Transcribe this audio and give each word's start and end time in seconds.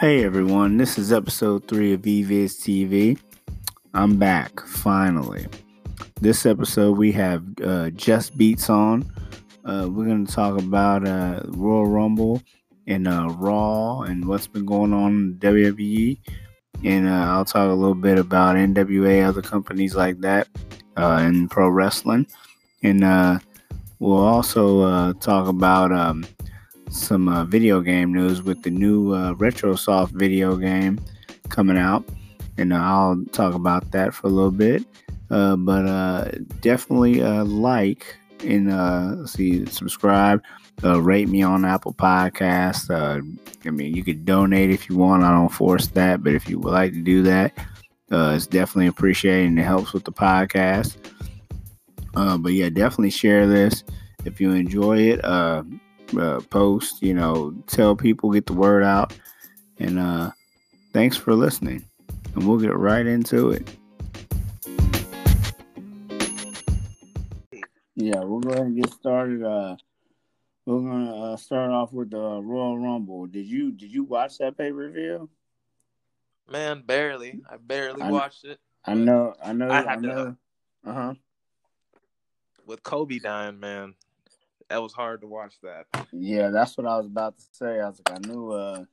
Hey 0.00 0.24
everyone, 0.24 0.78
this 0.78 0.96
is 0.96 1.12
episode 1.12 1.68
three 1.68 1.92
of 1.92 2.00
EVIZZ 2.00 2.58
TV. 2.62 3.18
I'm 3.92 4.16
back 4.16 4.58
finally. 4.66 5.46
This 6.22 6.46
episode 6.46 6.96
we 6.96 7.12
have 7.12 7.42
uh, 7.58 7.92
JustBeatz 7.92 8.70
on. 8.70 9.12
Uh, 9.62 9.90
we're 9.90 10.06
going 10.06 10.24
to 10.24 10.32
talk 10.32 10.58
about 10.58 11.06
uh, 11.06 11.42
Royal 11.48 11.84
Rumble 11.84 12.40
and 12.86 13.06
uh, 13.06 13.28
Raw 13.32 14.00
and 14.00 14.26
what's 14.26 14.46
been 14.46 14.64
going 14.64 14.94
on 14.94 15.12
in 15.12 15.34
WWE. 15.38 16.16
And 16.82 17.06
uh, 17.06 17.10
I'll 17.10 17.44
talk 17.44 17.68
a 17.68 17.74
little 17.74 17.94
bit 17.94 18.18
about 18.18 18.56
NWA, 18.56 19.28
other 19.28 19.42
companies 19.42 19.94
like 19.94 20.18
that, 20.20 20.48
uh, 20.96 21.18
and 21.20 21.50
pro 21.50 21.68
wrestling. 21.68 22.26
And 22.82 23.02
we'll 23.98 24.16
also 24.16 25.12
talk 25.12 25.46
about. 25.46 25.92
Um, 25.92 26.24
some 26.90 27.28
uh, 27.28 27.44
video 27.44 27.80
game 27.80 28.12
news 28.12 28.42
with 28.42 28.62
the 28.62 28.70
new 28.70 29.12
uh, 29.12 29.34
RetroSoft 29.34 30.10
video 30.10 30.56
game 30.56 31.00
coming 31.48 31.78
out, 31.78 32.04
and 32.58 32.72
uh, 32.72 32.76
I'll 32.76 33.24
talk 33.32 33.54
about 33.54 33.92
that 33.92 34.12
for 34.12 34.26
a 34.26 34.30
little 34.30 34.50
bit. 34.50 34.84
Uh, 35.30 35.54
but 35.54 35.86
uh, 35.86 36.30
definitely 36.60 37.22
uh, 37.22 37.44
like 37.44 38.16
and 38.40 39.28
see 39.28 39.64
subscribe, 39.66 40.42
rate 40.82 41.28
me 41.28 41.42
on 41.42 41.64
Apple 41.64 41.94
Podcasts. 41.94 42.90
I 42.90 43.70
mean, 43.70 43.94
you 43.94 44.02
could 44.02 44.24
donate 44.24 44.70
if 44.70 44.88
you 44.88 44.96
want. 44.96 45.22
I 45.22 45.30
don't 45.30 45.50
force 45.50 45.86
that, 45.88 46.22
but 46.22 46.34
if 46.34 46.48
you 46.48 46.58
would 46.58 46.72
like 46.72 46.92
to 46.92 47.02
do 47.02 47.22
that, 47.22 47.52
it's 48.10 48.46
definitely 48.46 48.88
appreciated 48.88 49.48
and 49.48 49.58
it 49.58 49.62
helps 49.62 49.92
with 49.92 50.04
the 50.04 50.12
podcast. 50.12 50.96
but 52.14 52.52
yeah, 52.52 52.70
definitely 52.70 53.10
share 53.10 53.46
this 53.46 53.84
if 54.24 54.40
you 54.40 54.52
enjoy 54.52 54.98
it 54.98 55.20
uh, 56.18 56.40
post, 56.50 57.02
you 57.02 57.14
know, 57.14 57.52
tell 57.66 57.96
people, 57.96 58.32
get 58.32 58.46
the 58.46 58.52
word 58.52 58.82
out. 58.82 59.12
And 59.78 59.98
uh, 59.98 60.30
thanks 60.92 61.16
for 61.16 61.34
listening. 61.34 61.84
And 62.34 62.46
we'll 62.46 62.58
get 62.58 62.76
right 62.76 63.06
into 63.06 63.50
it. 63.50 63.68
Yeah, 67.96 68.20
we'll 68.20 68.40
go 68.40 68.50
ahead 68.50 68.66
and 68.66 68.76
get 68.76 68.92
started. 68.92 69.42
Uh, 69.42 69.76
we're 70.64 70.80
gonna 70.80 71.32
uh, 71.32 71.36
start 71.36 71.70
off 71.70 71.92
with 71.92 72.10
the 72.10 72.18
Royal 72.18 72.78
Rumble. 72.78 73.26
Did 73.26 73.46
you 73.46 73.72
did 73.72 73.92
you 73.92 74.04
watch 74.04 74.38
that 74.38 74.56
pay 74.56 74.72
per 74.72 74.88
view? 74.90 75.28
Man, 76.48 76.82
barely. 76.82 77.40
I 77.48 77.56
barely 77.58 78.02
I, 78.02 78.10
watched 78.10 78.44
it. 78.44 78.58
I 78.84 78.94
know. 78.94 79.34
I 79.44 79.52
know. 79.52 79.68
I, 79.68 79.84
I 79.84 79.96
know. 79.96 80.36
Uh 80.86 80.92
huh. 80.92 81.14
With 82.66 82.82
Kobe 82.82 83.18
dying, 83.18 83.60
man, 83.60 83.94
that 84.70 84.80
was 84.80 84.92
hard 84.92 85.20
to 85.20 85.26
watch 85.26 85.54
that. 85.62 85.86
Yeah, 86.12 86.48
that's 86.48 86.78
what 86.78 86.86
I 86.86 86.96
was 86.96 87.06
about 87.06 87.36
to 87.36 87.44
say. 87.52 87.80
I 87.80 87.88
was 87.88 88.00
like, 88.08 88.18
I 88.18 88.26
knew 88.26 88.52
uh, 88.52 88.84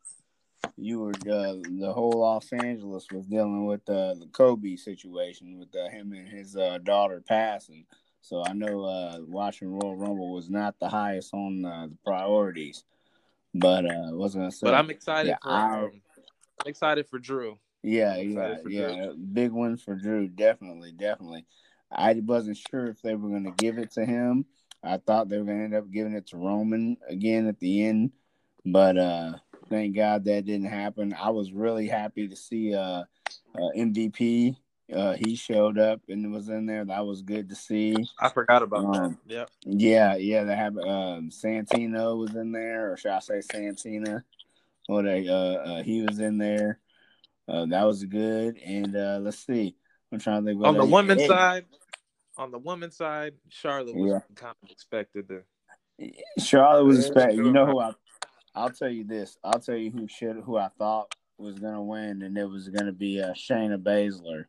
you 0.75 0.99
were 0.99 1.11
uh, 1.11 1.55
the 1.79 1.91
whole 1.93 2.19
Los 2.19 2.51
Angeles 2.51 3.07
was 3.11 3.27
dealing 3.27 3.65
with 3.65 3.87
uh, 3.87 4.15
the 4.15 4.27
Kobe 4.33 4.75
situation 4.75 5.57
with 5.59 5.69
uh, 5.75 5.89
him 5.89 6.11
and 6.13 6.27
his 6.27 6.57
uh, 6.57 6.79
daughter 6.83 7.23
passing. 7.25 7.85
So 8.21 8.43
I 8.43 8.53
know 8.53 8.83
uh, 8.83 9.19
watching 9.25 9.69
Royal 9.69 9.95
Rumble 9.95 10.33
was 10.33 10.49
not 10.49 10.75
the 10.79 10.89
highest 10.89 11.33
on 11.33 11.61
the 11.61 11.91
priorities. 12.03 12.83
But 13.53 13.85
uh, 13.85 14.09
was 14.11 14.35
gonna 14.35 14.51
say. 14.51 14.67
But 14.67 14.75
I'm 14.75 14.89
excited 14.89 15.29
yeah, 15.29 15.37
for. 15.41 15.49
I, 15.49 15.79
um, 15.79 16.01
I'm 16.63 16.69
excited 16.69 17.07
for 17.07 17.17
Drew. 17.17 17.57
Yeah, 17.81 18.17
yeah, 18.17 18.57
yeah. 18.67 18.93
Drew. 18.93 19.15
Big 19.15 19.51
one 19.51 19.77
for 19.77 19.95
Drew. 19.95 20.27
Definitely, 20.27 20.91
definitely. 20.91 21.45
I 21.91 22.13
wasn't 22.13 22.57
sure 22.57 22.87
if 22.87 23.01
they 23.01 23.15
were 23.15 23.29
going 23.29 23.45
to 23.45 23.51
give 23.51 23.77
it 23.77 23.91
to 23.93 24.05
him 24.05 24.45
I 24.87 24.97
thought 24.97 25.29
they 25.29 25.37
were 25.37 25.43
gonna 25.43 25.63
end 25.63 25.75
up 25.75 25.91
giving 25.91 26.13
it 26.13 26.27
to 26.27 26.37
Roman 26.37 26.97
again 27.07 27.47
at 27.47 27.59
the 27.59 27.85
end, 27.85 28.11
but 28.65 28.97
uh, 28.97 29.33
thank 29.69 29.95
God 29.95 30.25
that 30.25 30.45
didn't 30.45 30.67
happen. 30.67 31.13
I 31.13 31.29
was 31.29 31.51
really 31.51 31.87
happy 31.87 32.27
to 32.27 32.35
see 32.35 32.73
uh, 32.73 33.03
uh 33.55 33.69
MVP. 33.75 34.55
Uh, 34.93 35.13
he 35.13 35.35
showed 35.35 35.77
up 35.77 35.99
and 36.07 36.31
was 36.31 36.47
in 36.47 36.65
there. 36.65 36.85
That 36.85 37.05
was 37.05 37.21
good 37.21 37.49
to 37.49 37.55
see. 37.55 37.95
I 38.21 38.29
forgot 38.29 38.63
about 38.63 38.85
um, 38.85 39.17
that. 39.27 39.33
Yep. 39.33 39.49
Yeah, 39.65 40.15
yeah. 40.15 40.43
They 40.45 40.55
have 40.55 40.77
um, 40.77 41.29
Santino 41.29 42.17
was 42.17 42.35
in 42.35 42.53
there, 42.53 42.93
or 42.93 42.97
should 42.97 43.11
I 43.11 43.19
say 43.19 43.41
Santina? 43.41 44.23
Or 44.87 45.03
they, 45.03 45.27
uh, 45.27 45.33
uh, 45.33 45.83
he 45.83 46.03
was 46.03 46.19
in 46.19 46.37
there. 46.37 46.79
Uh, 47.49 47.65
that 47.65 47.83
was 47.83 48.05
good. 48.05 48.57
And 48.65 48.95
uh, 48.95 49.19
let's 49.21 49.45
see. 49.45 49.75
I'm 50.13 50.19
trying 50.19 50.45
to 50.45 50.51
think. 50.51 50.65
On 50.65 50.77
the 50.77 50.85
women's 50.85 51.25
side, 51.25 51.65
on 52.37 52.51
the 52.51 52.59
women's 52.59 52.95
side, 52.95 53.33
Charlotte 53.49 53.95
was 53.95 54.11
yeah. 54.11 54.35
kind 54.35 54.55
of 54.63 54.69
expected 54.69 55.27
to. 55.29 55.43
Charlotte 56.39 56.85
was 56.85 57.05
expected. 57.05 57.37
You 57.37 57.51
know 57.51 57.65
who 57.65 57.79
I? 57.79 57.91
I'll 58.55 58.69
tell 58.69 58.89
you 58.89 59.03
this. 59.03 59.37
I'll 59.43 59.59
tell 59.59 59.75
you 59.75 59.91
who 59.91 60.07
should 60.07 60.37
who 60.37 60.57
I 60.57 60.69
thought 60.77 61.13
was 61.37 61.59
gonna 61.59 61.81
win, 61.81 62.21
and 62.21 62.37
it 62.37 62.49
was 62.49 62.69
gonna 62.69 62.91
be 62.91 63.21
uh, 63.21 63.33
Shayna 63.33 63.81
Baszler. 63.81 64.45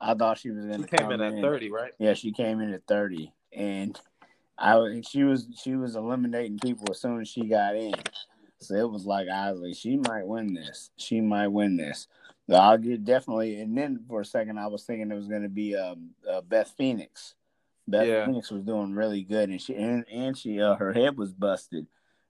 I 0.00 0.14
thought 0.14 0.38
she 0.38 0.50
was 0.50 0.64
gonna. 0.64 0.78
She 0.88 0.96
came 0.96 1.10
in 1.10 1.20
at 1.20 1.34
in. 1.34 1.42
thirty, 1.42 1.70
right? 1.70 1.92
Yeah, 1.98 2.14
she 2.14 2.32
came 2.32 2.60
in 2.60 2.72
at 2.72 2.86
thirty, 2.86 3.32
and 3.52 3.98
I 4.58 5.02
she 5.08 5.24
was 5.24 5.46
she 5.62 5.76
was 5.76 5.96
eliminating 5.96 6.58
people 6.58 6.86
as 6.90 7.00
soon 7.00 7.20
as 7.20 7.28
she 7.28 7.46
got 7.46 7.76
in. 7.76 7.94
So 8.60 8.74
it 8.74 8.90
was 8.90 9.06
like 9.06 9.28
I 9.28 9.52
was 9.52 9.60
like, 9.60 9.74
she 9.74 9.96
might 9.96 10.26
win 10.26 10.54
this. 10.54 10.90
She 10.96 11.20
might 11.20 11.48
win 11.48 11.76
this. 11.76 12.06
I'll 12.52 12.78
get 12.78 13.04
definitely. 13.04 13.60
And 13.60 13.76
then 13.76 14.04
for 14.08 14.20
a 14.20 14.24
second, 14.24 14.58
I 14.58 14.66
was 14.66 14.84
thinking 14.84 15.10
it 15.10 15.14
was 15.14 15.28
going 15.28 15.42
to 15.42 15.48
be 15.48 15.76
um, 15.76 16.10
uh, 16.28 16.40
Beth 16.40 16.72
Phoenix. 16.76 17.34
Beth 17.86 18.06
yeah. 18.06 18.26
Phoenix 18.26 18.50
was 18.50 18.62
doing 18.62 18.94
really 18.94 19.22
good, 19.22 19.50
and 19.50 19.60
she 19.60 19.74
and, 19.74 20.04
and 20.10 20.36
she 20.36 20.60
uh, 20.60 20.74
her 20.76 20.92
head 20.92 21.16
was 21.16 21.32
busted, 21.32 21.86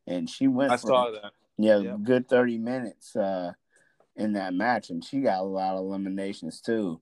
and 0.07 0.29
she 0.29 0.47
went. 0.47 0.73
I 0.73 0.77
for, 0.77 0.87
saw 0.89 1.11
that. 1.11 1.33
Yeah, 1.59 1.79
yep. 1.79 2.03
good 2.03 2.29
thirty 2.29 2.59
minutes 2.59 3.17
uh, 3.17 3.53
in 4.17 4.35
that 4.35 4.55
match, 4.55 4.91
and 4.91 5.05
she 5.05 5.21
got 5.21 5.41
a 5.41 5.45
lot 5.45 5.75
of 5.75 5.81
eliminations 5.81 6.61
too. 6.61 7.01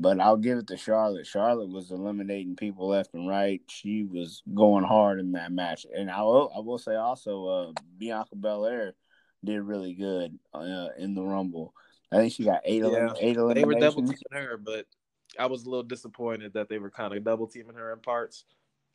But 0.00 0.20
I'll 0.20 0.36
give 0.36 0.58
it 0.58 0.68
to 0.68 0.76
Charlotte. 0.76 1.26
Charlotte 1.26 1.70
was 1.70 1.90
eliminating 1.90 2.54
people 2.54 2.86
left 2.86 3.14
and 3.14 3.28
right. 3.28 3.60
She 3.68 4.04
was 4.04 4.44
going 4.54 4.84
hard 4.84 5.18
in 5.18 5.32
that 5.32 5.50
match, 5.50 5.86
and 5.92 6.08
I 6.08 6.22
will 6.22 6.52
I 6.56 6.60
will 6.60 6.78
say 6.78 6.94
also 6.94 7.46
uh, 7.46 7.72
Bianca 7.98 8.36
Belair 8.36 8.94
did 9.44 9.60
really 9.60 9.94
good 9.94 10.38
uh, 10.54 10.88
in 10.98 11.14
the 11.14 11.22
Rumble. 11.22 11.74
I 12.12 12.16
think 12.16 12.32
she 12.32 12.44
got 12.44 12.60
eight. 12.64 12.82
Yeah. 12.82 13.12
eight 13.18 13.36
eliminations. 13.36 13.54
They 13.54 13.64
were 13.64 13.80
double 13.80 14.02
teaming 14.02 14.16
her, 14.32 14.56
but 14.56 14.86
I 15.36 15.46
was 15.46 15.64
a 15.64 15.68
little 15.68 15.82
disappointed 15.82 16.52
that 16.54 16.68
they 16.68 16.78
were 16.78 16.90
kind 16.90 17.12
of 17.12 17.24
double 17.24 17.48
teaming 17.48 17.74
her 17.74 17.92
in 17.92 17.98
parts. 17.98 18.44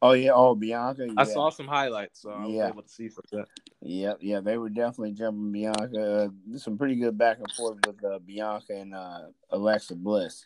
Oh 0.02 0.14
yeah, 0.14 0.32
oh 0.34 0.56
Bianca. 0.56 1.06
Yeah. 1.08 1.14
I 1.18 1.26
saw 1.26 1.50
some 1.50 1.68
highlights, 1.68 2.22
so 2.22 2.30
I 2.30 2.46
was 2.46 2.54
yeah. 2.54 2.68
able 2.70 2.82
to 2.82 2.90
see 2.90 3.10
from 3.10 3.24
that. 3.32 3.46
Yep, 3.82 4.18
yeah, 4.22 4.40
they 4.40 4.58
were 4.58 4.70
definitely 4.70 5.14
jumping 5.14 5.52
Bianca. 5.52 6.32
Uh, 6.54 6.58
some 6.58 6.78
pretty 6.78 6.96
good 6.96 7.18
back 7.18 7.38
and 7.40 7.52
forth 7.52 7.78
with 7.86 8.04
uh, 8.04 8.20
Bianca 8.20 8.74
and 8.74 8.94
uh, 8.94 9.28
Alexa 9.50 9.96
Bliss. 9.96 10.46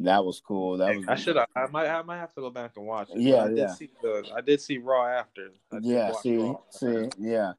That 0.00 0.24
was 0.24 0.40
cool. 0.40 0.78
That 0.78 0.96
was. 0.96 1.04
I 1.06 1.14
should. 1.14 1.36
I 1.36 1.46
might. 1.70 1.88
I 1.88 2.02
might 2.02 2.18
have 2.18 2.34
to 2.34 2.40
go 2.40 2.50
back 2.50 2.72
and 2.76 2.86
watch 2.86 3.10
it. 3.10 3.20
Yeah, 3.20 3.44
I 3.44 3.48
yeah. 3.50 3.66
Did 3.66 3.70
see 3.70 3.90
the, 4.02 4.30
I 4.34 4.40
did 4.40 4.60
see 4.60 4.78
Raw 4.78 5.06
after. 5.06 5.50
yeah. 5.80 6.12
See. 6.12 6.36
Raw. 6.36 6.56
See. 6.70 7.08
Yeah. 7.18 7.52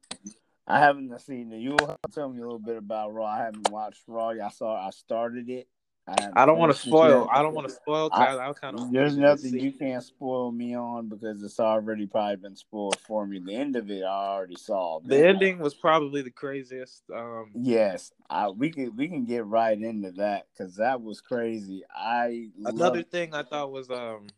I 0.66 0.80
haven't 0.80 1.18
seen 1.20 1.52
it. 1.52 1.60
You 1.60 1.76
tell 2.12 2.28
me 2.28 2.40
a 2.40 2.42
little 2.42 2.58
bit 2.58 2.76
about 2.76 3.14
Raw. 3.14 3.24
I 3.24 3.38
haven't 3.38 3.70
watched 3.70 4.02
Raw. 4.06 4.30
I 4.30 4.48
saw. 4.50 4.86
I 4.86 4.90
started 4.90 5.48
it. 5.48 5.68
I, 6.08 6.28
I 6.42 6.46
don't 6.46 6.58
want 6.58 6.72
to 6.72 6.78
spoil. 6.78 7.28
I 7.32 7.42
don't 7.42 7.54
want 7.54 7.68
to 7.68 7.74
spoil. 7.74 8.10
I, 8.12 8.36
I 8.36 8.52
kind 8.52 8.78
of. 8.78 8.92
There's 8.92 9.16
nothing 9.16 9.58
you 9.58 9.72
can't 9.72 10.02
spoil 10.02 10.52
me 10.52 10.76
on 10.76 11.08
because 11.08 11.42
it's 11.42 11.58
already 11.58 12.06
probably 12.06 12.36
been 12.36 12.54
spoiled 12.54 12.98
for 13.00 13.26
me. 13.26 13.40
The 13.40 13.54
end 13.54 13.74
of 13.74 13.90
it, 13.90 14.04
I 14.04 14.28
already 14.28 14.54
saw. 14.54 15.00
The 15.04 15.26
ending 15.26 15.58
was 15.58 15.74
probably 15.74 16.22
the 16.22 16.30
craziest. 16.30 17.02
Um, 17.12 17.50
yes, 17.54 18.12
I, 18.30 18.48
we 18.48 18.70
can 18.70 18.94
we 18.94 19.08
can 19.08 19.24
get 19.24 19.44
right 19.46 19.80
into 19.80 20.12
that 20.12 20.46
because 20.52 20.76
that 20.76 21.02
was 21.02 21.20
crazy. 21.20 21.82
I 21.94 22.50
another 22.64 22.98
love... 22.98 23.08
thing 23.08 23.34
I 23.34 23.42
thought 23.42 23.72
was 23.72 23.90
um 23.90 24.28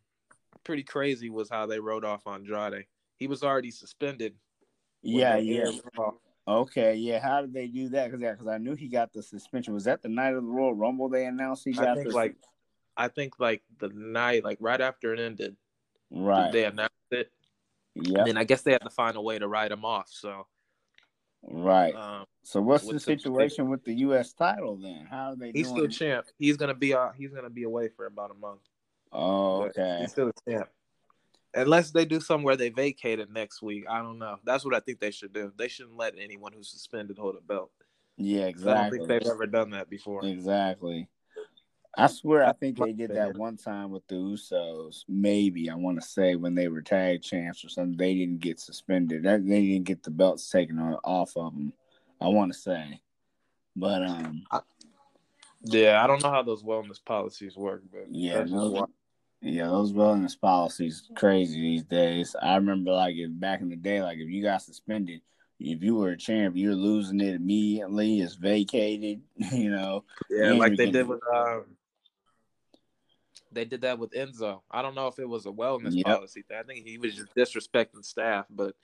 pretty 0.65 0.85
crazy 0.85 1.29
was 1.29 1.51
how 1.51 1.67
they 1.67 1.81
wrote 1.81 2.05
off 2.05 2.27
Andrade. 2.27 2.87
He 3.17 3.27
was 3.27 3.43
already 3.43 3.71
suspended 3.73 4.35
yeah, 5.03 5.37
yeah. 5.37 5.71
Okay, 6.49 6.95
yeah. 6.95 7.21
How 7.21 7.43
did 7.43 7.53
they 7.53 7.67
do 7.67 7.91
that? 7.91 8.07
Because 8.07 8.23
yeah, 8.23 8.33
because 8.33 8.47
I 8.47 8.57
knew 8.57 8.75
he 8.75 8.89
got 8.89 9.13
the 9.13 9.23
suspension. 9.23 9.75
Was 9.75 9.85
that 9.85 10.01
the 10.01 10.09
night 10.09 10.35
of 10.35 10.43
the 10.43 10.49
Royal 10.49 10.75
Rumble 10.75 11.11
they 11.11 11.27
announced 11.27 11.63
he 11.65 11.73
got? 11.73 11.89
I 11.89 11.95
think 11.95 12.09
the... 12.09 12.15
like, 12.15 12.37
I 12.97 13.09
think 13.09 13.35
like 13.39 13.63
the 13.79 13.91
night, 13.91 14.45
like 14.45 14.57
right 14.59 14.81
after 14.81 15.13
it 15.13 15.21
ended. 15.21 15.57
Right. 16.11 16.51
They 16.51 16.65
announced 16.65 16.95
it. 17.11 17.31
Yeah. 17.95 18.25
And 18.27 18.39
I 18.39 18.45
guess 18.45 18.63
they 18.63 18.73
had 18.73 18.81
to 18.81 18.91
find 18.91 19.17
a 19.17 19.21
way 19.21 19.39
to 19.39 19.47
write 19.47 19.71
him 19.71 19.85
off. 19.85 20.09
So. 20.11 20.47
Right. 21.43 21.95
Um, 21.95 22.25
so 22.45 22.63
what's 22.63 22.89
the 22.89 22.99
situation 22.99 23.67
the, 23.67 23.71
with 23.71 23.85
the 23.85 23.95
U.S. 23.97 24.33
title 24.33 24.77
then? 24.77 25.07
How 25.09 25.33
are 25.33 25.37
they? 25.37 25.53
He's 25.53 25.71
doing? 25.71 25.91
still 25.91 26.09
champ. 26.09 26.27
He's 26.39 26.57
gonna 26.57 26.75
be 26.75 26.95
uh 26.95 27.11
he's 27.11 27.31
gonna 27.31 27.51
be 27.51 27.65
away 27.65 27.91
for 27.95 28.07
about 28.07 28.31
a 28.31 28.35
month. 28.35 28.63
Oh, 29.13 29.65
okay. 29.65 29.99
He's 30.01 30.13
still 30.13 30.31
a 30.31 30.51
champ 30.51 30.69
unless 31.55 31.91
they 31.91 32.05
do 32.05 32.21
something 32.21 32.45
where 32.45 32.57
they 32.57 32.69
vacate 32.69 33.19
it 33.19 33.31
next 33.31 33.63
week. 33.63 33.85
I 33.89 34.03
don't 34.03 34.19
know. 34.19 34.37
That's 34.45 34.65
what 34.65 34.75
I 34.75 34.81
think 34.81 35.01
they 35.01 35.11
should 35.11 35.33
do. 35.33 35.53
They 35.57 35.69
shouldn't 35.69 35.97
let 35.97 36.15
anyone 36.19 36.53
who's 36.53 36.71
suspended 36.71 37.19
hold 37.19 37.37
a 37.37 37.41
belt. 37.41 37.71
Yeah, 38.17 38.47
exactly. 38.47 38.73
I 38.73 38.83
don't 38.83 39.09
think 39.09 39.09
they've 39.09 39.33
ever 39.33 39.47
done 39.47 39.71
that 39.71 39.89
before. 39.89 40.25
Exactly. 40.25 41.09
I 41.97 42.07
swear, 42.07 42.45
I 42.45 42.53
think 42.53 42.79
they 42.79 42.93
did 42.93 43.15
that 43.15 43.37
one 43.37 43.57
time 43.57 43.91
with 43.91 44.07
the 44.07 44.15
Usos. 44.15 45.05
Maybe 45.09 45.69
I 45.69 45.75
want 45.75 46.01
to 46.01 46.07
say 46.07 46.37
when 46.37 46.55
they 46.55 46.69
were 46.69 46.83
tag 46.83 47.23
champs 47.23 47.65
or 47.65 47.69
something, 47.69 47.97
they 47.97 48.15
didn't 48.15 48.39
get 48.41 48.61
suspended. 48.61 49.25
They 49.25 49.39
didn't 49.39 49.85
get 49.85 50.03
the 50.05 50.11
belts 50.11 50.49
taken 50.49 50.79
off 50.79 51.37
of 51.37 51.55
them. 51.55 51.73
I 52.21 52.29
want 52.29 52.53
to 52.53 52.59
say, 52.59 53.01
But 53.75 54.05
um, 54.05 54.45
I, 54.51 54.61
yeah, 55.63 56.03
I 56.03 56.07
don't 56.07 56.23
know 56.23 56.31
how 56.31 56.43
those 56.43 56.63
wellness 56.63 57.05
policies 57.05 57.57
work, 57.57 57.83
but 57.93 58.07
yeah, 58.11 58.43
those, 58.43 58.83
yeah, 59.41 59.67
those 59.67 59.93
wellness 59.93 60.39
policies 60.39 61.09
crazy 61.17 61.61
these 61.61 61.85
days. 61.85 62.35
I 62.41 62.57
remember 62.57 62.93
like 62.93 63.15
if 63.17 63.31
back 63.33 63.61
in 63.61 63.69
the 63.69 63.77
day, 63.77 64.03
like 64.03 64.19
if 64.19 64.29
you 64.29 64.43
got 64.43 64.63
suspended, 64.63 65.21
if 65.61 65.83
you 65.83 65.95
were 65.95 66.11
a 66.11 66.17
champ, 66.17 66.57
you're 66.57 66.75
losing 66.75 67.21
it 67.21 67.35
immediately. 67.35 68.21
It's 68.21 68.35
vacated, 68.35 69.23
you 69.53 69.71
know. 69.71 70.05
Yeah, 70.31 70.53
like 70.53 70.77
they 70.77 70.91
did 70.91 71.07
with 71.07 71.21
um, 71.35 71.65
they 73.53 73.65
did 73.65 73.83
that 73.83 73.99
with 73.99 74.13
Enzo. 74.13 74.61
I 74.71 74.83
don't 74.83 74.95
know 74.95 75.07
if 75.07 75.19
it 75.19 75.29
was 75.29 75.47
a 75.47 75.51
wellness 75.51 75.95
yep. 75.95 76.07
policy. 76.07 76.45
I 76.57 76.63
think 76.63 76.87
he 76.87 76.99
was 76.99 77.15
just 77.15 77.35
disrespecting 77.35 78.05
staff, 78.05 78.47
but 78.51 78.75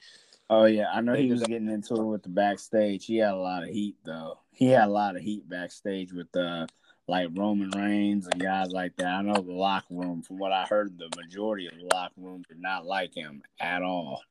oh 0.51 0.65
yeah, 0.65 0.87
I 0.93 1.01
know 1.01 1.15
he 1.15 1.31
was 1.31 1.43
getting 1.43 1.69
into 1.69 1.95
it 1.95 2.05
with 2.05 2.23
the 2.23 2.29
backstage. 2.29 3.07
He 3.07 3.17
had 3.17 3.35
a 3.35 3.37
lot 3.37 3.65
of 3.65 3.71
heat 3.71 3.97
though. 4.05 4.39
He 4.53 4.67
had 4.67 4.89
a 4.89 4.93
lot 4.93 5.17
of 5.17 5.23
heat 5.23 5.49
backstage 5.49 6.13
with 6.13 6.35
uh 6.37 6.67
like 7.07 7.29
Roman 7.35 7.71
Reigns 7.71 8.27
and 8.27 8.41
guys 8.41 8.71
like 8.71 8.97
that. 8.97 9.07
I 9.07 9.23
know 9.23 9.35
the 9.35 9.53
locker 9.53 9.95
room, 9.95 10.23
from 10.23 10.39
what 10.39 10.53
I 10.53 10.65
heard, 10.65 10.99
the 10.99 11.11
majority 11.17 11.67
of 11.67 11.75
the 11.77 11.95
locker 11.95 12.15
room 12.17 12.45
did 12.49 12.61
not 12.61 12.87
like 12.87 13.15
him 13.15 13.43
at 13.61 13.83
all. 13.83 14.23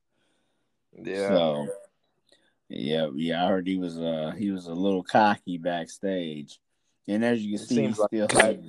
Yeah. 1.01 1.27
So 1.27 1.67
yeah, 2.69 3.09
yeah, 3.15 3.45
I 3.45 3.47
heard 3.47 3.67
he 3.67 3.77
was 3.77 3.99
uh 3.99 4.33
he 4.37 4.51
was 4.51 4.67
a 4.67 4.73
little 4.73 5.03
cocky 5.03 5.57
backstage. 5.57 6.59
And 7.07 7.23
as 7.23 7.41
you 7.41 7.57
can 7.57 7.63
it 7.63 7.67
see, 7.67 7.87
he's 7.87 7.95
still 7.95 8.27
like, 8.33 8.61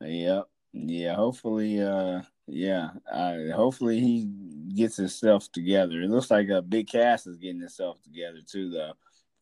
Yep. 0.00 0.48
Yeah, 0.72 1.14
hopefully 1.14 1.80
uh 1.82 2.22
yeah, 2.52 2.90
uh, 3.10 3.54
hopefully 3.54 4.00
he 4.00 4.28
gets 4.74 4.96
himself 4.96 5.50
together. 5.52 6.00
It 6.02 6.10
looks 6.10 6.30
like 6.30 6.48
a 6.48 6.58
uh, 6.58 6.60
Big 6.62 6.88
Cass 6.88 7.26
is 7.26 7.36
getting 7.36 7.60
himself 7.60 8.02
together 8.02 8.40
too, 8.44 8.70
though. 8.70 8.92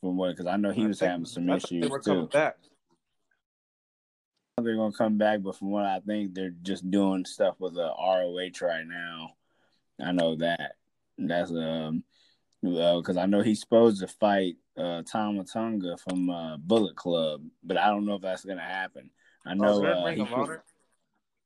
From 0.00 0.16
what, 0.16 0.30
because 0.30 0.46
I 0.46 0.56
know 0.56 0.70
he 0.70 0.86
was 0.86 1.00
having 1.00 1.24
some 1.24 1.48
issues 1.48 1.90
too. 2.04 2.28
Back. 2.28 2.56
They're 4.64 4.76
gonna 4.76 4.92
come 4.92 5.18
back, 5.18 5.42
but 5.42 5.56
from 5.56 5.70
what 5.70 5.84
I 5.84 6.00
think, 6.00 6.34
they're 6.34 6.54
just 6.62 6.90
doing 6.90 7.24
stuff 7.24 7.56
with 7.58 7.74
the 7.74 7.86
ROH 7.86 8.66
right 8.66 8.86
now. 8.86 9.34
I 10.00 10.12
know 10.12 10.36
that. 10.36 10.76
That's 11.18 11.50
um, 11.50 12.04
because 12.62 13.16
uh, 13.16 13.20
I 13.20 13.26
know 13.26 13.42
he's 13.42 13.60
supposed 13.60 14.00
to 14.00 14.08
fight 14.08 14.56
uh 14.76 15.02
Tonga 15.02 15.44
from 15.98 16.30
uh, 16.30 16.56
Bullet 16.56 16.96
Club, 16.96 17.42
but 17.62 17.76
I 17.76 17.88
don't 17.88 18.06
know 18.06 18.14
if 18.14 18.22
that's 18.22 18.44
gonna 18.44 18.60
happen. 18.60 19.10
I 19.46 19.52
oh, 19.52 19.54
know. 19.54 19.86
Oh, 19.86 20.46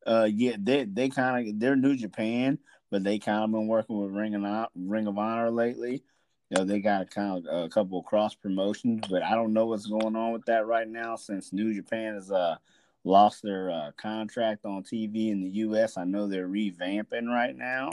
uh, 0.06 0.10
uh, 0.10 0.24
yeah, 0.24 0.56
they 0.58 0.84
they 0.84 1.08
kind 1.08 1.48
of 1.48 1.60
they're 1.60 1.76
New 1.76 1.96
Japan, 1.96 2.58
but 2.90 3.04
they 3.04 3.18
kind 3.18 3.44
of 3.44 3.50
been 3.50 3.68
working 3.68 3.98
with 3.98 4.14
Ring 4.14 4.34
of 4.34 4.68
Ring 4.74 5.06
of 5.06 5.18
Honor 5.18 5.50
lately. 5.50 6.02
You 6.50 6.58
know, 6.58 6.64
they 6.64 6.80
got 6.80 7.10
kind 7.10 7.46
of 7.46 7.64
a 7.64 7.68
couple 7.68 7.98
of 7.98 8.04
cross 8.04 8.34
promotions, 8.34 9.06
but 9.08 9.22
I 9.22 9.34
don't 9.34 9.54
know 9.54 9.66
what's 9.66 9.86
going 9.86 10.16
on 10.16 10.32
with 10.32 10.44
that 10.46 10.66
right 10.66 10.88
now 10.88 11.16
since 11.16 11.52
New 11.52 11.72
Japan 11.72 12.16
is 12.16 12.30
uh 12.30 12.56
lost 13.04 13.42
their 13.42 13.70
uh, 13.70 13.90
contract 13.96 14.64
on 14.64 14.82
TV 14.82 15.30
in 15.30 15.42
the 15.42 15.50
U.S. 15.50 15.96
I 15.96 16.04
know 16.04 16.26
they're 16.26 16.48
revamping 16.48 17.26
right 17.26 17.56
now, 17.56 17.90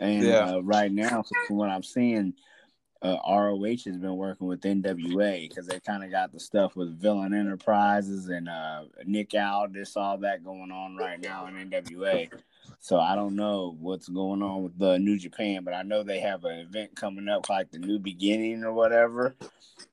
and 0.00 0.24
yeah. 0.24 0.54
uh, 0.54 0.60
right 0.60 0.90
now, 0.90 1.24
from 1.46 1.56
what 1.56 1.70
I'm 1.70 1.82
seeing, 1.82 2.34
uh, 3.04 3.18
ROH 3.28 3.84
has 3.84 3.98
been 3.98 4.16
working 4.16 4.46
with 4.46 4.62
NWA 4.62 5.48
because 5.48 5.66
they 5.66 5.78
kind 5.78 6.02
of 6.02 6.10
got 6.10 6.32
the 6.32 6.40
stuff 6.40 6.74
with 6.74 6.98
Villain 6.98 7.34
Enterprises 7.34 8.28
and 8.28 8.48
uh, 8.48 8.84
Nick 9.04 9.34
Aldis, 9.34 9.94
all 9.96 10.16
that 10.18 10.42
going 10.42 10.70
on 10.70 10.96
right 10.96 11.20
now 11.20 11.46
in 11.46 11.70
NWA. 11.70 12.30
So 12.80 12.98
I 12.98 13.14
don't 13.14 13.36
know 13.36 13.76
what's 13.78 14.08
going 14.08 14.42
on 14.42 14.62
with 14.62 14.78
the 14.78 14.98
New 14.98 15.18
Japan, 15.18 15.64
but 15.64 15.74
I 15.74 15.82
know 15.82 16.02
they 16.02 16.20
have 16.20 16.44
an 16.44 16.60
event 16.60 16.96
coming 16.96 17.28
up 17.28 17.50
like 17.50 17.70
the 17.70 17.78
New 17.78 17.98
Beginning 17.98 18.64
or 18.64 18.72
whatever. 18.72 19.34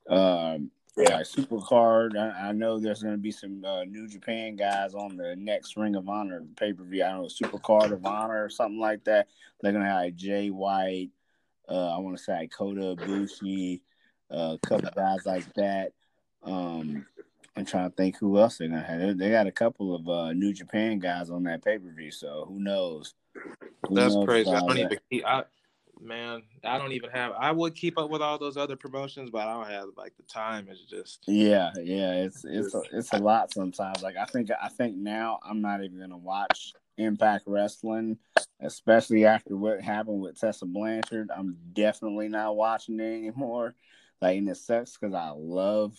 Um, 0.09 0.71
yeah, 0.97 1.23
Super 1.23 1.59
Card. 1.59 2.17
I, 2.17 2.49
I, 2.49 2.51
know 2.51 2.79
there's 2.79 3.01
going 3.01 3.15
to 3.15 3.21
be 3.21 3.31
some 3.31 3.63
uh, 3.63 3.83
New 3.85 4.07
Japan 4.07 4.55
guys 4.55 4.93
on 4.93 5.15
the 5.15 5.35
next 5.37 5.77
Ring 5.77 5.95
of 5.95 6.09
Honor 6.09 6.43
pay 6.57 6.73
per 6.73 6.83
view. 6.83 7.03
I 7.03 7.09
don't 7.09 7.21
know 7.23 7.27
Super 7.27 7.59
Card 7.59 7.91
of 7.91 8.05
Honor 8.05 8.43
or 8.43 8.49
something 8.49 8.79
like 8.79 9.03
that. 9.05 9.27
They're 9.61 9.71
going 9.71 9.85
to 9.85 9.89
have 9.89 10.15
Jay 10.15 10.49
White. 10.49 11.09
Uh, 11.69 11.95
I 11.95 11.99
want 11.99 12.17
to 12.17 12.23
say 12.23 12.47
Kota 12.47 12.95
Ibushi, 12.97 13.81
uh, 14.29 14.57
a 14.61 14.67
couple 14.67 14.89
guys 14.93 15.25
like 15.25 15.51
that. 15.53 15.93
Um, 16.43 17.05
I'm 17.55 17.65
trying 17.65 17.89
to 17.89 17.95
think 17.95 18.17
who 18.17 18.39
else 18.39 18.57
they're 18.57 18.67
gonna 18.67 18.81
have. 18.81 19.17
They 19.17 19.29
got 19.29 19.47
a 19.47 19.51
couple 19.51 19.95
of 19.95 20.07
uh, 20.07 20.33
New 20.33 20.53
Japan 20.53 20.99
guys 20.99 21.29
on 21.29 21.43
that 21.43 21.63
pay 21.63 21.77
per 21.77 21.91
view, 21.91 22.11
so 22.11 22.45
who 22.47 22.59
knows? 22.59 23.13
Who 23.87 23.95
That's 23.95 24.15
knows 24.15 24.25
crazy. 24.25 24.49
I 24.49 24.59
don't 24.59 24.75
that? 24.75 24.99
even. 25.11 25.25
I, 25.25 25.43
man, 26.01 26.43
I 26.63 26.77
don't 26.77 26.91
even 26.91 27.09
have. 27.11 27.33
I 27.37 27.51
would 27.51 27.75
keep 27.75 27.97
up 27.97 28.09
with 28.09 28.21
all 28.21 28.37
those 28.37 28.57
other 28.57 28.75
promotions, 28.75 29.29
but 29.29 29.47
I 29.47 29.53
don't 29.53 29.69
have 29.69 29.85
like 29.97 30.15
the 30.17 30.23
time. 30.23 30.67
It's 30.69 30.81
just. 30.81 31.23
Yeah, 31.27 31.71
yeah, 31.81 32.13
it's 32.13 32.43
it's 32.43 32.73
a, 32.73 32.81
it's 32.91 33.13
a 33.13 33.17
lot 33.17 33.53
sometimes. 33.53 34.01
Like 34.01 34.17
I 34.17 34.25
think 34.25 34.49
I 34.61 34.69
think 34.69 34.95
now 34.95 35.39
I'm 35.43 35.61
not 35.61 35.83
even 35.83 35.99
gonna 35.99 36.17
watch 36.17 36.73
Impact 36.97 37.45
Wrestling, 37.47 38.17
especially 38.59 39.25
after 39.25 39.55
what 39.55 39.81
happened 39.81 40.21
with 40.21 40.39
Tessa 40.39 40.65
Blanchard. 40.65 41.29
I'm 41.35 41.57
definitely 41.73 42.27
not 42.27 42.55
watching 42.55 42.99
it 42.99 43.03
anymore. 43.03 43.75
Like, 44.21 44.37
and 44.37 44.49
it 44.49 44.57
sucks 44.57 44.97
because 44.97 45.15
I 45.15 45.31
love 45.35 45.95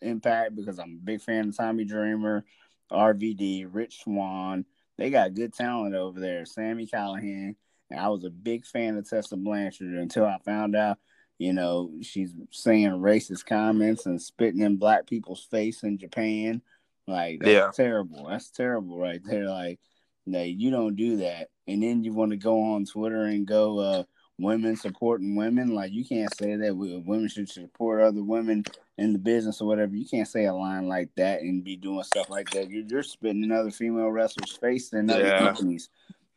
Impact 0.00 0.56
because 0.56 0.78
I'm 0.78 0.98
a 1.00 1.04
big 1.04 1.20
fan 1.20 1.48
of 1.48 1.56
Tommy 1.56 1.84
Dreamer, 1.84 2.44
RVD, 2.90 3.66
Rich 3.70 4.02
Swann. 4.02 4.66
They 4.98 5.10
got 5.10 5.34
good 5.34 5.54
talent 5.54 5.94
over 5.94 6.20
there. 6.20 6.44
Sami 6.44 6.86
Callihan. 6.86 7.56
And 7.92 8.00
I 8.00 8.08
was 8.08 8.24
a 8.24 8.30
big 8.30 8.66
fan 8.66 8.96
of 8.96 9.08
Tessa 9.08 9.36
Blanchard 9.36 9.94
until 9.94 10.24
I 10.24 10.38
found 10.44 10.74
out, 10.74 10.98
you 11.38 11.52
know, 11.52 11.92
she's 12.02 12.32
saying 12.50 12.90
racist 12.90 13.46
comments 13.46 14.06
and 14.06 14.20
spitting 14.20 14.62
in 14.62 14.76
black 14.76 15.06
people's 15.06 15.44
face 15.44 15.82
in 15.82 15.98
Japan. 15.98 16.62
Like, 17.06 17.40
that's 17.40 17.52
yeah. 17.52 17.70
terrible. 17.74 18.26
That's 18.28 18.50
terrible 18.50 18.98
right 18.98 19.20
there. 19.24 19.48
Like, 19.48 19.78
no, 20.26 20.42
you 20.42 20.70
don't 20.70 20.96
do 20.96 21.18
that. 21.18 21.48
And 21.68 21.82
then 21.82 22.04
you 22.04 22.12
want 22.12 22.30
to 22.30 22.36
go 22.36 22.60
on 22.74 22.84
Twitter 22.84 23.24
and 23.24 23.46
go, 23.46 23.78
uh, 23.78 24.02
women 24.38 24.76
supporting 24.76 25.36
women. 25.36 25.74
Like 25.74 25.92
you 25.92 26.04
can't 26.04 26.34
say 26.36 26.56
that 26.56 26.76
women 26.76 27.28
should 27.28 27.48
support 27.48 28.02
other 28.02 28.22
women 28.22 28.64
in 28.98 29.12
the 29.12 29.18
business 29.18 29.60
or 29.60 29.68
whatever. 29.68 29.94
You 29.94 30.06
can't 30.06 30.28
say 30.28 30.46
a 30.46 30.54
line 30.54 30.88
like 30.88 31.10
that 31.16 31.42
and 31.42 31.64
be 31.64 31.76
doing 31.76 32.02
stuff 32.02 32.28
like 32.28 32.50
that. 32.50 32.70
You're, 32.70 32.84
you're 32.84 33.02
spitting 33.02 33.44
in 33.44 33.52
other 33.52 33.70
female 33.70 34.10
wrestlers' 34.10 34.56
face 34.56 34.92
in 34.92 35.10
other 35.10 35.26
yeah. 35.26 35.38
companies. 35.38 35.88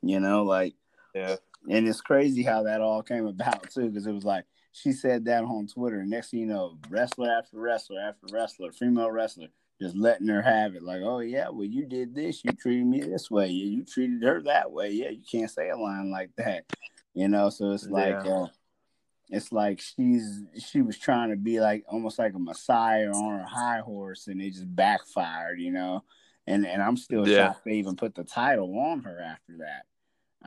You 0.02 0.19
know, 0.19 0.44
like 0.44 0.75
yeah. 1.15 1.35
And 1.69 1.88
it's 1.88 2.01
crazy 2.01 2.44
how 2.44 2.63
that 2.63 2.81
all 2.81 3.01
came 3.01 3.25
about 3.25 3.69
too, 3.71 3.89
because 3.89 4.06
it 4.06 4.11
was 4.11 4.25
like 4.25 4.45
she 4.71 4.92
said 4.92 5.25
that 5.25 5.44
on 5.44 5.68
Twitter. 5.68 6.04
Next 6.06 6.31
thing 6.31 6.42
you 6.42 6.45
know, 6.47 6.78
wrestler 6.90 7.31
after 7.31 7.59
wrestler 7.59 8.01
after 8.01 8.28
wrestler, 8.31 8.71
female 8.71 9.09
wrestler 9.09 9.47
just 9.81 9.95
letting 9.95 10.28
her 10.28 10.42
have 10.42 10.75
it. 10.75 10.83
Like, 10.83 11.01
oh 11.01 11.19
yeah, 11.19 11.49
well 11.49 11.66
you 11.66 11.85
did 11.85 12.13
this, 12.13 12.44
you 12.44 12.51
treated 12.51 12.85
me 12.85 13.01
this 13.01 13.31
way, 13.31 13.47
yeah, 13.47 13.66
you 13.66 13.85
treated 13.85 14.23
her 14.23 14.42
that 14.44 14.71
way. 14.71 14.92
Yeah, 14.92 15.09
you 15.09 15.23
can't 15.30 15.49
say 15.49 15.69
a 15.69 15.78
line 15.78 16.11
like 16.11 16.31
that, 16.37 16.66
you 17.13 17.28
know. 17.28 17.49
So 17.49 17.71
it's 17.71 17.87
like, 17.87 18.25
yeah. 18.25 18.44
uh, 18.44 18.47
it's 19.30 19.51
like 19.51 19.81
she's 19.81 20.44
she 20.63 20.81
was 20.81 20.97
trying 20.97 21.31
to 21.31 21.35
be 21.35 21.59
like 21.59 21.83
almost 21.87 22.19
like 22.19 22.33
a 22.35 22.40
messiah 22.40 23.11
on 23.11 23.40
her 23.40 23.45
high 23.45 23.80
horse, 23.80 24.28
and 24.28 24.42
it 24.42 24.51
just 24.51 24.75
backfired, 24.75 25.59
you 25.59 25.71
know. 25.71 26.04
And 26.47 26.66
and 26.66 26.81
I'm 26.81 26.97
still 26.97 27.28
yeah. 27.28 27.47
shocked 27.47 27.66
they 27.66 27.73
even 27.73 27.95
put 27.95 28.13
the 28.13 28.23
title 28.23 28.78
on 28.78 29.01
her 29.01 29.19
after 29.19 29.57
that. 29.59 29.85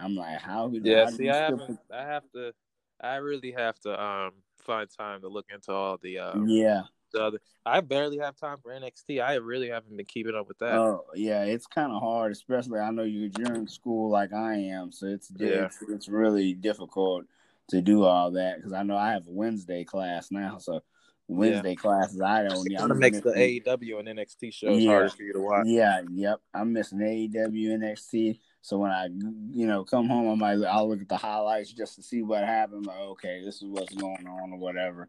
I'm 0.01 0.15
like, 0.15 0.41
how? 0.41 0.71
Yeah, 0.73 1.05
how 1.05 1.11
see, 1.11 1.31
I 1.31 1.37
haven't. 1.37 1.79
I 1.93 2.03
have 2.03 2.25
to. 2.35 2.53
I 3.01 3.17
really 3.17 3.53
have 3.53 3.79
to 3.81 4.03
um 4.03 4.33
find 4.59 4.89
time 4.91 5.21
to 5.21 5.29
look 5.29 5.47
into 5.53 5.73
all 5.73 5.99
the 6.03 6.19
um, 6.19 6.49
yeah 6.49 6.83
the 7.13 7.25
other. 7.25 7.39
I 7.65 7.81
barely 7.81 8.19
have 8.19 8.37
time 8.37 8.59
for 8.63 8.71
NXT. 8.71 9.23
I 9.23 9.35
really 9.35 9.69
haven't 9.69 9.97
been 9.97 10.07
keeping 10.07 10.35
up 10.35 10.49
with 10.49 10.59
that. 10.59 10.75
Oh 10.75 11.05
yeah, 11.15 11.45
it's 11.45 11.67
kind 11.67 11.93
of 11.93 12.03
hard, 12.03 12.33
especially 12.33 12.81
I 12.81 12.91
know 12.91 13.05
you 13.05 13.31
you're 13.39 13.55
in 13.55 13.69
school 13.69 14.11
like 14.11 14.33
I 14.33 14.55
am, 14.55 14.93
so 14.93 15.07
it's 15.07 15.31
yeah. 15.37 15.67
it's, 15.67 15.83
it's 15.89 16.09
really 16.09 16.55
difficult 16.55 17.25
to 17.71 17.81
do 17.81 18.05
all 18.05 18.31
that 18.33 18.57
because 18.57 18.73
I 18.73 18.83
know 18.83 18.97
I 18.97 19.13
have 19.13 19.27
a 19.27 19.31
Wednesday 19.31 19.85
class 19.85 20.31
now, 20.31 20.59
so 20.59 20.81
Wednesday 21.29 21.71
yeah. 21.71 21.75
classes 21.75 22.21
I 22.21 22.45
don't. 22.45 22.67
It 22.71 22.79
kind 22.79 22.91
of 22.91 22.99
makes 22.99 23.21
the 23.21 23.31
AEW 23.31 23.99
and 24.01 24.09
NXT 24.09 24.53
shows 24.53 24.81
yeah. 24.81 24.91
harder 24.91 25.11
for 25.11 25.23
you 25.23 25.35
to 25.35 25.41
watch. 25.41 25.67
Yeah, 25.67 26.01
yep. 26.11 26.41
I'm 26.55 26.73
missing 26.73 26.99
AEW, 26.99 27.79
NXT. 27.79 28.39
So 28.63 28.79
when 28.79 28.91
I, 28.91 29.07
you 29.07 29.67
know, 29.67 29.85
come 29.85 30.09
home, 30.09 30.31
I 30.31 30.35
might 30.35 30.67
I'll 30.67 30.89
look 30.89 31.01
at 31.01 31.09
the 31.09 31.17
highlights 31.17 31.73
just 31.73 31.95
to 31.97 32.03
see 32.03 32.23
what 32.23 32.45
happened. 32.45 32.87
Like, 32.87 32.99
okay, 32.99 33.43
this 33.45 33.63
is 33.63 33.69
what's 33.69 33.95
going 33.95 34.27
on 34.27 34.53
or 34.53 34.59
whatever. 34.59 35.09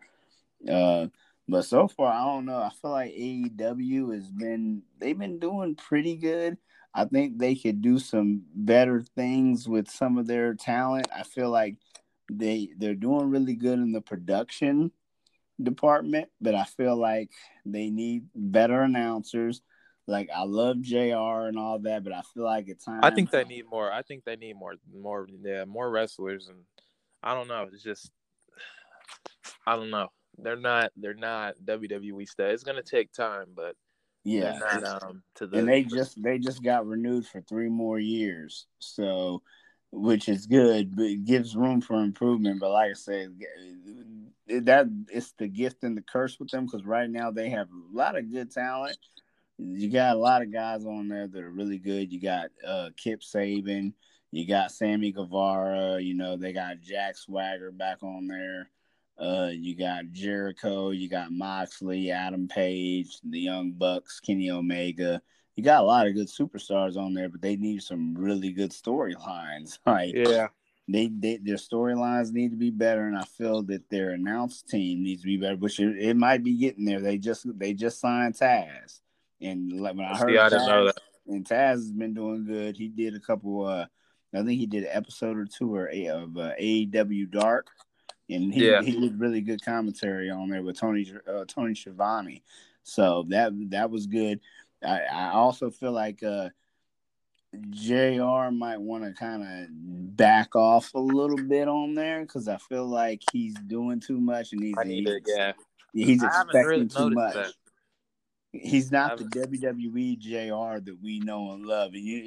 Uh, 0.70 1.08
but 1.48 1.64
so 1.64 1.88
far, 1.88 2.14
I 2.14 2.24
don't 2.26 2.46
know. 2.46 2.58
I 2.58 2.70
feel 2.82 2.92
like 2.92 3.12
AEW 3.12 4.14
has 4.14 4.30
been 4.30 4.84
they've 5.00 5.18
been 5.18 5.40
doing 5.40 5.76
pretty 5.76 6.16
good. 6.16 6.58
I 6.94 7.06
think 7.06 7.38
they 7.38 7.56
could 7.56 7.82
do 7.82 8.00
some 8.00 8.44
better 8.54 9.02
things 9.16 9.68
with 9.68 9.90
some 9.90 10.18
of 10.18 10.28
their 10.28 10.54
talent. 10.54 11.08
I 11.16 11.24
feel 11.24 11.50
like 11.50 11.76
they 12.32 12.70
they're 12.78 12.96
doing 12.96 13.30
really 13.30 13.56
good 13.56 13.80
in 13.80 13.92
the 13.92 14.02
production 14.02 14.92
department, 15.62 16.30
but 16.40 16.56
I 16.56 16.66
feel 16.66 16.96
like 16.96 17.32
they 17.66 17.90
need 17.90 18.28
better 18.36 18.82
announcers. 18.82 19.62
Like 20.10 20.30
I 20.36 20.44
love 20.44 20.82
JR 20.82 21.48
and 21.48 21.58
all 21.58 21.80
that, 21.80 22.04
but 22.04 22.14
I 22.14 22.22
feel 22.34 22.44
like 22.44 22.70
at 22.70 22.82
times 22.84 23.02
I 23.04 23.12
think 23.12 23.32
they 23.32 23.44
need 23.44 23.66
more. 23.70 23.92
I 23.92 24.02
think 24.02 24.24
they 24.26 24.36
need 24.36 24.56
more 24.56 24.76
more 24.94 25.28
yeah, 25.44 25.66
more 25.66 25.90
wrestlers 25.90 26.48
and 26.48 26.60
I 27.24 27.34
don't 27.34 27.48
know. 27.48 27.68
It's 27.72 27.84
just 27.84 28.12
I 29.68 29.76
don't 29.76 29.90
know 29.90 30.10
they're 30.44 30.56
not 30.56 30.92
they're 30.96 31.14
not 31.14 31.56
WWE 31.66 32.28
style. 32.28 32.50
It's 32.50 32.64
gonna 32.64 32.84
take 32.84 33.12
time, 33.12 33.48
but 33.56 33.76
yeah, 34.24 34.60
not, 34.60 35.04
um, 35.04 35.24
to 35.36 35.48
the 35.48 35.60
and 35.60 35.68
they 35.68 35.84
just 35.84 36.22
they 36.22 36.38
just 36.38 36.64
got 36.64 36.86
renewed 36.86 37.26
for 37.26 37.42
three 37.42 37.70
more 37.70 38.00
years, 38.00 38.68
so 38.80 39.42
which 39.92 40.30
is 40.30 40.46
good, 40.46 40.96
but 40.96 41.06
it 41.06 41.26
gives 41.26 41.56
room 41.56 41.82
for 41.82 41.96
improvement. 42.04 42.60
But 42.60 42.72
like 42.72 42.92
I 42.92 42.94
said, 42.94 43.36
that 44.48 44.88
it's 45.10 45.34
the 45.38 45.48
gift 45.48 45.84
and 45.84 45.98
the 45.98 46.02
curse 46.02 46.40
with 46.40 46.50
them 46.50 46.66
because 46.66 46.86
right 46.86 47.10
now 47.10 47.32
they 47.32 47.50
have 47.50 47.68
a 47.68 47.98
lot 47.98 48.18
of 48.18 48.32
good 48.32 48.52
talent. 48.52 48.98
You 49.60 49.90
got 49.90 50.16
a 50.16 50.20
lot 50.20 50.42
of 50.42 50.54
guys 50.54 50.86
on 50.86 51.10
there 51.10 51.28
that 51.28 51.44
are 51.44 51.50
really 51.50 51.78
good. 51.78 52.12
You 52.12 52.22
got 52.22 52.50
uh, 52.66 52.90
Kip 52.96 53.22
Sabian, 53.22 53.94
you 54.32 54.48
got 54.48 54.72
Sammy 54.72 55.12
Guevara, 55.12 56.00
you 56.02 56.14
know, 56.14 56.38
they 56.38 56.54
got 56.54 56.80
Jack 56.82 57.18
Swagger 57.18 57.72
back 57.72 58.02
on 58.02 58.28
there. 58.28 58.70
Uh, 59.20 59.50
you 59.52 59.76
got 59.76 60.12
Jericho, 60.12 60.92
you 60.92 61.10
got 61.10 61.32
Moxley, 61.32 62.10
Adam 62.10 62.48
Page, 62.48 63.20
the 63.30 63.40
Young 63.40 63.72
Bucks, 63.72 64.22
Kenny 64.22 64.50
Omega. 64.50 65.22
You 65.58 65.64
got 65.64 65.82
a 65.84 65.86
lot 65.86 66.08
of 66.08 66.14
good 66.14 66.30
superstars 66.30 66.96
on 66.96 67.14
there, 67.14 67.28
but 67.28 67.42
they 67.42 67.58
need 67.58 67.84
some 67.84 68.16
really 68.16 68.54
good 68.54 68.72
storylines. 68.72 69.78
Like, 69.86 70.14
yeah, 70.16 70.48
they, 70.88 71.08
they 71.08 71.38
their 71.38 71.58
storylines 71.58 72.32
need 72.32 72.52
to 72.52 72.58
be 72.58 72.72
better, 72.72 73.08
and 73.08 73.18
I 73.18 73.24
feel 73.24 73.62
that 73.64 73.90
their 73.90 74.12
announced 74.12 74.70
team 74.70 75.04
needs 75.04 75.22
to 75.22 75.28
be 75.28 75.36
better. 75.36 75.58
Which 75.58 75.82
it, 75.82 75.98
it 76.00 76.16
might 76.16 76.44
be 76.44 76.58
getting 76.58 76.86
there. 76.86 77.02
They 77.02 77.18
just 77.18 77.46
they 77.60 77.74
just 77.74 78.00
signed 78.00 78.36
Taz, 78.36 79.02
and 79.42 79.80
when 79.82 80.00
I 80.02 80.18
heard 80.18 80.30
See, 80.32 80.38
I 80.38 80.50
Taz, 80.50 80.68
know 80.68 80.86
that. 80.86 81.00
and 81.28 81.46
Taz 81.46 81.52
has 81.72 81.92
been 81.92 82.14
doing 82.14 82.46
good. 82.46 82.78
He 82.78 82.88
did 82.88 83.16
a 83.16 83.20
couple. 83.20 83.66
uh 83.66 83.86
I 84.34 84.38
think 84.44 84.60
he 84.60 84.68
did 84.68 84.84
an 84.84 84.90
episode 84.92 85.38
or 85.38 85.46
two 85.46 85.74
or 85.74 85.90
a, 85.90 86.08
of 86.10 86.38
uh, 86.38 86.52
AEW 86.62 87.32
Dark, 87.32 87.68
and 88.30 88.54
he 88.54 88.70
Yeah. 88.70 88.82
he 88.84 89.00
did 89.00 89.20
really 89.20 89.42
good 89.42 89.64
commentary 89.66 90.30
on 90.30 90.50
there 90.50 90.62
with 90.62 90.78
Tony 90.80 91.12
uh, 91.28 91.46
Tony 91.48 91.74
Schiavone. 91.74 92.44
So 92.84 93.26
that 93.30 93.54
that 93.72 93.90
was 93.90 94.06
good. 94.06 94.40
I, 94.84 95.00
I 95.02 95.30
also 95.32 95.70
feel 95.72 95.92
like 95.94 96.22
uh 96.24 96.50
Jr. 97.72 98.52
might 98.52 98.80
want 98.80 99.04
to 99.04 99.14
kind 99.14 99.42
of 99.42 99.68
back 100.16 100.56
off 100.56 100.94
a 100.94 101.00
little 101.00 101.36
bit 101.38 101.68
on 101.68 101.96
there 101.96 102.22
because 102.22 102.48
I 102.48 102.58
feel 102.58 102.86
like 102.86 103.22
he's 103.32 103.56
doing 103.56 104.00
too 104.00 104.20
much 104.20 104.54
and 104.54 104.62
he's 104.64 104.76
I 104.78 104.84
need 104.84 105.08
it. 105.08 105.24
he's, 105.26 105.36
Yeah, 105.36 105.52
he's 105.94 106.24
expecting 106.24 106.62
really 106.62 106.88
too 106.88 107.10
much. 107.10 107.34
that. 107.34 107.54
He's 108.52 108.92
not 108.92 109.18
the 109.18 109.26
WWE 109.26 110.18
JR 110.18 110.80
that 110.80 110.98
we 111.02 111.20
know 111.20 111.52
and 111.54 111.66
love, 111.66 111.94
and 111.94 112.04
you 112.04 112.18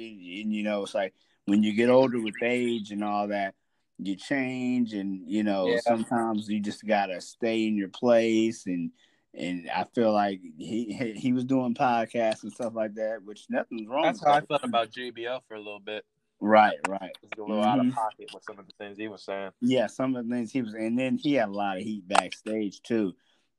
and 0.41 0.53
you 0.53 0.63
know 0.63 0.83
it's 0.83 0.95
like 0.95 1.13
when 1.45 1.63
you 1.63 1.73
get 1.73 1.89
older 1.89 2.21
with 2.21 2.35
age 2.41 2.91
and 2.91 3.03
all 3.03 3.27
that, 3.27 3.55
you 3.97 4.15
change, 4.15 4.93
and 4.93 5.29
you 5.29 5.43
know 5.43 5.67
Yeah. 5.67 5.79
sometimes 5.81 6.47
you 6.47 6.61
just 6.61 6.85
gotta 6.85 7.19
stay 7.19 7.67
in 7.67 7.75
your 7.75 7.89
place, 7.89 8.65
and 8.67 8.91
and 9.33 9.69
I 9.69 9.83
feel 9.95 10.13
like 10.13 10.39
he 10.57 10.93
he, 11.17 11.33
was 11.33 11.43
doing 11.43 11.73
podcasts 11.73 12.43
and 12.43 12.53
stuff 12.53 12.73
like 12.73 12.93
that, 12.95 13.23
which 13.23 13.45
nothing's 13.49 13.87
wrong. 13.87 14.03
That's 14.03 14.23
how 14.23 14.33
I 14.33 14.41
felt 14.41 14.63
about 14.63 14.91
JBL 14.91 15.41
for 15.47 15.55
a 15.55 15.59
little 15.59 15.79
bit. 15.79 16.05
Right, 16.39 16.77
right. 16.87 17.11
A 17.37 17.41
little 17.41 17.63
out 17.63 17.79
of 17.79 17.85
Mhm. 17.85 17.93
pocket 17.93 18.29
with 18.33 18.43
some 18.43 18.59
of 18.59 18.67
the 18.67 18.73
things 18.77 18.97
he 18.97 19.07
was 19.07 19.23
saying. 19.23 19.51
Yeah, 19.61 19.87
some 19.87 20.15
of 20.15 20.27
the 20.27 20.33
things 20.33 20.51
he 20.51 20.61
was, 20.61 20.73
and 20.73 20.97
then 20.97 21.17
he 21.17 21.33
had 21.33 21.49
a 21.49 21.51
lot 21.51 21.77
of 21.77 21.83
heat 21.83 22.07
backstage 22.07 22.81
too. 22.81 23.13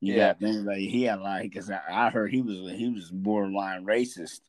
You 0.04 0.12
Yeah. 0.12 0.26
got 0.26 0.40
things 0.40 0.64
like 0.64 0.78
he 0.78 1.04
had 1.04 1.18
a 1.18 1.22
lot 1.22 1.40
because 1.40 1.70
I, 1.70 1.80
I 1.90 2.10
heard 2.10 2.30
he 2.30 2.42
was 2.42 2.70
he 2.72 2.90
was 2.90 3.10
borderline 3.10 3.86
racist 3.86 4.40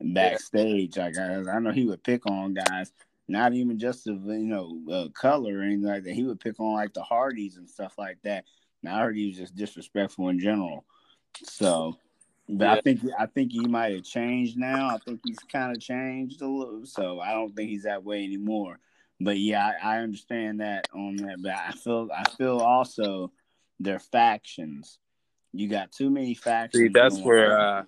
backstage. 0.00 0.96
Like 0.96 1.18
I, 1.18 1.42
I 1.50 1.58
know 1.58 1.72
he 1.72 1.84
would 1.84 2.04
pick 2.04 2.26
on 2.26 2.54
guys, 2.54 2.92
not 3.26 3.52
even 3.52 3.76
just 3.76 4.06
of 4.06 4.24
you 4.26 4.38
know 4.38 4.80
uh, 4.88 5.08
color 5.08 5.58
or 5.58 5.62
anything 5.62 5.82
like 5.82 6.04
that. 6.04 6.12
He 6.14 6.22
would 6.22 6.38
pick 6.38 6.60
on 6.60 6.74
like 6.74 6.94
the 6.94 7.02
Hardys 7.02 7.56
and 7.56 7.68
stuff 7.68 7.94
like 7.98 8.18
that. 8.22 8.44
And 8.84 8.92
I 8.92 9.00
heard 9.00 9.16
he 9.16 9.26
was 9.26 9.36
just 9.36 9.56
disrespectful 9.56 10.28
in 10.28 10.38
general. 10.38 10.84
So, 11.42 11.96
but 12.48 12.68
I 12.68 12.80
think 12.80 13.00
I 13.18 13.26
think 13.26 13.50
he 13.50 13.66
might 13.66 13.92
have 13.92 14.04
changed 14.04 14.56
now. 14.56 14.90
I 14.94 14.98
think 14.98 15.22
he's 15.24 15.40
kind 15.40 15.74
of 15.76 15.82
changed 15.82 16.40
a 16.40 16.46
little. 16.46 16.86
So 16.86 17.18
I 17.18 17.32
don't 17.32 17.52
think 17.56 17.68
he's 17.68 17.82
that 17.82 18.04
way 18.04 18.22
anymore. 18.22 18.78
But 19.18 19.38
yeah, 19.38 19.72
I, 19.82 19.96
I 19.96 19.98
understand 19.98 20.60
that 20.60 20.86
on 20.94 21.16
that. 21.16 21.42
But 21.42 21.54
I 21.56 21.72
feel 21.72 22.08
I 22.16 22.30
feel 22.30 22.58
also 22.58 23.32
their 23.80 23.98
factions. 23.98 24.98
You 25.52 25.68
got 25.68 25.90
too 25.90 26.10
many 26.10 26.34
factions. 26.34 26.80
See, 26.84 26.88
that's 26.88 27.18
where 27.20 27.58
uh, 27.58 27.82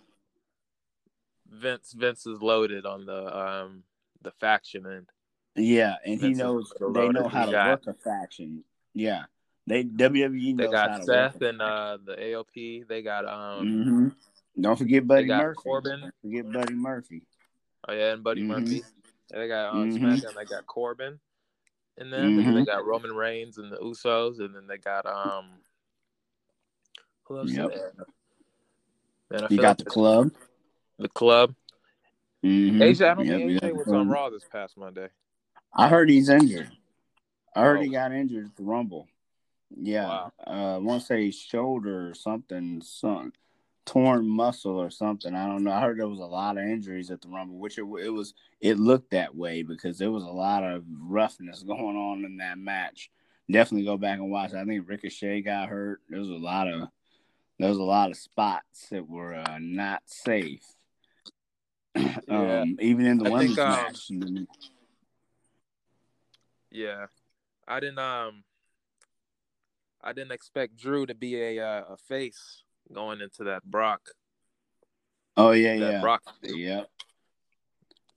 Vince 1.49 1.93
Vince 1.93 2.27
is 2.27 2.41
loaded 2.43 2.87
on 2.87 3.05
the 3.07 3.39
um 3.39 3.85
the 4.23 4.33
faction 4.33 4.87
end. 4.87 5.09
yeah, 5.55 5.95
and 6.05 6.15
he 6.15 6.29
Vince 6.29 6.39
is 6.39 6.43
knows 6.43 6.73
they 6.95 7.09
know 7.09 7.29
how 7.29 7.45
to 7.47 7.53
got- 7.53 7.71
work 7.87 7.87
a 7.87 7.95
faction. 8.01 8.65
Yeah, 8.95 9.25
they 9.67 9.85
WWE 9.85 10.57
They 10.57 10.67
got 10.67 11.05
Seth 11.05 11.41
and 11.43 11.61
uh 11.63 11.99
the 12.05 12.17
AOP. 12.17 12.87
They 12.89 13.03
got 13.03 13.27
um 13.27 13.67
hmm 13.85 14.09
Don't 14.61 14.77
forget 14.79 15.07
Buddy 15.07 15.29
Murphy. 15.29 15.57
Corbin. 15.57 16.01
Don't 16.01 16.15
forget 16.23 16.53
Buddy 16.53 16.75
Murphy. 16.75 17.23
oh 17.89 17.93
yeah 17.93 18.13
and 18.13 18.25
Buddy 18.25 18.43
Mhm. 18.43 18.47
Murphy. 18.49 18.83
They 19.31 19.49
got 19.49 19.75
on 19.75 19.89
Mhm. 19.89 19.99
SmackDown. 20.01 20.35
They 20.37 20.45
got 20.45 20.67
Corbin. 20.67 21.21
And 21.99 22.13
then 22.13 22.37
Mhm. 22.37 22.55
they 22.55 22.65
got 22.65 22.85
Roman 22.87 23.13
Reigns 23.15 23.59
and 23.59 23.71
the 23.71 23.77
Usos, 23.77 24.41
and 24.41 24.55
then 24.55 24.67
they 24.67 24.79
got 24.79 25.05
um 25.07 25.47
Yep. 27.47 27.71
Man, 29.31 29.47
You 29.51 29.57
got 29.59 29.69
like 29.69 29.79
the 29.79 29.85
club. 29.85 30.31
the 30.99 31.09
club. 31.09 31.55
Mm-hmm. 32.45 32.83
AJ, 32.83 33.09
I 33.11 33.15
don't 33.15 33.25
Yep, 33.27 33.39
think 33.39 33.62
AJ 33.62 33.77
was 33.77 33.89
on 33.89 34.09
Raw 34.09 34.31
this 34.31 34.45
past 34.51 34.77
Monday. 34.77 35.09
I 35.75 35.89
heard 35.89 36.11
he's 36.11 36.29
injured. 36.29 36.71
I 37.55 37.62
heard 37.62 37.79
Oh. 37.79 37.83
he 37.83 37.89
got 37.89 38.12
injured 38.12 38.47
at 38.47 38.57
the 38.57 38.62
Rumble. 38.62 39.09
Yeah. 39.75 40.07
Wow. 40.09 40.33
Uh, 40.47 40.75
I 40.75 40.79
want 40.79 41.01
to 41.01 41.07
say 41.07 41.31
shoulder 41.31 42.09
or 42.11 42.15
something, 42.15 42.83
some 42.85 43.33
torn 43.87 44.29
muscle 44.29 44.77
or 44.77 44.91
something. 44.91 45.35
I 45.35 45.47
don't 45.47 45.65
know. 45.65 45.73
I 45.73 45.81
heard 45.81 45.99
there 45.99 46.09
was 46.09 46.19
a 46.19 46.25
lot 46.25 46.59
of 46.59 46.65
injuries 46.65 47.11
at 47.11 47.21
the 47.23 47.29
Rumble, 47.29 47.59
which 47.59 47.79
it, 47.79 47.85
it 48.03 48.11
was. 48.11 48.35
It 48.61 48.79
looked 48.79 49.11
that 49.11 49.35
way 49.35 49.62
because 49.62 49.99
there 49.99 50.11
was 50.11 50.25
a 50.25 50.29
lot 50.29 50.62
of 50.65 50.85
roughness 51.01 51.62
going 51.67 51.97
on 51.97 52.25
in 52.25 52.37
that 52.39 52.59
match. 52.59 53.11
Definitely 53.51 53.87
go 53.87 53.97
back 53.97 54.19
and 54.19 54.31
watch. 54.31 54.53
I 54.55 54.65
think 54.65 54.89
Ricochet 54.89 55.43
got 55.43 55.69
hurt. 55.69 56.01
There 56.09 56.21
was 56.21 56.29
a 56.31 56.35
lot 56.35 56.69
of 56.69 56.89
there 57.62 57.69
was 57.69 57.78
a 57.78 57.85
lot 57.85 58.11
of 58.11 58.16
spots 58.16 58.88
that 58.90 59.09
were 59.09 59.35
uh, 59.35 59.59
not 59.61 60.02
safe. 60.07 60.64
Yeah. 62.26 62.62
um, 62.62 62.76
even 62.81 63.07
in 63.07 63.19
the 63.19 63.26
I 63.26 63.31
women's 63.31 63.57
think, 63.57 63.59
um, 63.59 64.47
match. 64.49 64.69
Yeah, 66.71 67.07
I 67.69 67.81
didn't 67.81 67.99
um, 67.99 68.45
I 70.02 70.12
didn't 70.12 70.33
expect 70.33 70.76
Drew 70.76 71.04
to 71.07 71.14
be 71.14 71.40
a 71.40 71.64
uh, 71.64 71.85
a 71.90 71.97
face 71.97 72.62
going 72.92 73.21
into 73.21 73.45
that 73.45 73.62
Brock. 73.64 74.00
Oh 75.37 75.52
yeah, 75.52 75.76
that 75.76 75.92
yeah, 75.92 76.00
Brock. 76.00 76.23
yep, 76.42 76.88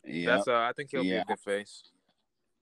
yep. 0.06 0.26
That's 0.26 0.48
uh, 0.48 0.56
I 0.56 0.72
think 0.76 0.92
he'll 0.92 1.04
be 1.04 1.12
a 1.12 1.26
good 1.26 1.40
face. 1.40 1.84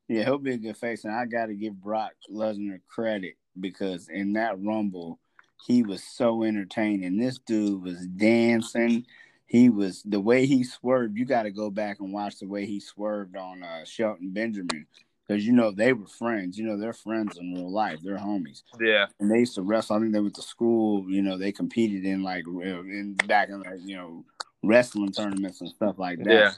Yeah, 0.08 0.24
he'll 0.24 0.40
be 0.40 0.54
a 0.54 0.58
good 0.58 0.78
face, 0.78 1.06
and 1.06 1.14
I 1.14 1.26
got 1.26 1.46
to 1.46 1.54
give 1.54 1.80
Brock 1.80 2.14
Lesnar 2.30 2.80
credit 2.88 3.36
because 3.60 4.10
in 4.10 4.34
that 4.34 4.58
Rumble, 4.60 5.20
he 5.66 5.82
was 5.82 6.04
so 6.04 6.44
entertaining. 6.44 7.18
This 7.18 7.40
dude 7.40 7.84
was 7.84 8.06
dancing. 8.08 9.06
He 9.46 9.70
was 9.70 10.04
the 10.04 10.20
way 10.20 10.46
he 10.46 10.64
swerved. 10.64 11.18
You 11.18 11.26
got 11.26 11.44
to 11.44 11.52
go 11.52 11.70
back 11.70 12.00
and 12.00 12.12
watch 12.12 12.40
the 12.40 12.48
way 12.48 12.66
he 12.66 12.80
swerved 12.80 13.38
on 13.38 13.64
uh, 13.64 13.86
Shelton 13.86 14.32
Benjamin 14.32 14.88
because 15.26 15.46
you 15.46 15.54
know 15.54 15.72
they 15.72 15.94
were 15.94 16.08
friends. 16.08 16.58
You 16.58 16.66
know 16.66 16.78
they're 16.78 16.92
friends 16.92 17.38
in 17.38 17.54
real 17.54 17.72
life. 17.72 18.00
They're 18.04 18.18
homies, 18.18 18.64
Yeah, 18.80 19.08
and 19.20 19.32
they 19.32 19.40
used 19.40 19.56
to 19.56 19.62
wrestle. 19.62 19.96
I 19.96 20.00
think 20.00 20.12
they 20.12 20.20
went 20.20 20.36
to 20.36 20.42
school. 20.42 21.10
You 21.10 21.22
know 21.22 21.38
they 21.38 21.52
competed 21.52 22.04
in 22.04 22.24
like 22.24 22.46
in 22.46 23.16
back 23.28 23.50
in 23.50 23.62
like 23.62 23.80
you 23.86 23.96
know 23.96 24.26
wrestling 24.64 25.12
tournaments 25.12 25.62
and 25.62 25.70
stuff 25.70 25.98
like 25.98 26.20
that. 26.24 26.30
Yeah. 26.30 26.52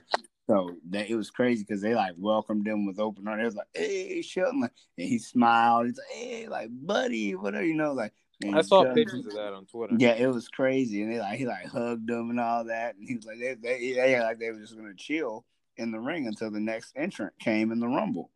So 0.47 0.75
that 0.89 1.09
it 1.09 1.15
was 1.15 1.31
crazy 1.31 1.63
because 1.63 1.81
they 1.81 1.95
like 1.95 2.13
welcomed 2.17 2.67
him 2.67 2.85
with 2.85 2.99
open 2.99 3.27
arms. 3.27 3.41
It 3.41 3.45
was 3.45 3.55
like, 3.55 3.67
"Hey, 3.73 4.21
Shelton," 4.21 4.63
and 4.63 4.71
he 4.97 5.19
smiled. 5.19 5.87
He's 5.87 5.97
like, 5.97 6.17
"Hey, 6.17 6.47
like, 6.47 6.69
buddy, 6.71 7.35
whatever," 7.35 7.65
you 7.65 7.75
know, 7.75 7.93
like. 7.93 8.13
And 8.41 8.55
I 8.55 8.61
saw 8.61 8.83
pictures 8.93 9.25
of 9.25 9.33
that 9.33 9.53
on 9.53 9.65
Twitter. 9.65 9.95
Yeah, 9.97 10.13
it 10.13 10.27
was 10.27 10.47
crazy, 10.47 11.01
and 11.01 11.11
they 11.11 11.19
like 11.19 11.37
he 11.37 11.45
like 11.45 11.67
hugged 11.67 12.09
him 12.09 12.29
and 12.29 12.39
all 12.39 12.65
that, 12.65 12.95
and 12.95 13.07
he 13.07 13.15
was 13.15 13.25
like, 13.25 13.39
they 13.39 13.55
they, 13.55 13.93
they 13.93 14.19
like 14.19 14.39
they 14.39 14.51
were 14.51 14.59
just 14.59 14.75
gonna 14.75 14.93
chill 14.95 15.45
in 15.77 15.91
the 15.91 15.99
ring 15.99 16.27
until 16.27 16.51
the 16.51 16.59
next 16.59 16.93
entrant 16.95 17.33
came 17.39 17.71
in 17.71 17.79
the 17.79 17.87
rumble. 17.87 18.31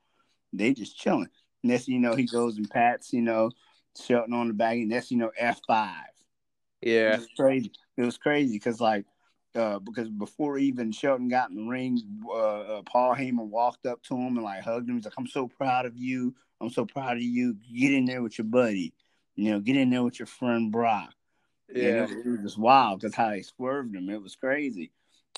They 0.54 0.74
just 0.74 0.98
chilling. 0.98 1.30
Next, 1.64 1.88
you 1.88 2.00
know, 2.00 2.16
he 2.16 2.26
goes 2.26 2.58
and 2.58 2.70
pats, 2.70 3.12
you 3.12 3.22
know, 3.22 3.52
Shelton 4.00 4.34
on 4.34 4.48
the 4.48 4.54
back, 4.54 4.76
and 4.76 4.90
next, 4.90 5.12
you 5.12 5.18
know, 5.18 5.32
F 5.38 5.60
five. 5.68 6.06
Yeah, 6.82 7.16
It 7.16 7.20
was 7.20 7.28
crazy. 7.36 7.72
It 7.98 8.04
was 8.04 8.18
crazy 8.18 8.54
because 8.54 8.80
like 8.80 9.06
uh, 9.56 9.80
because 9.80 10.10
before 10.10 10.58
even 10.58 10.92
Shelton 10.92 11.28
got 11.28 11.50
in 11.50 11.56
the 11.58 11.70
ring, 11.70 12.00
uh, 12.26 12.32
uh, 12.34 12.82
Paul 12.84 13.16
Heyman 13.16 13.50
walked 13.50 13.86
up 13.86 14.02
to 14.04 14.16
him 14.16 14.38
and 14.38 14.44
like 14.44 14.64
hugged 14.64 14.90
him. 14.90 14.96
He's 14.96 15.06
like, 15.06 15.16
"I'm 15.18 15.28
so 15.28 15.48
proud 15.48 15.86
of 15.86 15.98
you. 15.98 16.34
I'm 16.62 16.70
so 16.70 16.86
proud 16.86 17.18
of 17.18 17.24
you. 17.24 17.56
Get 17.74 17.94
in 17.94 18.06
there 18.06 18.22
with 18.22 18.38
your 18.38 18.46
buddy. 18.46 18.94
You 19.42 19.52
know, 19.52 19.60
get 19.60 19.78
in 19.78 19.90
there 19.90 20.04
with 20.04 20.20
your 20.20 20.26
friend 20.26 20.72
Brock." 20.72 21.14
And 21.70 21.78
yeah, 21.78 21.90
it, 21.90 22.02
was- 22.02 22.12
it 22.12 22.30
was 22.30 22.40
just 22.42 22.58
wild 22.58 23.00
because 23.02 23.16
how 23.16 23.30
they 23.30 23.42
swerved 23.42 23.96
him. 23.96 24.10
It 24.10 24.22
was 24.22 24.36
crazy. 24.36 24.92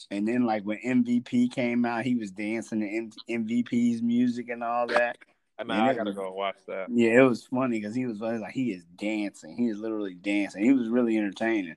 And 0.10 0.27
then 0.27 0.46
like 0.46 0.63
when 0.63 0.79
MVP 0.79 1.51
came 1.53 1.86
out, 1.86 2.03
he 2.05 2.15
was 2.15 2.31
dancing 2.31 2.79
to 2.79 2.88
M- 2.88 3.12
MVP's 3.46 4.01
music 4.01 4.50
and 4.50 4.63
all 4.63 4.88
that. 4.88 5.17
I 5.60 5.63
mean, 5.63 5.77
I 5.77 5.93
gotta 5.93 6.13
go 6.13 6.31
watch 6.31 6.55
that. 6.67 6.88
Yeah, 6.89 7.20
it 7.22 7.29
was 7.29 7.46
funny 7.46 7.79
because 7.79 7.93
he 7.93 8.08
was 8.08 8.20
like 8.20 8.53
he 8.53 8.72
is 8.72 8.84
dancing. 8.96 9.55
He 9.55 9.67
is 9.67 9.77
literally 9.77 10.15
dancing. 10.15 10.63
He 10.63 10.74
was 10.74 10.88
really 10.89 11.17
entertaining. 11.17 11.75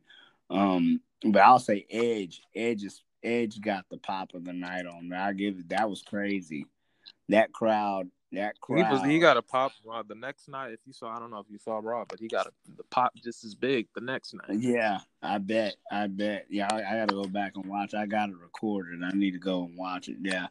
Um, 0.49 1.01
but 1.25 1.43
I'll 1.43 1.59
say 1.59 1.85
Edge. 1.91 2.41
Edge 2.55 2.85
is 2.85 3.03
Edge 3.23 3.61
got 3.61 3.85
the 3.91 3.99
pop 3.99 4.33
of 4.35 4.45
the 4.45 4.53
night 4.53 4.87
on. 4.87 5.13
I 5.13 5.33
give 5.35 5.59
it. 5.59 5.69
That 5.71 5.91
was 5.91 6.01
crazy. 6.03 6.67
That 7.29 7.53
crowd. 7.53 8.09
That 8.35 8.61
crowd. 8.61 8.87
He 8.87 8.93
was. 8.93 9.03
He 9.03 9.19
got 9.19 9.37
a 9.37 9.43
pop 9.43 9.73
uh, 9.91 10.03
the 10.07 10.15
next 10.15 10.49
night. 10.49 10.73
If 10.73 10.81
you 10.87 10.93
saw, 10.93 11.15
I 11.15 11.19
don't 11.19 11.31
know 11.31 11.39
if 11.39 11.47
you 11.51 11.59
saw 11.59 11.81
Raw, 11.83 12.05
but 12.09 12.19
he 12.21 12.29
got 12.29 12.47
a, 12.47 12.51
the 12.77 12.85
pop 12.85 13.13
just 13.23 13.45
as 13.45 13.55
big 13.55 13.89
the 13.95 14.01
next 14.01 14.35
night. 14.35 14.59
Yeah, 14.61 14.99
I 15.23 15.39
bet. 15.39 15.77
I 15.91 16.07
bet. 16.07 16.47
Yeah, 16.49 16.69
I, 16.71 16.79
I 16.79 16.99
got 17.01 17.09
to 17.09 17.15
go 17.15 17.25
back 17.25 17.53
and 17.57 17.67
watch. 17.67 17.95
I 17.95 18.07
got 18.07 18.31
it 18.31 18.37
recorded. 18.37 19.01
I 19.03 19.11
need 19.17 19.33
to 19.33 19.39
go 19.39 19.65
and 19.65 19.77
watch 19.77 20.09
it. 20.09 20.19
Yeah. 20.21 20.47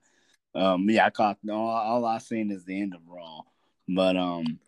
Um. 0.56 0.90
Yeah, 0.90 1.06
I 1.06 1.10
caught 1.10 1.38
all. 1.50 1.70
All 1.70 2.06
I 2.06 2.20
seen 2.20 2.52
is 2.52 2.66
the 2.66 2.80
end 2.82 2.94
of 2.94 3.02
Raw, 3.08 3.42
but 3.88 4.18
um. 4.18 4.60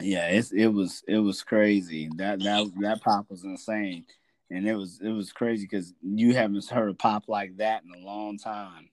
Yeah, 0.00 0.28
it's 0.28 0.52
it 0.52 0.66
was 0.66 1.02
it 1.06 1.18
was 1.18 1.42
crazy. 1.42 2.10
That 2.16 2.42
that 2.42 2.66
that 2.80 3.00
pop 3.00 3.30
was 3.30 3.44
insane 3.44 4.04
and 4.50 4.68
it 4.68 4.74
was 4.74 5.00
it 5.02 5.10
was 5.10 5.32
crazy 5.32 5.64
because 5.64 5.94
you 6.02 6.34
haven't 6.34 6.68
heard 6.68 6.90
a 6.90 6.94
pop 6.94 7.28
like 7.28 7.56
that 7.56 7.82
in 7.82 8.02
a 8.02 8.06
long 8.06 8.38
time. 8.38 8.88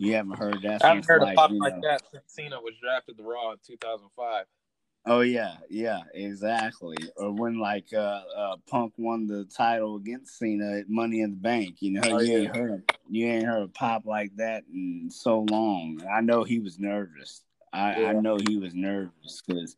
You 0.00 0.14
haven't 0.14 0.38
heard 0.38 0.62
that. 0.62 0.82
I 0.82 0.88
haven't 0.88 1.06
heard 1.06 1.20
like, 1.20 1.34
a 1.34 1.36
pop 1.36 1.50
like 1.52 1.74
know. 1.74 1.80
that 1.90 2.00
since 2.10 2.24
Cena 2.26 2.58
was 2.58 2.72
drafted 2.80 3.18
to 3.18 3.22
Raw 3.22 3.52
in 3.52 3.58
2005. 3.66 4.46
Oh 5.04 5.20
yeah, 5.20 5.56
yeah, 5.68 6.00
exactly. 6.14 6.96
Or 7.18 7.32
when 7.32 7.58
like 7.58 7.92
uh, 7.92 8.22
uh, 8.34 8.56
Punk 8.66 8.94
won 8.96 9.26
the 9.26 9.44
title 9.44 9.96
against 9.96 10.38
Cena 10.38 10.78
at 10.78 10.88
Money 10.88 11.20
in 11.20 11.32
the 11.32 11.36
Bank. 11.36 11.76
You 11.80 11.92
know, 11.92 12.00
oh, 12.04 12.20
you 12.20 12.32
yeah. 12.32 12.38
ain't 12.38 12.56
heard 12.56 12.92
you 13.10 13.26
ain't 13.26 13.44
heard 13.44 13.62
a 13.62 13.68
pop 13.68 14.06
like 14.06 14.34
that 14.36 14.64
in 14.72 15.10
so 15.10 15.46
long. 15.50 16.00
I 16.10 16.22
know 16.22 16.44
he 16.44 16.60
was 16.60 16.78
nervous. 16.78 17.42
I, 17.70 18.00
yeah. 18.00 18.08
I 18.08 18.12
know 18.14 18.38
he 18.48 18.56
was 18.56 18.74
nervous 18.74 19.42
because 19.46 19.76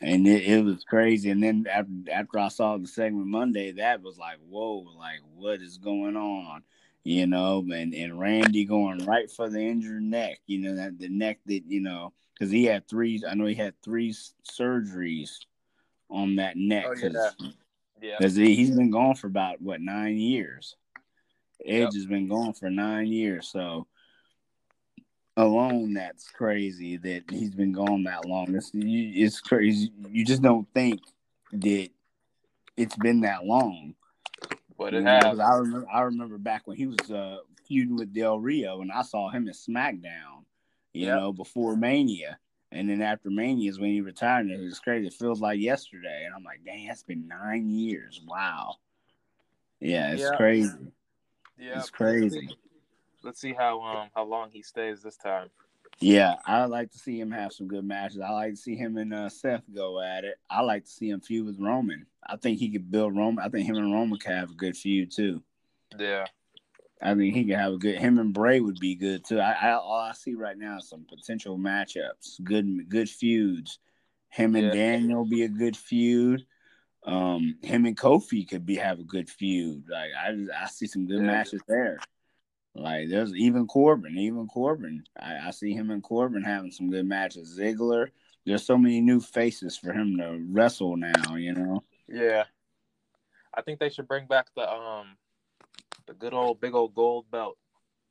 and 0.00 0.28
it, 0.28 0.44
it 0.44 0.64
was 0.64 0.84
crazy. 0.84 1.30
And 1.30 1.42
then 1.42 1.66
after, 1.68 1.90
after 2.12 2.38
I 2.38 2.48
saw 2.48 2.76
the 2.76 2.86
segment 2.86 3.26
Monday, 3.26 3.72
that 3.72 4.00
was 4.00 4.16
like, 4.16 4.38
whoa, 4.48 4.86
like 4.96 5.18
what 5.34 5.60
is 5.60 5.76
going 5.78 6.16
on? 6.16 6.62
You 7.04 7.26
know, 7.26 7.64
and, 7.72 7.94
and 7.94 8.20
Randy 8.20 8.66
going 8.66 9.06
right 9.06 9.30
for 9.30 9.48
the 9.48 9.60
injured 9.60 10.02
neck, 10.02 10.40
you 10.46 10.58
know, 10.58 10.74
that 10.74 10.98
the 10.98 11.08
neck 11.08 11.38
that, 11.46 11.62
you 11.66 11.80
know, 11.80 12.12
because 12.34 12.50
he 12.50 12.64
had 12.64 12.86
three, 12.86 13.22
I 13.26 13.34
know 13.34 13.46
he 13.46 13.54
had 13.54 13.80
three 13.82 14.14
surgeries 14.44 15.30
on 16.10 16.36
that 16.36 16.56
neck. 16.56 16.84
Oh, 16.86 16.94
yeah. 16.94 17.30
Yeah. 18.02 18.16
Because 18.18 18.36
he's 18.36 18.72
been 18.72 18.90
gone 18.90 19.14
for 19.14 19.26
about, 19.26 19.62
what, 19.62 19.80
nine 19.80 20.18
years? 20.18 20.76
Edge 21.64 21.80
yep. 21.80 21.92
has 21.94 22.06
been 22.06 22.28
gone 22.28 22.52
for 22.52 22.68
nine 22.68 23.06
years. 23.06 23.48
So, 23.48 23.86
alone 25.36 25.94
that's 25.94 26.28
crazy 26.28 26.96
that 26.98 27.22
he's 27.30 27.54
been 27.54 27.72
gone 27.72 28.02
that 28.04 28.26
long. 28.26 28.54
It's, 28.54 28.70
it's 28.74 29.40
crazy. 29.40 29.92
You 30.10 30.24
just 30.24 30.42
don't 30.42 30.68
think 30.74 31.00
that 31.52 31.88
it's 32.76 32.96
been 32.96 33.22
that 33.22 33.46
long. 33.46 33.94
But 34.78 34.94
it 34.94 35.04
has. 35.04 35.40
I 35.40 35.56
remember, 35.56 35.86
I 35.92 36.02
remember 36.02 36.38
back 36.38 36.66
when 36.66 36.76
he 36.76 36.86
was 36.86 37.10
uh, 37.10 37.38
feuding 37.66 37.96
with 37.96 38.14
Del 38.14 38.38
Rio, 38.38 38.80
and 38.80 38.92
I 38.92 39.02
saw 39.02 39.28
him 39.28 39.48
at 39.48 39.56
SmackDown, 39.56 40.44
you 40.92 41.06
yep. 41.06 41.18
know, 41.18 41.32
before 41.32 41.76
Mania. 41.76 42.38
And 42.70 42.88
then 42.88 43.02
after 43.02 43.30
Mania 43.30 43.70
is 43.70 43.80
when 43.80 43.90
he 43.90 44.02
retired, 44.02 44.46
and 44.46 44.62
it 44.62 44.64
was 44.64 44.78
crazy. 44.78 45.06
It 45.06 45.14
feels 45.14 45.40
like 45.40 45.58
yesterday. 45.58 46.24
And 46.26 46.34
I'm 46.34 46.44
like, 46.44 46.64
dang, 46.64 46.86
that's 46.86 47.02
been 47.02 47.26
nine 47.26 47.70
years. 47.70 48.20
Wow. 48.26 48.76
Yeah, 49.80 50.12
it's 50.12 50.22
yep. 50.22 50.36
crazy. 50.36 50.92
Yeah, 51.58 51.78
it's 51.78 51.90
crazy. 51.90 52.48
Let's 53.22 53.40
see 53.40 53.52
how 53.52 53.82
um 53.82 54.08
how 54.14 54.24
long 54.24 54.50
he 54.52 54.62
stays 54.62 55.02
this 55.02 55.16
time. 55.16 55.48
Yeah, 56.00 56.36
I 56.46 56.64
like 56.66 56.92
to 56.92 56.98
see 56.98 57.18
him 57.18 57.32
have 57.32 57.52
some 57.52 57.66
good 57.66 57.84
matches. 57.84 58.20
I 58.20 58.30
like 58.30 58.50
to 58.50 58.56
see 58.56 58.76
him 58.76 58.96
and 58.96 59.12
uh, 59.12 59.28
Seth 59.28 59.64
go 59.74 60.00
at 60.00 60.24
it. 60.24 60.36
I 60.48 60.62
like 60.62 60.84
to 60.84 60.90
see 60.90 61.10
him 61.10 61.20
feud 61.20 61.46
with 61.46 61.58
Roman. 61.58 62.06
I 62.24 62.36
think 62.36 62.58
he 62.58 62.70
could 62.70 62.90
build 62.90 63.16
Roman. 63.16 63.44
I 63.44 63.48
think 63.48 63.66
him 63.66 63.76
and 63.76 63.92
Roman 63.92 64.18
could 64.18 64.32
have 64.32 64.50
a 64.50 64.54
good 64.54 64.76
feud 64.76 65.10
too. 65.10 65.42
Yeah. 65.98 66.26
I 67.02 67.14
think 67.14 67.34
he 67.34 67.44
could 67.44 67.58
have 67.58 67.72
a 67.72 67.78
good. 67.78 67.98
Him 67.98 68.18
and 68.18 68.32
Bray 68.32 68.60
would 68.60 68.78
be 68.78 68.94
good 68.94 69.24
too. 69.24 69.40
I, 69.40 69.52
I 69.52 69.72
all 69.72 70.00
I 70.00 70.12
see 70.12 70.34
right 70.34 70.58
now 70.58 70.78
is 70.78 70.88
some 70.88 71.04
potential 71.08 71.56
matchups, 71.58 72.42
good 72.42 72.88
good 72.88 73.08
feuds. 73.08 73.78
Him 74.30 74.56
and 74.56 74.66
yeah. 74.66 74.72
Daniel 74.72 75.24
be 75.24 75.42
a 75.42 75.48
good 75.48 75.76
feud. 75.76 76.44
Um, 77.04 77.56
him 77.62 77.86
and 77.86 77.96
Kofi 77.96 78.48
could 78.48 78.66
be 78.66 78.76
have 78.76 78.98
a 78.98 79.04
good 79.04 79.30
feud. 79.30 79.84
Like 79.88 80.10
I 80.18 80.34
I 80.62 80.66
see 80.66 80.86
some 80.86 81.06
good 81.06 81.20
yeah. 81.20 81.26
matches 81.26 81.62
there. 81.68 81.98
Like 82.78 83.08
there's 83.08 83.34
even 83.34 83.66
Corbin, 83.66 84.16
even 84.18 84.46
Corbin. 84.46 85.04
I, 85.18 85.48
I, 85.48 85.50
see 85.50 85.72
him 85.72 85.90
and 85.90 86.02
Corbin 86.02 86.42
having 86.42 86.70
some 86.70 86.90
good 86.90 87.06
matches. 87.06 87.58
Ziggler, 87.58 88.08
there's 88.46 88.64
so 88.64 88.78
many 88.78 89.00
new 89.00 89.20
faces 89.20 89.76
for 89.76 89.92
him 89.92 90.16
to 90.18 90.38
wrestle 90.50 90.96
now. 90.96 91.34
You 91.34 91.54
know. 91.54 91.84
Yeah, 92.08 92.44
I 93.54 93.62
think 93.62 93.80
they 93.80 93.88
should 93.88 94.08
bring 94.08 94.26
back 94.26 94.48
the 94.54 94.70
um 94.70 95.16
the 96.06 96.14
good 96.14 96.32
old 96.32 96.60
big 96.60 96.74
old 96.74 96.94
gold 96.94 97.30
belt, 97.30 97.58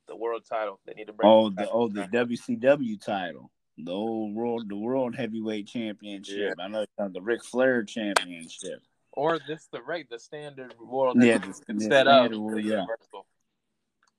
the 0.06 0.16
world 0.16 0.42
title. 0.48 0.80
They 0.86 0.92
need 0.92 1.06
to 1.06 1.12
bring. 1.12 1.28
Oh, 1.28 1.48
the 1.48 1.68
oh 1.70 1.88
the 1.88 2.02
WCW 2.02 3.02
title, 3.02 3.50
the 3.78 3.92
old 3.92 4.34
world 4.34 4.68
the 4.68 4.76
world 4.76 5.14
heavyweight 5.14 5.66
championship. 5.66 6.54
Yeah. 6.58 6.64
I 6.64 6.68
know 6.68 6.84
the 6.98 7.22
Ric 7.22 7.42
Flair 7.42 7.84
championship. 7.84 8.82
Or 9.12 9.40
this 9.48 9.66
the 9.72 9.82
right 9.82 10.08
the 10.08 10.18
standard 10.18 10.74
world 10.78 11.16
yeah, 11.20 11.38
the, 11.38 11.58
instead 11.68 12.06
the 12.06 12.10
of 12.10 12.30
the 12.30 12.62
yeah. 12.62 12.82
universal. 12.82 13.26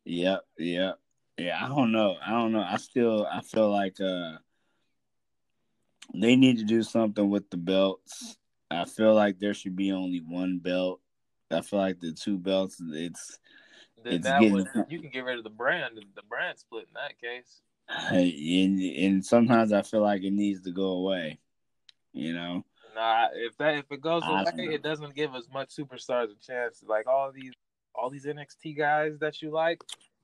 Yep, 0.06 0.46
yep. 0.58 1.00
Yeah, 1.38 1.64
I 1.64 1.68
don't 1.70 1.92
know. 1.92 2.18
I 2.26 2.32
don't 2.32 2.52
know. 2.52 2.66
I 2.68 2.78
still 2.78 3.26
I 3.26 3.42
feel 3.42 3.72
like 3.72 4.00
uh 4.02 4.38
they 6.14 6.36
need 6.36 6.58
to 6.58 6.66
do 6.66 6.84
something 6.84 7.30
with 7.30 7.50
the 7.50 7.58
belts. 7.58 8.38
I 8.72 8.86
feel 8.86 9.14
like 9.14 9.40
there 9.40 9.54
should 9.54 9.76
be 9.76 9.92
only 9.92 10.20
one 10.20 10.60
belt. 10.60 11.02
I 11.52 11.62
feel 11.62 11.80
like 11.80 12.00
the 12.00 12.12
two 12.12 12.38
belts 12.38 12.82
it's 12.82 13.40
then 14.04 14.14
it's 14.14 14.28
that 14.28 14.40
getting, 14.40 14.54
would, 14.54 14.68
you 14.90 15.00
can 15.00 15.10
get 15.10 15.24
rid 15.24 15.38
of 15.38 15.44
the 15.44 15.50
brand 15.50 15.96
the 16.16 16.22
brand 16.24 16.60
split 16.60 16.88
in 16.88 16.94
that 16.96 17.20
case. 17.20 17.62
And, 18.12 18.80
and 18.80 19.26
sometimes 19.26 19.74
I 19.74 19.82
feel 19.82 20.02
like 20.02 20.24
it 20.24 20.32
needs 20.32 20.62
to 20.62 20.72
go 20.72 20.92
away. 20.92 21.40
You 22.14 22.34
know. 22.34 22.66
Nah, 22.96 23.28
if 23.34 23.58
that 23.58 23.76
if 23.76 23.92
it 23.92 24.02
goes 24.02 24.24
away, 24.24 24.74
it 24.74 24.84
doesn't 24.84 25.16
give 25.16 25.34
as 25.36 25.48
much 25.52 25.70
superstars 25.70 26.28
a 26.32 26.46
chance. 26.46 26.84
Like 26.86 27.08
all 27.08 27.32
these 27.32 27.54
all 28.00 28.10
these 28.10 28.26
NXT 28.26 28.78
guys 28.78 29.20
that 29.20 29.42
you 29.42 29.52
like, 29.52 29.84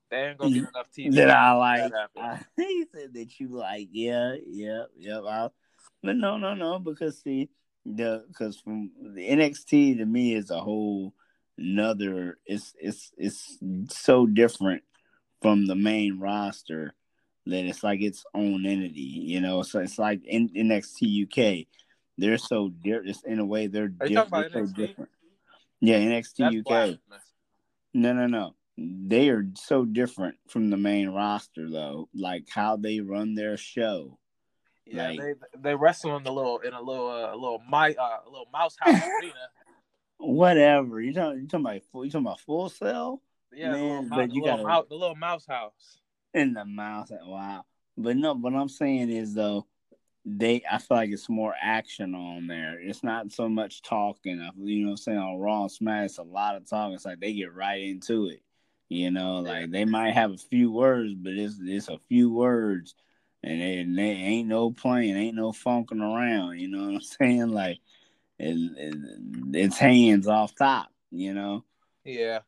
they 0.09 0.17
ain't 0.17 0.37
gonna 0.37 0.53
get 0.53 0.69
enough 0.69 0.91
TV. 0.95 1.15
That 1.15 1.31
I 1.31 1.51
like. 1.53 1.91
I, 2.17 2.39
he 2.57 2.85
said 2.91 3.13
that 3.13 3.39
you 3.39 3.49
like. 3.49 3.89
Yeah, 3.91 4.35
yeah, 4.45 4.83
yeah. 4.97 5.19
I, 5.19 5.49
but 6.03 6.15
no, 6.15 6.37
no, 6.37 6.53
no. 6.53 6.79
Because 6.79 7.21
see, 7.21 7.49
the 7.85 8.25
because 8.27 8.59
from 8.59 8.91
the 9.15 9.27
NXT 9.27 9.97
to 9.97 10.05
me 10.05 10.35
is 10.35 10.51
a 10.51 10.59
whole 10.59 11.13
another. 11.57 12.37
It's 12.45 12.73
it's 12.79 13.11
it's 13.17 13.57
so 13.89 14.25
different 14.25 14.83
from 15.41 15.65
the 15.65 15.75
main 15.75 16.19
roster 16.19 16.93
that 17.45 17.65
it's 17.65 17.83
like 17.83 18.01
its 18.01 18.23
own 18.33 18.65
entity. 18.65 19.01
You 19.01 19.41
know, 19.41 19.63
so 19.63 19.79
it's 19.79 19.99
like 19.99 20.23
in 20.25 20.49
NXT 20.49 21.25
UK. 21.25 21.67
They're 22.17 22.37
so 22.37 22.69
different. 22.69 23.17
In 23.25 23.39
a 23.39 23.45
way, 23.45 23.67
they're, 23.67 23.89
diff- 23.89 24.29
they're 24.31 24.49
so 24.49 24.65
different. 24.67 25.09
Yeah, 25.81 25.99
NXT 25.99 26.37
That's 26.37 26.55
UK. 26.55 26.63
Blasphemous. 26.65 27.24
No, 27.95 28.11
no, 28.11 28.27
no. 28.27 28.55
They 28.77 29.29
are 29.29 29.45
so 29.55 29.85
different 29.85 30.35
from 30.49 30.69
the 30.69 30.75
main 30.75 31.07
roster, 31.07 31.69
though. 31.69 32.09
Like 32.13 32.49
how 32.53 32.75
they 32.75 32.99
run 32.99 33.35
their 33.35 33.55
show. 33.55 34.19
Yeah, 34.85 35.07
like, 35.07 35.19
they 35.19 35.33
they 35.61 35.75
wrestle 35.75 36.17
in 36.17 36.23
the 36.23 36.31
little 36.31 36.59
in 36.59 36.73
a 36.73 36.81
little 36.81 37.09
uh, 37.09 37.33
a 37.33 37.37
little 37.37 37.61
my 37.69 37.91
uh, 37.91 38.17
a 38.27 38.29
little 38.29 38.49
mouse 38.51 38.75
house 38.77 38.93
arena. 39.21 39.33
Whatever 40.17 40.99
you 40.99 41.13
talking 41.13 41.39
you 41.39 41.47
talking 41.47 41.65
about 41.65 41.75
you 41.75 42.11
talking 42.11 42.25
about 42.25 42.41
Full 42.41 42.67
Sail? 42.67 43.21
Yeah, 43.53 43.71
Man, 43.71 44.09
but 44.09 44.33
you 44.33 44.43
got 44.43 44.89
the 44.89 44.95
little 44.95 45.15
mouse 45.15 45.45
house 45.47 45.99
in 46.33 46.53
the 46.53 46.65
mouse. 46.65 47.11
Wow, 47.25 47.63
but 47.97 48.17
no, 48.17 48.33
what 48.35 48.53
I'm 48.53 48.67
saying 48.67 49.09
is 49.09 49.33
though 49.33 49.67
they 50.25 50.63
I 50.69 50.79
feel 50.79 50.97
like 50.97 51.11
it's 51.11 51.29
more 51.29 51.53
action 51.61 52.15
on 52.15 52.47
there. 52.47 52.79
It's 52.79 53.03
not 53.03 53.31
so 53.31 53.47
much 53.47 53.81
talking. 53.81 54.39
You 54.57 54.79
know 54.79 54.87
what 54.87 54.91
I'm 54.91 54.97
saying? 54.97 55.17
On 55.17 55.39
Raw 55.39 55.63
and 55.63 55.71
Smash, 55.71 56.05
it's 56.05 56.17
a 56.17 56.23
lot 56.23 56.55
of 56.55 56.67
talking. 56.67 56.95
It's 56.95 57.05
like 57.05 57.19
they 57.19 57.33
get 57.33 57.53
right 57.53 57.81
into 57.81 58.27
it. 58.27 58.41
You 58.89 59.11
know, 59.11 59.39
like 59.39 59.71
they 59.71 59.85
might 59.85 60.13
have 60.13 60.31
a 60.31 60.37
few 60.37 60.71
words, 60.71 61.13
but 61.15 61.33
it's 61.33 61.55
it's 61.61 61.89
a 61.89 61.97
few 62.07 62.31
words 62.31 62.95
and 63.45 63.61
they, 63.61 63.77
and 63.77 63.97
they 63.97 64.03
ain't 64.03 64.47
no 64.47 64.71
playing, 64.71 65.15
ain't 65.15 65.35
no 65.35 65.51
funking 65.51 66.01
around, 66.01 66.59
you 66.59 66.67
know 66.67 66.85
what 66.85 66.95
I'm 66.95 67.01
saying? 67.01 67.49
Like 67.49 67.79
it, 68.39 68.57
it, 68.77 68.95
it's 69.53 69.77
hands 69.77 70.27
off 70.27 70.55
top, 70.55 70.89
you 71.11 71.33
know. 71.33 71.63
Yeah. 72.03 72.39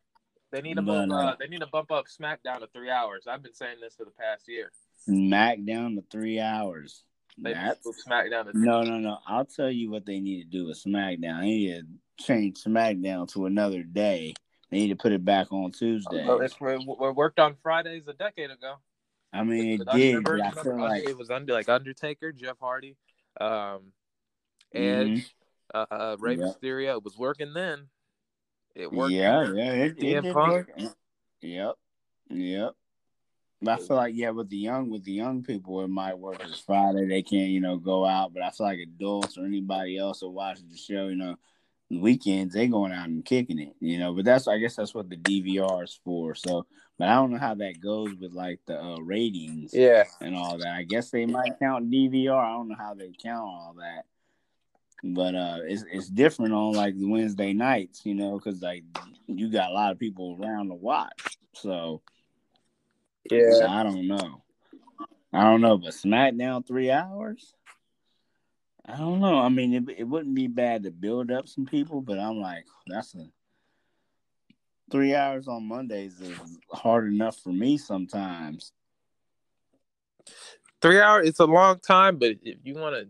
They 0.51 0.61
need 0.61 0.75
to 0.75 0.81
but, 0.81 1.11
uh, 1.11 1.35
they 1.39 1.47
need 1.47 1.59
to 1.59 1.67
bump 1.67 1.91
up 1.91 2.05
SmackDown 2.07 2.59
to 2.61 2.67
three 2.73 2.89
hours. 2.89 3.25
I've 3.29 3.43
been 3.43 3.53
saying 3.53 3.77
this 3.81 3.95
for 3.95 4.05
the 4.05 4.11
past 4.11 4.47
year. 4.47 4.71
SmackDown 5.07 5.95
to 5.95 6.03
three 6.09 6.39
hours. 6.39 7.03
They 7.37 7.53
SmackDown. 7.53 8.53
no, 8.53 8.81
no, 8.81 8.97
no. 8.97 9.19
I'll 9.27 9.45
tell 9.45 9.69
you 9.69 9.91
what 9.91 10.05
they 10.05 10.19
need 10.19 10.43
to 10.43 10.49
do 10.49 10.67
with 10.67 10.83
SmackDown. 10.83 11.41
They 11.41 11.45
need 11.45 11.85
to 12.17 12.23
change 12.23 12.63
SmackDown 12.63 13.31
to 13.33 13.45
another 13.45 13.83
day. 13.83 14.33
They 14.71 14.77
need 14.77 14.89
to 14.89 14.95
put 14.95 15.11
it 15.11 15.23
back 15.23 15.51
on 15.51 15.71
Tuesday. 15.71 16.25
Well, 16.25 16.41
it's 16.41 16.59
we 16.59 16.77
worked 16.77 17.39
on 17.39 17.55
Fridays 17.61 18.07
a 18.07 18.13
decade 18.13 18.51
ago. 18.51 18.75
I 19.31 19.43
mean, 19.43 19.81
it 19.81 19.87
did, 19.91 20.23
but 20.23 20.41
I 20.41 20.51
feel 20.51 20.79
like 20.79 21.07
it 21.07 21.17
was 21.17 21.29
under 21.29 21.53
like 21.53 21.69
Undertaker, 21.69 22.31
Jeff 22.31 22.57
Hardy, 22.59 22.95
um, 23.39 23.91
Edge, 24.73 25.07
mm-hmm. 25.07 25.77
uh, 25.77 25.85
uh, 25.91 26.17
Rey 26.19 26.35
yep. 26.35 26.55
Mysterio. 26.61 26.97
It 26.97 27.03
was 27.03 27.17
working 27.17 27.53
then. 27.53 27.87
It 28.75 28.91
worked. 28.91 29.13
Yeah, 29.13 29.51
yeah, 29.53 29.71
it, 29.73 29.91
it 29.97 29.99
did 29.99 30.33
work. 30.33 30.71
Yep, 31.41 31.75
yep. 32.29 32.73
But 33.61 33.71
I 33.71 33.83
feel 33.83 33.95
like 33.95 34.13
yeah, 34.15 34.29
with 34.29 34.49
the 34.49 34.57
young 34.57 34.89
with 34.89 35.03
the 35.03 35.13
young 35.13 35.43
people, 35.43 35.83
it 35.83 35.87
might 35.87 36.17
work. 36.17 36.41
It's 36.43 36.59
Friday; 36.59 37.07
they 37.07 37.23
can't 37.23 37.49
you 37.49 37.59
know 37.59 37.77
go 37.77 38.05
out. 38.05 38.33
But 38.33 38.43
I 38.43 38.51
feel 38.51 38.67
like 38.67 38.79
adults 38.79 39.37
or 39.37 39.45
anybody 39.45 39.97
else 39.97 40.21
who 40.21 40.29
watches 40.29 40.65
the 40.69 40.77
show, 40.77 41.07
you 41.07 41.15
know, 41.15 41.35
weekends 41.89 42.53
they 42.53 42.67
going 42.67 42.91
out 42.91 43.07
and 43.07 43.25
kicking 43.25 43.59
it, 43.59 43.75
you 43.79 43.97
know. 43.97 44.13
But 44.13 44.25
that's 44.25 44.47
I 44.47 44.59
guess 44.59 44.75
that's 44.75 44.93
what 44.93 45.09
the 45.09 45.17
DVR 45.17 45.83
is 45.83 45.99
for. 46.03 46.35
So, 46.35 46.67
but 46.99 47.07
I 47.07 47.15
don't 47.15 47.31
know 47.31 47.39
how 47.39 47.55
that 47.55 47.81
goes 47.81 48.13
with 48.19 48.33
like 48.33 48.59
the 48.67 48.79
uh, 48.79 48.99
ratings, 48.99 49.73
yeah, 49.73 50.03
and 50.21 50.35
all 50.35 50.59
that. 50.59 50.75
I 50.75 50.83
guess 50.83 51.09
they 51.09 51.25
might 51.25 51.59
count 51.59 51.89
DVR. 51.89 52.37
I 52.37 52.51
don't 52.51 52.69
know 52.69 52.75
how 52.77 52.93
they 52.93 53.11
count 53.21 53.47
all 53.47 53.75
that. 53.79 54.05
But 55.03 55.35
uh, 55.35 55.59
it's 55.63 55.83
it's 55.91 56.09
different 56.09 56.53
on 56.53 56.73
like 56.73 56.97
the 56.97 57.07
Wednesday 57.07 57.53
nights, 57.53 58.05
you 58.05 58.15
know, 58.15 58.37
because 58.37 58.61
like 58.61 58.83
you 59.27 59.49
got 59.49 59.71
a 59.71 59.73
lot 59.73 59.91
of 59.91 59.99
people 59.99 60.37
around 60.39 60.69
to 60.69 60.75
watch. 60.75 61.37
So 61.53 62.01
yeah, 63.31 63.67
I 63.69 63.83
don't 63.83 64.07
know. 64.07 64.41
I 65.33 65.43
don't 65.43 65.61
know, 65.61 65.77
but 65.77 65.93
SmackDown 65.93 66.65
three 66.65 66.91
hours. 66.91 67.53
I 68.85 68.97
don't 68.97 69.19
know. 69.19 69.39
I 69.39 69.49
mean, 69.49 69.73
it, 69.73 69.99
it 69.99 70.03
wouldn't 70.05 70.35
be 70.35 70.47
bad 70.47 70.83
to 70.83 70.91
build 70.91 71.29
up 71.29 71.47
some 71.47 71.65
people, 71.65 72.01
but 72.01 72.17
I'm 72.17 72.39
like, 72.39 72.65
that's 72.87 73.13
a 73.15 73.27
three 74.89 75.13
hours 75.13 75.47
on 75.47 75.67
Mondays 75.67 76.19
is 76.21 76.37
hard 76.71 77.07
enough 77.07 77.37
for 77.37 77.49
me 77.49 77.77
sometimes. 77.77 78.71
Three 80.81 81.01
hours, 81.01 81.27
it's 81.27 81.39
a 81.39 81.45
long 81.45 81.79
time, 81.79 82.17
but 82.17 82.35
if 82.43 82.57
you 82.63 82.75
want 82.75 82.95
to, 82.95 83.07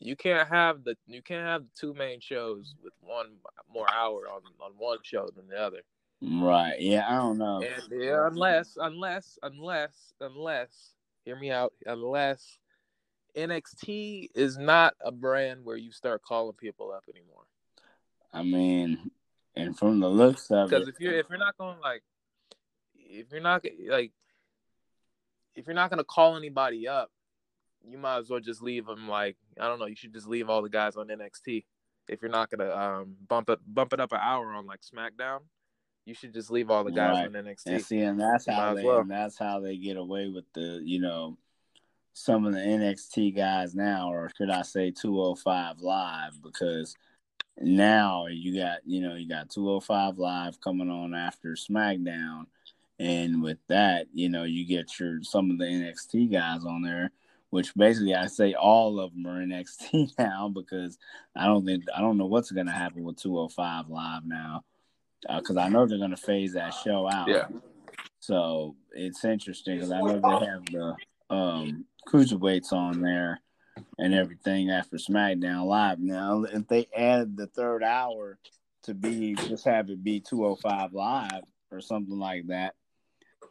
you 0.00 0.14
can't 0.14 0.48
have 0.48 0.84
the 0.84 0.96
you 1.06 1.22
can't 1.22 1.46
have 1.46 1.62
the 1.62 1.70
two 1.74 1.94
main 1.94 2.20
shows 2.20 2.74
with 2.82 2.92
one 3.00 3.26
more 3.72 3.86
hour 3.92 4.28
on 4.32 4.42
on 4.60 4.72
one 4.76 4.98
show 5.02 5.28
than 5.34 5.48
the 5.48 5.56
other. 5.56 5.82
Right. 6.20 6.80
Yeah, 6.80 7.06
I 7.08 7.16
don't 7.16 7.38
know. 7.38 7.62
And, 7.62 8.02
yeah, 8.02 8.26
unless, 8.26 8.76
unless, 8.80 9.38
unless, 9.42 10.12
unless, 10.20 10.94
hear 11.24 11.36
me 11.36 11.50
out, 11.50 11.72
unless 11.86 12.58
NXT 13.36 14.30
is 14.34 14.58
not 14.58 14.94
a 15.00 15.12
brand 15.12 15.64
where 15.64 15.76
you 15.76 15.92
start 15.92 16.22
calling 16.22 16.54
people 16.54 16.90
up 16.90 17.04
anymore. 17.08 17.44
I 18.32 18.42
mean, 18.42 19.10
and 19.54 19.78
from 19.78 20.00
the 20.00 20.08
looks 20.08 20.50
of 20.50 20.72
it, 20.72 20.76
because 20.76 20.88
if 20.88 21.00
you're 21.00 21.14
if 21.14 21.26
you're 21.30 21.38
not 21.38 21.56
going 21.56 21.78
like, 21.80 22.02
if 22.94 23.30
you're 23.30 23.40
not 23.40 23.64
like, 23.88 24.12
if 25.54 25.66
you're 25.66 25.74
not 25.74 25.90
gonna 25.90 26.04
call 26.04 26.36
anybody 26.36 26.88
up, 26.88 27.10
you 27.82 27.96
might 27.96 28.18
as 28.18 28.28
well 28.28 28.40
just 28.40 28.60
leave 28.60 28.86
them. 28.86 29.08
Like 29.08 29.36
I 29.58 29.66
don't 29.68 29.78
know, 29.78 29.86
you 29.86 29.96
should 29.96 30.12
just 30.12 30.28
leave 30.28 30.50
all 30.50 30.62
the 30.62 30.68
guys 30.68 30.96
on 30.96 31.08
NXT 31.08 31.64
if 32.08 32.20
you're 32.20 32.30
not 32.30 32.50
gonna 32.50 32.70
um, 32.70 33.16
bump 33.26 33.50
it 33.50 33.60
bump 33.66 33.92
it 33.92 34.00
up 34.00 34.12
an 34.12 34.20
hour 34.20 34.52
on 34.52 34.66
like 34.66 34.80
SmackDown 34.80 35.40
you 36.08 36.14
should 36.14 36.32
just 36.32 36.50
leave 36.50 36.70
all 36.70 36.84
the 36.84 36.90
guys 36.90 37.16
right. 37.16 37.26
on 37.26 37.44
NXT. 37.44 37.66
And 37.66 37.84
see, 37.84 38.00
and 38.00 38.18
that's 38.18 38.46
how 38.46 38.72
they 38.72 38.82
well. 38.82 39.00
and 39.00 39.10
that's 39.10 39.38
how 39.38 39.60
they 39.60 39.76
get 39.76 39.98
away 39.98 40.26
with 40.28 40.46
the 40.54 40.80
you 40.82 41.00
know 41.00 41.36
some 42.14 42.46
of 42.46 42.54
the 42.54 42.60
NXT 42.60 43.36
guys 43.36 43.74
now, 43.74 44.10
or 44.10 44.30
should 44.36 44.50
I 44.50 44.62
say 44.62 44.90
205 44.90 45.80
Live, 45.80 46.42
because 46.42 46.96
now 47.58 48.26
you 48.26 48.58
got 48.58 48.78
you 48.86 49.02
know 49.02 49.14
you 49.14 49.28
got 49.28 49.50
205 49.50 50.18
Live 50.18 50.60
coming 50.62 50.88
on 50.88 51.14
after 51.14 51.50
SmackDown, 51.50 52.46
and 52.98 53.42
with 53.42 53.58
that 53.68 54.06
you 54.14 54.30
know 54.30 54.44
you 54.44 54.66
get 54.66 54.98
your 54.98 55.22
some 55.22 55.50
of 55.50 55.58
the 55.58 55.66
NXT 55.66 56.32
guys 56.32 56.64
on 56.64 56.82
there. 56.82 57.10
Which 57.50 57.74
basically 57.74 58.14
I 58.14 58.26
say 58.26 58.52
all 58.54 59.00
of 59.00 59.12
them 59.12 59.26
are 59.26 59.40
NXT 59.44 60.18
now 60.18 60.48
because 60.48 60.98
I 61.36 61.46
don't 61.46 61.66
think 61.66 61.84
I 61.94 62.00
don't 62.00 62.16
know 62.16 62.26
what's 62.26 62.50
gonna 62.50 62.72
happen 62.72 63.04
with 63.04 63.18
205 63.18 63.90
Live 63.90 64.24
now 64.24 64.64
because 65.22 65.56
uh, 65.56 65.60
I 65.60 65.68
know 65.68 65.86
they're 65.86 65.98
going 65.98 66.10
to 66.10 66.16
phase 66.16 66.52
that 66.54 66.70
show 66.70 67.08
out. 67.10 67.28
Yeah. 67.28 67.46
So 68.20 68.76
it's 68.92 69.24
interesting 69.24 69.76
because 69.76 69.92
I 69.92 70.00
know 70.00 70.20
they 70.20 70.46
have 70.46 70.64
the 70.66 70.96
um, 71.30 71.84
cruiserweights 72.06 72.72
on 72.72 73.00
there 73.00 73.40
and 73.98 74.14
everything 74.14 74.70
after 74.70 74.96
SmackDown 74.96 75.66
Live. 75.66 75.98
Now, 76.00 76.44
if 76.44 76.66
they 76.68 76.88
add 76.96 77.36
the 77.36 77.46
third 77.46 77.82
hour 77.82 78.38
to 78.84 78.94
be 78.94 79.34
just 79.34 79.64
have 79.64 79.90
it 79.90 80.02
be 80.02 80.20
205 80.20 80.92
Live 80.92 81.42
or 81.70 81.80
something 81.80 82.18
like 82.18 82.46
that, 82.48 82.74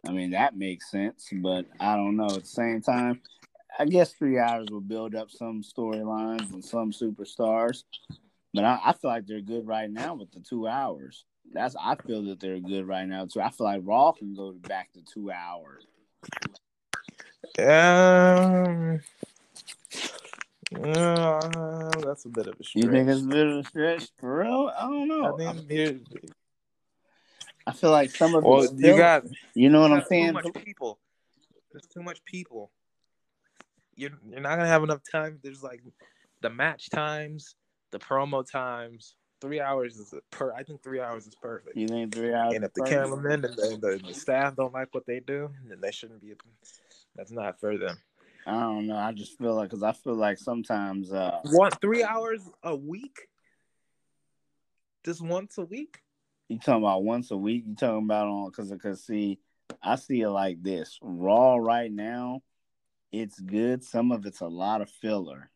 I 0.08 0.12
mean, 0.12 0.32
that 0.32 0.58
makes 0.58 0.92
sense. 0.92 1.30
But 1.32 1.66
I 1.80 1.96
don't 1.96 2.18
know. 2.18 2.26
At 2.26 2.42
the 2.42 2.46
same 2.46 2.82
time, 2.82 3.22
I 3.80 3.86
guess 3.86 4.14
three 4.14 4.40
hours 4.40 4.68
will 4.70 4.82
build 4.82 5.16
up 5.16 5.30
some 5.32 5.62
storylines 5.64 6.52
and 6.54 6.64
some 6.64 6.92
superstars. 6.92 7.84
But 8.54 8.64
I, 8.64 8.80
I 8.86 8.94
feel 8.94 9.12
like 9.12 9.28
they're 9.28 9.42
good 9.42 9.68
right 9.68 9.90
now 9.90 10.16
with 10.16 10.32
the 10.32 10.40
two 10.40 10.68
hours 10.68 11.26
that's 11.54 11.76
I 11.80 11.96
feel 11.96 12.24
that 12.24 12.40
they're 12.40 12.60
good 12.60 12.88
right 12.88 13.08
now 13.08 13.26
too. 13.26 13.42
I 13.42 13.50
feel 13.50 13.66
like 13.66 13.82
Raw 13.84 14.12
can 14.12 14.36
go 14.36 14.52
back 14.52 14.92
to 14.94 15.02
two 15.02 15.32
hours. 15.32 15.86
Um, 17.60 19.00
uh, 20.76 21.90
that's 22.02 22.26
a 22.26 22.30
bit 22.30 22.48
of 22.48 22.60
a 22.60 22.64
stretch. 22.64 22.84
You 22.84 22.92
think 22.92 23.10
it's 23.10 23.22
a 23.22 23.28
bit 23.28 23.48
of 23.48 23.58
a 23.58 23.64
stretch, 23.64 24.10
for 24.20 24.40
real? 24.40 24.72
I 24.78 24.82
don't 24.82 25.08
know. 25.08 25.34
I 25.34 25.54
think 25.54 26.02
I 27.66 27.74
feel 27.74 27.92
like 27.92 28.12
some 28.12 28.36
of 28.36 28.44
well, 28.44 28.64
still, 28.64 28.78
you 28.80 28.98
got 28.98 29.24
you 29.54 29.70
know 29.70 29.82
what 29.82 29.92
I'm 29.92 30.04
saying. 30.08 30.28
Too 30.28 30.34
much 30.34 30.66
people. 30.66 31.00
There's 31.72 31.88
too 31.88 32.02
much 32.02 32.24
people. 32.24 32.72
You're 33.96 34.12
you're 34.30 34.40
not 34.40 34.56
gonna 34.56 34.68
have 34.68 34.84
enough 34.84 35.02
time. 35.10 35.40
There's 35.44 35.64
like 35.64 35.82
the 36.42 36.50
match 36.50 36.90
times, 36.90 37.56
the 37.92 38.00
promo 38.00 38.50
times, 38.50 39.16
three 39.42 39.60
hours 39.60 39.98
is 39.98 40.14
per. 40.32 40.54
I 40.54 40.64
think 40.64 40.84
three 40.84 41.00
hours 41.00 41.28
is 41.28 41.36
perfect. 41.36 41.76
You 41.76 41.88
think 41.88 42.14
three 42.14 42.34
hours? 42.34 42.56
And 42.56 42.64
if 42.64 42.74
the 42.74 42.84
cameramen 42.84 43.46
and 43.46 43.56
the, 43.56 43.78
the, 43.80 44.02
the, 44.08 44.14
staff 44.14 44.56
don't 44.56 44.74
like 44.74 44.94
what 44.94 45.06
they 45.06 45.20
do, 45.20 45.50
then 45.68 45.80
they 45.82 45.92
shouldn't 45.92 46.22
be. 46.22 46.34
That's 47.16 47.32
not 47.32 47.60
for 47.60 47.78
them. 47.78 47.98
I 48.46 48.52
don't 48.52 48.88
know. 48.88 48.96
I 48.96 49.12
just 49.12 49.38
feel 49.38 49.56
like 49.56 49.70
because 49.70 49.84
I 49.84 49.92
feel 49.92 50.16
like 50.16 50.38
sometimes 50.38 51.12
uh 51.12 51.40
one 51.44 51.72
three 51.82 52.04
hours 52.04 52.42
a 52.64 52.76
week, 52.76 53.28
just 55.06 55.22
once 55.22 55.58
a 55.58 55.66
week. 55.66 56.00
You 56.48 56.58
talking 56.60 56.84
about 56.84 57.04
once 57.04 57.32
a 57.32 57.38
week? 57.38 57.66
You 57.68 57.76
talking 57.76 58.06
about 58.06 58.28
on 58.28 58.50
because 58.50 58.72
because 58.72 59.04
see, 59.04 59.40
I 59.84 59.96
see 59.96 60.22
it 60.22 60.30
like 60.30 60.64
this. 60.64 60.98
Raw 61.02 61.58
right 61.58 61.92
now, 61.92 62.42
it's 63.12 63.40
good. 63.40 63.84
Some 63.84 64.14
of 64.14 64.26
it's 64.26 64.40
a 64.40 64.48
lot 64.48 64.82
of 64.82 64.90
filler, 64.90 65.50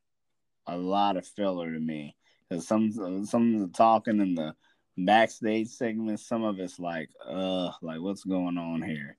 a 0.67 0.75
lot 0.75 1.15
of 1.15 1.25
filler 1.25 1.71
to 1.71 1.79
me. 1.79 2.15
Cause 2.51 2.67
some 2.67 2.91
some 3.25 3.55
of 3.55 3.61
the 3.61 3.69
talking 3.77 4.19
in 4.19 4.35
the 4.35 4.53
backstage 4.97 5.69
segments, 5.69 6.27
some 6.27 6.43
of 6.43 6.59
it's 6.59 6.79
like, 6.79 7.09
uh, 7.25 7.71
like 7.81 8.01
what's 8.01 8.25
going 8.25 8.57
on 8.57 8.81
here, 8.81 9.15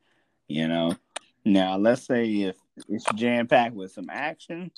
you 0.49 0.69
know? 0.69 0.95
Now 1.43 1.79
let's 1.79 2.03
say 2.03 2.27
if 2.27 2.57
it's 2.91 3.07
jam 3.15 3.47
packed 3.47 3.75
with 3.75 3.91
some 3.91 4.11
action, 4.11 4.71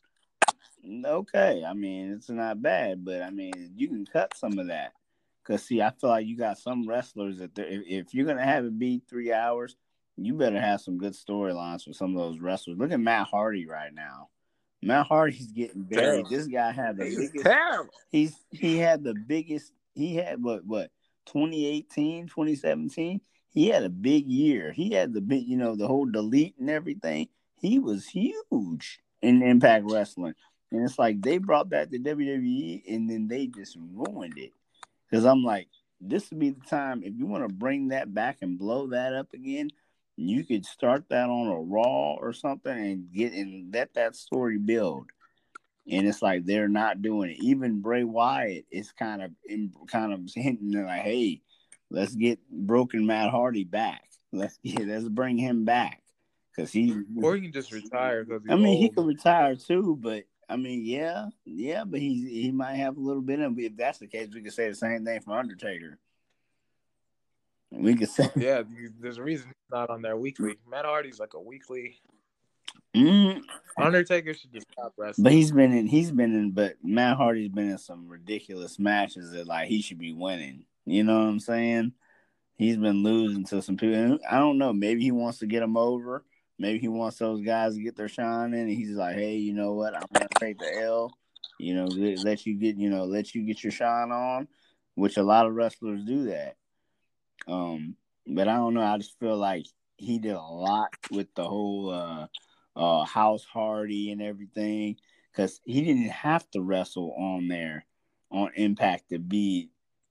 okay. 1.05 1.65
I 1.67 1.75
mean, 1.75 2.13
it's 2.13 2.31
not 2.31 2.63
bad, 2.63 3.05
but 3.05 3.23
I 3.23 3.31
mean, 3.31 3.73
you 3.75 3.89
can 3.89 4.07
cut 4.07 4.37
some 4.37 4.57
of 4.61 4.69
that. 4.69 4.93
Cause 5.43 5.65
see, 5.65 5.83
I 5.83 5.91
feel 5.91 6.11
like 6.11 6.27
you 6.27 6.37
got 6.37 6.57
some 6.57 6.89
wrestlers 6.89 7.39
that 7.39 7.59
if, 7.59 7.83
if 8.07 8.15
you're 8.15 8.27
gonna 8.27 8.45
have 8.45 8.65
it 8.65 8.79
be 8.79 9.03
three 9.11 9.33
hours, 9.33 9.75
you 10.17 10.35
better 10.35 10.61
have 10.61 10.81
some 10.81 10.97
good 10.97 11.15
storylines 11.15 11.83
for 11.83 11.93
some 11.93 12.17
of 12.17 12.23
those 12.23 12.39
wrestlers. 12.39 12.79
Look 12.79 12.93
at 12.93 13.01
Matt 13.01 13.27
Hardy 13.27 13.67
right 13.67 13.93
now. 13.93 14.29
Matt 14.85 15.07
Hardy's 15.07 15.51
getting 15.51 15.83
buried. 15.83 16.27
This 16.29 16.47
guy 16.47 16.73
had 16.73 16.97
the 16.97 17.05
biggest. 17.05 17.45
Terrible. 17.45 17.91
He's 18.11 18.35
he 18.51 18.79
had 18.79 19.03
the 19.03 19.15
biggest. 19.15 19.73
He 19.95 20.17
had 20.17 20.43
what 20.43 20.65
what 20.67 20.91
2018, 21.27 22.27
2017. 22.27 23.21
He 23.51 23.69
had 23.69 23.85
a 23.85 23.89
big 23.89 24.27
year. 24.27 24.73
He 24.73 24.91
had 24.91 25.13
the 25.13 25.21
big, 25.21 25.47
you 25.47 25.57
know, 25.57 25.77
the 25.77 25.87
whole 25.87 26.07
delete 26.07 26.57
and 26.59 26.69
everything. 26.69 27.29
He 27.61 27.79
was 27.79 28.07
huge 28.07 29.01
in 29.23 29.43
Impact 29.43 29.85
Wrestling, 29.89 30.35
and 30.71 30.85
it's 30.85 30.99
like 30.99 31.23
they 31.23 31.39
brought 31.39 31.71
that 31.71 31.91
to 31.91 31.99
WWE, 31.99 32.83
and 32.89 33.09
then 33.09 33.29
they 33.29 33.47
just 33.47 33.79
ruined 33.93 34.37
it. 34.37 34.51
Because 35.09 35.25
I'm 35.25 35.45
like, 35.45 35.69
this 36.01 36.31
would 36.31 36.41
be 36.41 36.51
the 36.51 36.67
time 36.69 37.03
if 37.05 37.15
you 37.17 37.27
want 37.27 37.49
to 37.49 37.55
bring 37.55 37.89
that 37.89 38.13
back 38.13 38.39
and 38.43 38.59
blow 38.59 38.89
that 38.89 39.15
up 39.15 39.33
again 39.33 39.71
you 40.17 40.45
could 40.45 40.65
start 40.65 41.05
that 41.11 41.29
on 41.29 41.49
a 41.49 41.61
raw 41.61 42.15
or 42.15 42.33
something 42.33 42.77
and 42.77 43.13
get 43.13 43.33
and 43.33 43.73
let 43.75 43.95
that 43.95 44.15
story 44.17 44.59
build. 44.59 45.11
And 45.91 46.07
it's 46.07 46.23
like 46.23 46.45
they're 46.45 46.69
not 46.69 47.03
doing 47.03 47.31
it. 47.31 47.39
Even 47.41 47.83
Bray 47.83 48.05
Wyatt 48.05 48.65
is 48.71 48.93
kind 48.93 49.23
of 49.23 49.33
in, 49.45 49.73
kind 49.89 50.13
of 50.13 50.21
hinting 50.35 50.73
like, 50.73 51.03
"Hey, 51.03 51.43
let's 51.91 52.15
get 52.15 52.39
broken 52.51 53.07
Matt 53.07 53.31
Hardy 53.31 53.65
back. 53.65 54.03
Let's 54.33 54.59
get 54.65 54.87
let's 54.87 55.09
bring 55.09 55.37
him 55.37 55.65
back 55.65 56.03
because 56.55 56.73
he 56.73 56.97
or 57.23 57.35
he 57.37 57.43
can 57.43 57.53
just 57.53 57.73
retire. 57.73 58.27
I 58.49 58.57
mean, 58.57 58.67
old. 58.67 58.79
he 58.79 58.89
could 58.89 59.07
retire 59.07 59.57
too, 59.57 59.99
but 60.01 60.25
I 60.49 60.57
mean, 60.57 60.85
yeah, 60.85 61.27
yeah, 61.45 61.85
but 61.85 62.01
he 62.01 62.29
he 62.43 62.51
might 62.51 62.77
have 62.77 62.97
a 62.97 63.01
little 63.01 63.23
bit 63.23 63.41
of. 63.41 63.59
If 63.59 63.77
that's 63.77 63.99
the 63.99 64.07
case, 64.07 64.29
we 64.35 64.43
could 64.43 64.53
say 64.53 64.69
the 64.69 64.75
same 64.75 65.05
thing 65.05 65.21
for 65.21 65.39
Undertaker. 65.39 65.99
We 67.77 67.95
could 67.95 68.09
say 68.09 68.31
yeah. 68.37 68.63
There's 69.01 69.19
a 69.19 69.23
reason 69.23 69.49
he's 69.49 69.71
not 69.71 69.91
on 69.91 70.03
there 70.03 70.17
weekly. 70.17 70.57
Matt 70.69 70.85
Hardy's 70.85 71.19
like 71.19 71.35
a 71.35 71.41
weekly. 71.41 72.01
Mm, 72.95 73.43
Undertaker 73.77 74.35
should 74.35 74.53
just 74.53 74.71
stop 74.71 74.95
wrestling. 74.97 75.25
but 75.25 75.33
he's 75.33 75.51
been 75.51 75.73
in. 75.73 75.87
He's 75.87 76.13
been 76.13 76.35
in. 76.35 76.53
But 76.53 76.77
Matt 76.83 77.17
Hardy's 77.17 77.49
been 77.49 77.71
in 77.71 77.79
some 77.79 78.09
ridiculous 78.09 78.79
matches 78.79 79.33
that 79.33 79.47
like 79.47 79.69
he 79.69 79.83
should 79.83 79.99
be 79.99 80.13
winning. 80.13 80.65
You 80.87 81.03
know 81.03 81.19
what 81.19 81.29
I'm 81.29 81.41
saying? 81.41 81.93
He's 82.57 82.77
been 82.77 83.03
losing 83.03 83.45
to 83.47 83.61
some 83.63 83.77
people. 83.77 84.19
I 84.31 84.39
don't 84.39 84.59
know. 84.59 84.73
Maybe 84.73 85.03
he 85.03 85.11
wants 85.11 85.39
to 85.39 85.47
get 85.47 85.61
them 85.61 85.77
over. 85.77 86.25
Maybe 86.59 86.79
he 86.79 86.87
wants 86.87 87.19
those 87.19 87.41
guys 87.41 87.75
to 87.75 87.83
get 87.83 87.97
their 87.97 88.09
shine 88.09 88.55
in. 88.55 88.61
And 88.61 88.71
he's 88.71 88.91
like, 88.93 89.17
hey, 89.17 89.37
you 89.37 89.55
know 89.55 89.73
what? 89.73 89.97
I'm 89.97 90.07
gonna 90.13 90.29
take 90.39 90.59
the 90.59 90.83
L. 90.83 91.13
You 91.59 91.75
know, 91.75 91.87
let 91.87 92.47
you 92.47 92.55
get. 92.55 92.77
You 92.77 92.91
know, 92.91 93.05
let 93.05 93.35
you 93.35 93.43
get 93.43 93.65
your 93.65 93.73
shine 93.73 94.13
on. 94.13 94.47
Which 94.95 95.17
a 95.17 95.23
lot 95.25 95.47
of 95.47 95.55
wrestlers 95.55 96.05
do 96.05 96.27
that. 96.27 96.55
Um, 97.47 97.97
but 98.27 98.49
I 98.49 98.57
don't 98.57 98.75
know. 98.75 98.83
I 98.83 98.99
just 98.99 99.19
feel 99.19 99.37
like 99.37 99.67
he 99.97 100.19
did 100.19 100.35
a 100.35 100.41
lot 100.41 100.89
with 101.11 101.29
the 101.35 101.45
whole 101.45 101.91
uh, 101.91 102.27
uh, 102.77 103.05
House 103.05 103.45
Hardy 103.45 104.11
and 104.11 104.23
everything 104.23 104.97
because 105.33 105.61
he 105.65 105.83
didn't 105.83 106.11
have 106.11 106.49
to 106.51 106.61
wrestle 106.61 107.15
on 107.19 107.49
there 107.49 107.87
on 108.31 108.51
Impact 108.57 109.11
to 109.11 109.19
be 109.19 109.71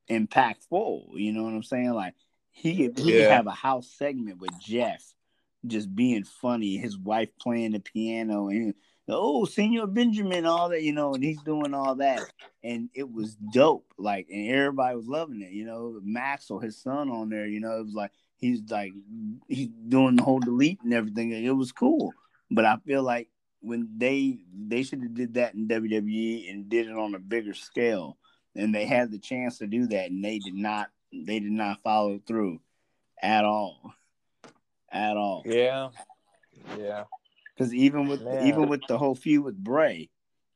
impactful. 0.09 1.07
You 1.15 1.33
know 1.33 1.43
what 1.43 1.53
I'm 1.53 1.63
saying? 1.63 1.91
Like 1.91 2.13
he 2.51 2.75
could, 2.87 2.97
he 2.97 3.11
could 3.13 3.31
have 3.31 3.47
a 3.47 3.51
house 3.51 3.91
segment 3.97 4.39
with 4.39 4.51
Jeff 4.59 5.03
just 5.65 5.93
being 5.93 6.23
funny, 6.23 6.77
his 6.77 6.97
wife 6.97 7.29
playing 7.39 7.71
the 7.71 7.79
piano 7.79 8.49
and 8.49 8.73
oh 9.07 9.45
Senor 9.45 9.87
Benjamin, 9.87 10.45
all 10.45 10.69
that, 10.69 10.83
you 10.83 10.93
know, 10.93 11.13
and 11.13 11.23
he's 11.23 11.41
doing 11.41 11.73
all 11.73 11.95
that. 11.95 12.21
And 12.63 12.89
it 12.93 13.11
was 13.11 13.35
dope. 13.35 13.93
Like 13.97 14.27
and 14.29 14.49
everybody 14.49 14.95
was 14.95 15.07
loving 15.07 15.41
it, 15.41 15.51
you 15.51 15.65
know. 15.65 15.99
Maxwell, 16.03 16.59
his 16.59 16.81
son 16.81 17.09
on 17.09 17.29
there, 17.29 17.47
you 17.47 17.59
know, 17.59 17.77
it 17.77 17.83
was 17.85 17.93
like 17.93 18.11
he's 18.37 18.61
like 18.69 18.91
he's 19.47 19.69
doing 19.87 20.15
the 20.15 20.23
whole 20.23 20.39
delete 20.39 20.81
and 20.83 20.93
everything. 20.93 21.31
It 21.31 21.51
was 21.51 21.71
cool. 21.71 22.13
But 22.49 22.65
I 22.65 22.77
feel 22.85 23.03
like 23.03 23.29
when 23.61 23.89
they 23.97 24.39
they 24.53 24.83
should 24.83 25.01
have 25.01 25.13
did 25.13 25.35
that 25.35 25.53
in 25.53 25.67
WWE 25.67 26.49
and 26.49 26.69
did 26.69 26.87
it 26.87 26.95
on 26.95 27.15
a 27.15 27.19
bigger 27.19 27.53
scale. 27.53 28.17
And 28.55 28.73
they 28.73 28.85
had 28.85 29.11
the 29.11 29.17
chance 29.17 29.57
to 29.57 29.67
do 29.67 29.87
that 29.87 30.11
and 30.11 30.23
they 30.23 30.39
did 30.39 30.53
not 30.53 30.89
they 31.11 31.39
did 31.39 31.51
not 31.51 31.81
follow 31.83 32.19
through 32.25 32.59
at 33.21 33.45
all. 33.45 33.93
At 34.91 35.17
all. 35.17 35.41
Yeah, 35.45 35.89
yeah. 36.77 37.05
Because 37.55 37.73
even 37.73 38.07
with 38.07 38.21
Man. 38.21 38.43
even 38.43 38.67
with 38.67 38.81
the 38.87 38.97
whole 38.97 39.15
feud 39.15 39.43
with 39.43 39.63
Bray, 39.63 40.09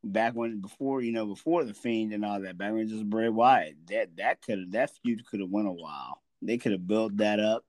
back 0.03 0.33
when 0.33 0.62
before 0.62 1.01
you 1.01 1.12
know 1.12 1.25
before 1.25 1.63
the 1.63 1.73
Fiend 1.73 2.13
and 2.13 2.25
all 2.25 2.41
that, 2.41 2.57
back 2.57 2.73
when 2.73 2.88
just 2.88 3.10
Bray 3.10 3.29
Wyatt, 3.29 3.75
that 3.89 4.17
that 4.17 4.41
could 4.41 4.71
that 4.71 4.91
feud 5.03 5.25
could 5.25 5.39
have 5.39 5.49
went 5.49 5.67
a 5.67 5.71
while. 5.71 6.21
They 6.41 6.57
could 6.57 6.71
have 6.71 6.88
built 6.88 7.17
that 7.17 7.39
up. 7.39 7.65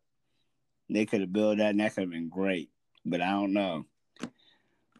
They 0.90 1.04
could 1.04 1.20
have 1.20 1.32
built 1.32 1.58
that, 1.58 1.70
and 1.70 1.80
that 1.80 1.94
could 1.94 2.02
have 2.02 2.10
been 2.10 2.28
great. 2.30 2.70
But 3.04 3.20
I 3.20 3.30
don't 3.30 3.52
know. 3.52 3.84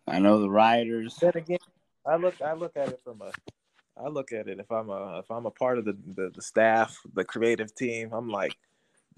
I 0.07 0.19
know 0.19 0.41
the 0.41 0.51
writers. 0.51 1.17
Then 1.17 1.33
again, 1.35 1.59
I 2.07 2.17
look 2.17 2.41
I 2.43 2.53
look 2.55 2.77
at 2.77 2.89
it 2.89 3.01
from 3.05 3.23
a 3.23 3.33
I 4.01 4.09
look 4.09 4.33
at 4.33 4.49
it 4.49 4.61
if 4.61 4.71
I'm 4.71 4.91
a 4.91 5.19
if 5.19 5.31
I'm 5.31 5.47
a 5.47 5.51
part 5.51 5.79
of 5.79 5.85
the, 5.85 5.97
the, 6.15 6.31
the 6.35 6.43
staff, 6.43 6.99
the 7.15 7.25
creative 7.25 7.75
team, 7.75 8.11
I'm 8.13 8.29
like, 8.29 8.57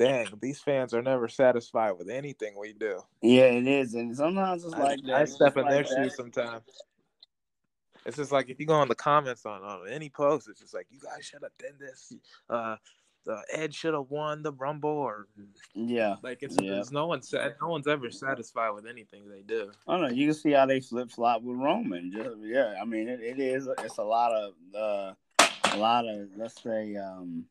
dang, 0.04 0.26
these 0.40 0.58
fans 0.60 0.94
are 0.94 1.02
never 1.02 1.28
satisfied 1.28 1.92
with 1.92 2.08
anything 2.08 2.54
we 2.58 2.72
do. 2.72 3.00
Yeah, 3.22 3.44
it 3.44 3.66
is, 3.66 3.94
and 3.94 4.16
sometimes 4.16 4.64
it's 4.64 4.74
I, 4.74 4.82
like 4.82 5.02
that. 5.06 5.14
I 5.14 5.24
step 5.24 5.56
in 5.56 5.66
their 5.66 5.82
like 5.82 5.88
that. 5.88 6.04
shoes 6.04 6.16
sometimes. 6.16 6.62
It's 8.06 8.16
just 8.16 8.32
like 8.32 8.48
if 8.48 8.58
you 8.58 8.66
go 8.66 8.74
on 8.74 8.88
the 8.88 8.94
comments 8.94 9.44
on, 9.44 9.62
on 9.62 9.86
any 9.88 10.08
post, 10.08 10.48
it's 10.48 10.60
just 10.60 10.72
like 10.74 10.86
you 10.90 10.98
guys 10.98 11.24
should 11.24 11.42
have 11.42 11.56
done 11.58 11.78
this. 11.78 12.12
Uh, 12.48 12.76
the 13.26 13.42
Ed 13.52 13.74
should 13.74 13.92
have 13.92 14.08
won 14.08 14.42
the 14.42 14.52
Rumble, 14.52 14.88
or 14.88 15.26
Yeah. 15.74 16.16
like 16.22 16.38
it's, 16.42 16.56
Yeah. 16.60 16.78
it's 16.80 16.90
no 16.90 17.06
one's 17.06 17.32
no 17.32 17.68
one's 17.68 17.86
ever 17.86 18.10
satisfied 18.10 18.70
with 18.70 18.86
anything 18.86 19.28
they 19.28 19.42
do. 19.42 19.70
I 19.86 19.92
don't 19.92 20.00
know. 20.08 20.08
You 20.16 20.28
can 20.28 20.34
see 20.34 20.52
how 20.52 20.64
they 20.64 20.80
flip 20.80 21.10
flop 21.10 21.42
with 21.42 21.58
Roman. 21.58 22.10
Just 22.10 22.38
yeah, 22.40 22.74
I 22.80 22.86
mean 22.86 23.08
it, 23.08 23.20
it 23.20 23.38
is. 23.38 23.68
It's 23.80 23.98
a 23.98 24.02
lot 24.02 24.32
of 24.32 24.54
uh, 24.74 25.12
a 25.72 25.76
lot 25.76 26.08
of 26.08 26.30
let's 26.36 26.60
say 26.62 26.96
um, 26.96 27.44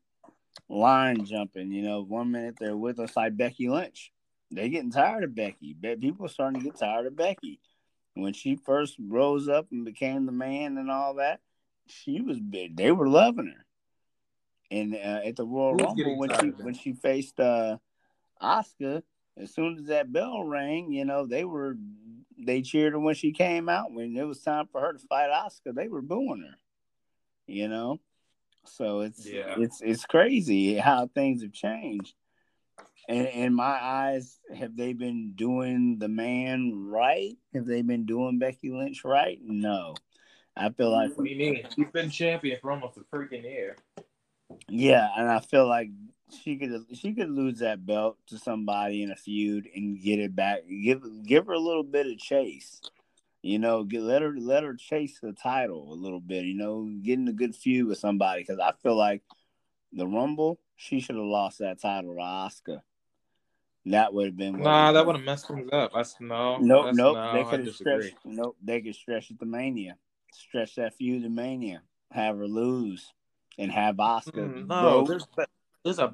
line 0.68 1.24
jumping. 1.24 1.72
You 1.72 1.82
know, 1.82 2.02
one 2.02 2.30
minute 2.30 2.56
they're 2.58 2.76
with 2.76 2.98
us 2.98 3.16
like 3.16 3.36
Becky 3.36 3.68
Lynch. 3.68 4.12
They 4.50 4.68
getting 4.68 4.90
tired 4.90 5.24
of 5.24 5.34
Becky. 5.34 5.74
Be- 5.78 5.96
People 5.96 6.26
are 6.26 6.30
starting 6.30 6.60
to 6.60 6.64
get 6.64 6.78
tired 6.78 7.06
of 7.06 7.16
Becky. 7.16 7.60
When 8.14 8.32
she 8.32 8.56
first 8.56 8.96
rose 8.98 9.48
up 9.48 9.68
and 9.70 9.84
became 9.84 10.26
the 10.26 10.32
man 10.32 10.76
and 10.76 10.90
all 10.90 11.14
that, 11.14 11.40
she 11.86 12.20
was 12.20 12.40
big. 12.40 12.76
They 12.76 12.90
were 12.90 13.08
loving 13.08 13.46
her. 13.46 13.64
And 14.70 14.94
uh, 14.94 15.20
at 15.24 15.36
the 15.36 15.44
Royal 15.44 15.74
Rumble 15.74 16.18
when 16.18 16.30
she 16.40 16.46
when 16.62 16.74
she 16.74 16.92
faced 16.92 17.38
uh, 17.40 17.78
Asuka, 18.40 19.02
as 19.36 19.52
soon 19.52 19.78
as 19.78 19.86
that 19.86 20.12
bell 20.12 20.44
rang, 20.44 20.92
you 20.92 21.04
know, 21.04 21.26
they 21.26 21.44
were 21.44 21.76
they 22.38 22.62
cheered 22.62 22.92
her 22.92 23.00
when 23.00 23.14
she 23.14 23.32
came 23.32 23.68
out. 23.68 23.92
When 23.92 24.16
it 24.16 24.24
was 24.24 24.42
time 24.42 24.66
for 24.70 24.80
her 24.80 24.92
to 24.92 24.98
fight 24.98 25.30
Asuka, 25.30 25.74
they 25.74 25.88
were 25.88 26.02
booing 26.02 26.42
her. 26.48 26.56
You 27.46 27.68
know? 27.68 28.00
So 28.64 29.00
it's 29.00 29.26
Yeah. 29.26 29.54
it's 29.58 29.80
it's 29.80 30.04
crazy 30.04 30.76
how 30.76 31.06
things 31.08 31.42
have 31.42 31.52
changed. 31.52 32.14
And 33.08 33.26
in 33.26 33.54
my 33.54 33.82
eyes, 33.82 34.38
have 34.54 34.76
they 34.76 34.92
been 34.92 35.32
doing 35.34 35.98
the 35.98 36.08
man 36.08 36.72
right? 36.86 37.36
Have 37.54 37.66
they 37.66 37.82
been 37.82 38.06
doing 38.06 38.38
Becky 38.38 38.70
Lynch 38.70 39.04
right? 39.04 39.38
No. 39.42 39.94
I 40.56 40.70
feel 40.70 40.90
like 40.90 41.16
What 41.16 41.24
do 41.24 41.30
you 41.30 41.36
mean? 41.36 41.66
She's 41.74 41.90
been 41.92 42.10
champion 42.10 42.58
for 42.60 42.70
almost 42.70 42.98
a 42.98 43.00
freaking 43.00 43.42
year. 43.42 43.76
Yeah, 44.68 45.08
and 45.16 45.28
I 45.28 45.40
feel 45.40 45.66
like 45.66 45.90
she 46.42 46.56
could 46.56 46.84
she 46.92 47.12
could 47.12 47.30
lose 47.30 47.58
that 47.60 47.84
belt 47.84 48.18
to 48.28 48.38
somebody 48.38 49.02
in 49.02 49.10
a 49.10 49.16
feud 49.16 49.68
and 49.74 50.00
get 50.00 50.18
it 50.18 50.34
back. 50.36 50.60
Give 50.68 51.02
give 51.24 51.46
her 51.46 51.52
a 51.52 51.58
little 51.58 51.82
bit 51.82 52.06
of 52.06 52.18
chase. 52.18 52.80
You 53.42 53.58
know, 53.58 53.84
get 53.84 54.02
let 54.02 54.22
her 54.22 54.34
let 54.38 54.64
her 54.64 54.74
chase 54.74 55.18
the 55.20 55.32
title 55.32 55.92
a 55.92 55.94
little 55.94 56.20
bit. 56.20 56.44
You 56.44 56.54
know, 56.54 56.88
getting 57.02 57.28
a 57.28 57.32
good 57.32 57.54
feud 57.54 57.86
with 57.86 57.98
somebody 57.98 58.42
because 58.42 58.58
I 58.58 58.72
feel 58.82 58.96
like 58.96 59.22
the 59.92 60.06
Rumble 60.06 60.60
she 60.76 61.00
should 61.00 61.16
have 61.16 61.24
lost 61.24 61.58
that 61.58 61.80
title 61.80 62.14
to 62.14 62.20
Asuka. 62.20 62.82
That 63.86 64.12
would 64.12 64.26
have 64.26 64.36
been 64.36 64.62
Nah, 64.62 64.92
that 64.92 65.06
would 65.06 65.16
have 65.16 65.24
messed 65.24 65.48
things 65.48 65.70
up. 65.72 65.92
That's 65.94 66.16
no. 66.20 66.58
Nope, 66.58 66.86
that's, 66.86 66.98
nope. 66.98 67.14
No, 67.16 67.32
they 67.32 67.44
could 67.44 67.66
have 67.66 67.74
stretched. 67.74 68.14
Nope, 68.24 68.56
they 68.62 68.80
could 68.82 68.94
stretch 68.94 69.30
it 69.30 69.38
to 69.38 69.46
Mania, 69.46 69.96
stretch 70.32 70.76
that 70.76 70.94
feud 70.94 71.22
to 71.22 71.30
Mania, 71.30 71.82
have 72.10 72.36
her 72.36 72.46
lose, 72.46 73.12
and 73.58 73.72
have 73.72 73.96
Asuka. 73.96 74.32
Mm, 74.34 74.66
no, 74.66 75.06
there's 75.06 75.26
there's 75.82 75.98
a 75.98 76.12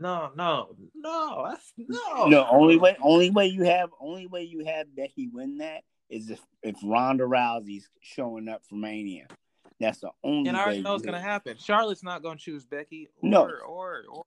no, 0.00 0.32
no, 0.34 0.76
no. 0.94 1.46
That's 1.48 1.72
no. 1.76 2.26
No, 2.26 2.46
only 2.50 2.76
way 2.76 2.96
only 3.00 3.30
way 3.30 3.46
you 3.46 3.62
have 3.62 3.90
only 4.00 4.26
way 4.26 4.42
you 4.42 4.64
have 4.64 4.94
Becky 4.94 5.28
win 5.28 5.58
that 5.58 5.84
is 6.10 6.30
if 6.30 6.40
if 6.62 6.76
Ronda 6.84 7.24
Rousey's 7.24 7.88
showing 8.00 8.48
up 8.48 8.62
for 8.68 8.76
Mania. 8.76 9.26
That's 9.80 9.98
the 10.00 10.10
only 10.22 10.48
And 10.48 10.56
I 10.56 10.60
way. 10.60 10.64
already 10.66 10.82
know 10.82 10.94
it's 10.94 11.04
gonna 11.04 11.20
happen. 11.20 11.56
Charlotte's 11.58 12.02
not 12.04 12.22
gonna 12.22 12.38
choose 12.38 12.64
Becky 12.64 13.08
or 13.20 13.28
No. 13.28 13.42
or 13.44 13.60
or 13.62 14.24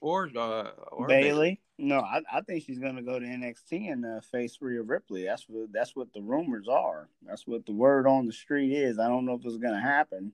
or 0.00 0.30
uh 0.36 0.70
or 0.92 1.06
Bayley. 1.06 1.60
No, 1.78 2.00
I, 2.00 2.20
I 2.30 2.40
think 2.42 2.64
she's 2.64 2.78
gonna 2.78 3.02
go 3.02 3.18
to 3.18 3.24
NXT 3.24 3.90
and 3.92 4.04
uh, 4.04 4.20
face 4.20 4.58
Rhea 4.60 4.82
Ripley. 4.82 5.24
That's 5.24 5.44
what 5.48 5.72
that's 5.72 5.94
what 5.96 6.12
the 6.12 6.20
rumors 6.22 6.66
are. 6.68 7.08
That's 7.22 7.46
what 7.46 7.64
the 7.66 7.72
word 7.72 8.06
on 8.06 8.26
the 8.26 8.32
street 8.32 8.72
is. 8.72 8.98
I 8.98 9.08
don't 9.08 9.24
know 9.24 9.34
if 9.34 9.44
it's 9.46 9.56
gonna 9.56 9.80
happen, 9.80 10.32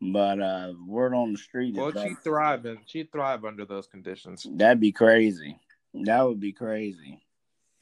but 0.00 0.40
uh, 0.40 0.72
word 0.86 1.14
on 1.14 1.32
the 1.32 1.38
street 1.38 1.74
Well, 1.76 1.88
is 1.88 2.02
she 2.02 2.14
thrive 2.22 2.64
and 2.64 2.78
she 2.86 3.04
thrive 3.04 3.44
under 3.44 3.64
those 3.64 3.86
conditions. 3.86 4.46
that'd 4.52 4.80
be 4.80 4.92
crazy. 4.92 5.58
That 5.94 6.22
would 6.22 6.40
be 6.40 6.52
crazy 6.52 7.23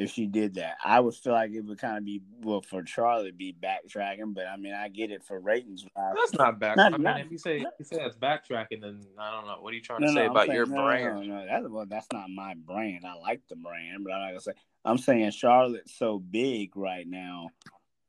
if 0.03 0.11
she 0.11 0.27
did 0.27 0.55
that. 0.55 0.77
I 0.85 1.01
would 1.01 1.15
feel 1.15 1.33
like 1.33 1.53
it 1.53 1.61
would 1.63 1.79
kind 1.79 1.97
of 1.99 2.05
be 2.05 2.21
well 2.43 2.63
for 2.63 2.85
Charlotte 2.87 3.23
it'd 3.27 3.39
be 3.39 3.55
backtracking, 3.63 4.35
but 4.35 4.47
I 4.47 4.57
mean 4.57 4.75
I 4.75 4.89
get 4.89 5.11
it 5.11 5.23
for 5.25 5.41
ratings. 5.41 5.85
That's 5.97 6.35
not 6.35 6.59
back. 6.59 6.77
Not- 6.77 6.95
I 6.95 6.97
mean, 6.97 7.03
not- 7.05 7.21
if 7.21 7.31
you 7.31 7.39
say 7.39 7.59
if 7.59 7.67
you 7.79 7.85
say 7.85 7.97
that's 7.97 8.17
backtracking, 8.17 8.81
then 8.83 9.01
I 9.19 9.31
don't 9.31 9.47
know. 9.47 9.57
What 9.61 9.73
are 9.73 9.77
you 9.77 9.83
trying 9.83 10.01
No, 10.01 10.09
to 10.09 10.13
say 10.13 10.25
I'm 10.25 10.31
about 10.31 10.47
saying- 10.47 10.57
your 10.57 10.67
no, 10.67 10.75
no, 10.77 10.83
brand? 10.85 11.29
No, 11.29 11.37
no, 11.39 11.47
that's 11.47 11.69
well, 11.69 11.87
that's 11.87 12.07
not 12.13 12.29
my 12.31 12.55
brand. 12.55 13.05
I 13.07 13.15
like 13.15 13.41
the 13.49 13.57
brand, 13.57 14.05
but 14.05 14.13
I'm 14.13 14.21
not 14.21 14.29
gonna 14.29 14.41
say. 14.41 14.53
I'm 14.85 14.99
saying 14.99 15.31
Charlotte's 15.31 15.95
so 15.97 16.19
big 16.19 16.77
right 16.77 17.07
now. 17.07 17.49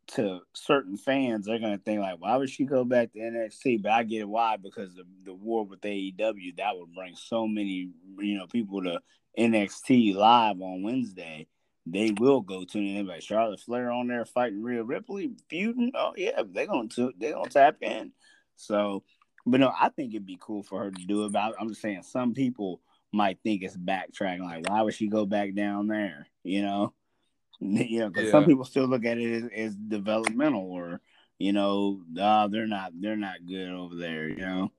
To 0.08 0.42
certain 0.54 0.98
fans, 0.98 1.46
they're 1.46 1.60
gonna 1.60 1.78
think 1.78 2.02
like, 2.02 2.20
why 2.20 2.36
would 2.36 2.50
she 2.50 2.66
go 2.66 2.84
back 2.84 3.14
to 3.14 3.20
NXT? 3.20 3.82
But 3.82 3.94
I 3.94 4.04
get 4.04 4.20
it 4.22 4.28
why 4.30 4.58
because 4.58 4.94
the 4.94 5.06
the 5.24 5.34
war 5.34 5.66
with 5.66 5.80
AEW 5.82 6.58
that 6.58 6.78
would 6.78 6.94
bring 6.94 7.16
so 7.16 7.48
many 7.48 7.90
you 8.20 8.38
know 8.38 8.46
people 8.46 8.84
to 8.84 9.00
NXT 9.40 10.14
live 10.14 10.62
on 10.62 10.84
Wednesday. 10.84 11.48
They 11.86 12.12
will 12.18 12.42
go 12.42 12.64
tune 12.64 12.88
in. 12.88 13.08
Like 13.08 13.22
Charlotte 13.22 13.60
Flair 13.60 13.92
on 13.92 14.08
there 14.08 14.26
fighting 14.26 14.64
Rhea 14.64 14.84
Ripley 14.84 15.32
feuding. 15.50 15.92
Oh 15.96 16.14
yeah, 16.16 16.44
they're 16.46 16.68
gonna 16.68 16.88
t- 16.88 17.14
they're 17.18 17.34
gonna 17.34 17.50
tap 17.50 17.78
in. 17.82 18.12
So 18.56 19.04
but 19.46 19.60
no, 19.60 19.74
I 19.78 19.90
think 19.90 20.14
it'd 20.14 20.26
be 20.26 20.38
cool 20.40 20.64
for 20.64 20.84
her 20.84 20.92
to 20.92 21.06
do 21.06 21.26
it. 21.26 21.32
But 21.32 21.56
I'm 21.60 21.70
just 21.70 21.82
saying, 21.82 22.04
some 22.04 22.34
people 22.34 22.82
might 23.12 23.40
think 23.44 23.62
it's 23.62 23.78
backtracking. 23.78 24.42
Like, 24.42 24.70
why 24.70 24.82
would 24.82 24.94
she 24.94 25.08
go 25.08 25.26
back 25.26 25.54
down 25.54 25.88
there? 25.88 26.28
You 26.44 26.62
know, 26.62 26.94
you 27.60 28.00
know, 28.00 28.10
because 28.10 28.32
some 28.32 28.46
people 28.46 28.66
still 28.66 28.88
look 28.88 29.06
at 29.06 29.18
it 29.18 29.44
as, 29.44 29.50
as 29.56 29.76
developmental, 29.76 30.72
or 30.72 31.02
you 31.40 31.52
know, 31.52 32.02
uh, 32.20 32.48
they're 32.48 32.68
not 32.68 32.94
they're 33.00 33.18
not 33.18 33.46
good 33.46 33.70
over 33.70 33.96
there. 33.96 34.30
You 34.30 34.38
know, 34.38 34.72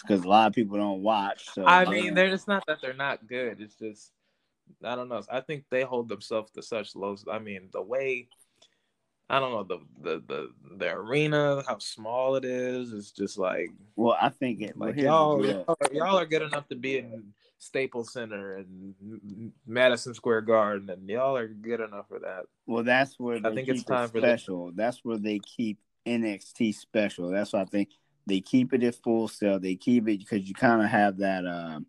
because 0.00 0.24
a 0.24 0.28
lot 0.28 0.46
of 0.46 0.54
people 0.54 0.78
don't 0.78 1.02
watch. 1.02 1.48
So 1.52 1.64
I 1.64 1.84
mean, 1.84 2.14
they're 2.14 2.30
just 2.30 2.48
not 2.48 2.64
that 2.68 2.80
they're 2.80 2.94
not 2.94 3.26
good. 3.26 3.60
It's 3.60 3.74
just 3.74 4.12
I 4.84 4.94
don't 4.96 5.08
know. 5.08 5.22
I 5.30 5.40
think 5.40 5.64
they 5.70 5.82
hold 5.82 6.08
themselves 6.08 6.50
to 6.52 6.62
such 6.62 6.94
lows. 6.94 7.24
I 7.30 7.38
mean, 7.38 7.68
the 7.72 7.82
way 7.82 8.28
I 9.32 9.40
don't 9.40 9.52
know 9.52 9.62
the 9.64 9.78
the 10.02 10.22
the 10.26 10.76
the 10.76 10.92
arena, 10.92 11.62
how 11.66 11.78
small 11.78 12.36
it 12.36 12.44
is. 12.44 12.92
It's 12.92 13.12
just 13.12 13.38
like 13.38 13.70
Well, 13.96 14.16
I 14.20 14.28
think 14.28 14.60
it 14.60 14.76
like 14.76 14.96
y'all, 14.96 15.40
deal. 15.40 15.64
y'all 15.92 16.18
are 16.18 16.26
good 16.26 16.42
enough 16.42 16.68
to 16.68 16.76
be 16.76 16.98
in 16.98 17.32
Staples 17.58 18.12
Center 18.12 18.56
and 18.56 19.52
Madison 19.66 20.14
Square 20.14 20.42
Garden, 20.42 20.90
and 20.90 21.08
y'all 21.08 21.36
are 21.36 21.48
good 21.48 21.80
enough 21.80 22.08
for 22.08 22.18
that. 22.18 22.44
Well, 22.66 22.82
that's 22.82 23.18
where 23.18 23.40
they 23.40 23.48
I 23.48 23.54
think 23.54 23.68
keep 23.68 23.76
it's 23.76 23.84
time 23.84 24.04
it 24.04 24.12
for 24.12 24.18
special. 24.18 24.72
That's 24.74 25.00
where 25.02 25.18
they 25.18 25.38
keep 25.38 25.78
NXT 26.06 26.74
special. 26.74 27.30
That's 27.30 27.52
why 27.52 27.62
I 27.62 27.66
think 27.66 27.88
they 28.26 28.40
keep 28.40 28.72
it 28.72 28.82
at 28.82 28.96
Full 28.96 29.28
Sail. 29.28 29.58
They 29.58 29.76
keep 29.76 30.08
it 30.08 30.18
because 30.18 30.46
you 30.46 30.54
kind 30.54 30.82
of 30.82 30.88
have 30.88 31.18
that 31.18 31.46
um, 31.46 31.86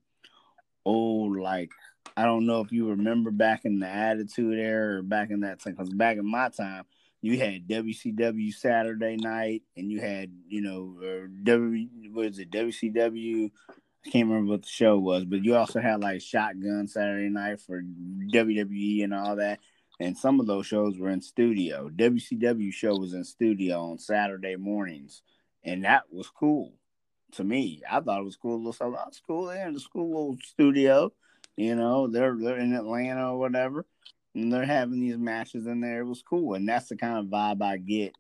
old 0.86 1.38
like 1.38 1.72
I 2.16 2.26
don't 2.26 2.46
know 2.46 2.62
if 2.62 2.72
you 2.72 2.90
remember 2.90 3.32
back 3.32 3.66
in 3.66 3.80
the 3.80 3.88
Attitude 3.88 4.60
Era 4.60 5.00
or 5.00 5.02
back 5.02 5.32
in 5.32 5.42
that 5.42 5.60
time. 5.60 5.74
Because 5.74 5.90
back 5.90 6.18
in 6.18 6.30
my 6.30 6.50
time, 6.50 6.86
you 7.22 7.40
had 7.40 7.68
WCW 7.68 8.54
Saturday 8.54 9.16
Night, 9.16 9.64
and 9.78 9.92
you 9.92 10.00
had 10.00 10.32
you 10.48 10.62
know 10.62 11.28
W 11.44 11.88
was 12.14 12.40
it 12.40 12.52
WCW. 12.52 13.50
I 14.06 14.10
can't 14.10 14.28
remember 14.28 14.52
what 14.52 14.64
the 14.64 14.70
show 14.70 15.00
was, 15.00 15.24
but 15.24 15.44
you 15.44 15.56
also 15.56 15.80
had 15.80 16.02
like 16.02 16.22
Shotgun 16.22 16.88
Saturday 16.88 17.30
Night 17.30 17.62
for 17.62 17.82
WWE 17.82 19.04
and 19.04 19.14
all 19.14 19.38
that. 19.38 19.60
And 20.00 20.18
some 20.18 20.40
of 20.40 20.48
those 20.48 20.66
shows 20.66 20.98
were 20.98 21.12
in 21.12 21.22
studio. 21.22 21.90
WCW 21.90 22.74
show 22.74 22.98
was 22.98 23.14
in 23.14 23.24
studio 23.24 23.80
on 23.80 24.00
Saturday 24.00 24.58
mornings, 24.58 25.22
and 25.64 25.86
that 25.86 26.04
was 26.12 26.30
cool 26.30 26.74
to 27.34 27.44
me. 27.44 27.82
I 27.90 28.00
thought 28.02 28.20
it 28.20 28.26
was 28.26 28.36
cool. 28.36 28.72
So 28.74 28.94
that's 28.96 29.22
cool. 29.26 29.46
They're 29.46 29.68
in 29.68 29.74
the 29.74 29.80
school 29.80 30.38
studio. 30.44 31.14
You 31.56 31.76
know, 31.76 32.08
they're 32.08 32.36
they're 32.40 32.58
in 32.58 32.74
Atlanta 32.74 33.32
or 33.32 33.40
whatever, 33.40 33.86
and 34.34 34.52
they're 34.52 34.66
having 34.66 35.00
these 35.00 35.18
matches 35.18 35.68
in 35.68 35.82
there. 35.82 36.02
It 36.02 36.06
was 36.08 36.24
cool, 36.24 36.56
and 36.56 36.68
that's 36.68 36.90
the 36.90 36.96
kind 36.96 37.18
of 37.20 37.26
vibe 37.26 37.62
I 37.62 37.78
get 37.78 38.14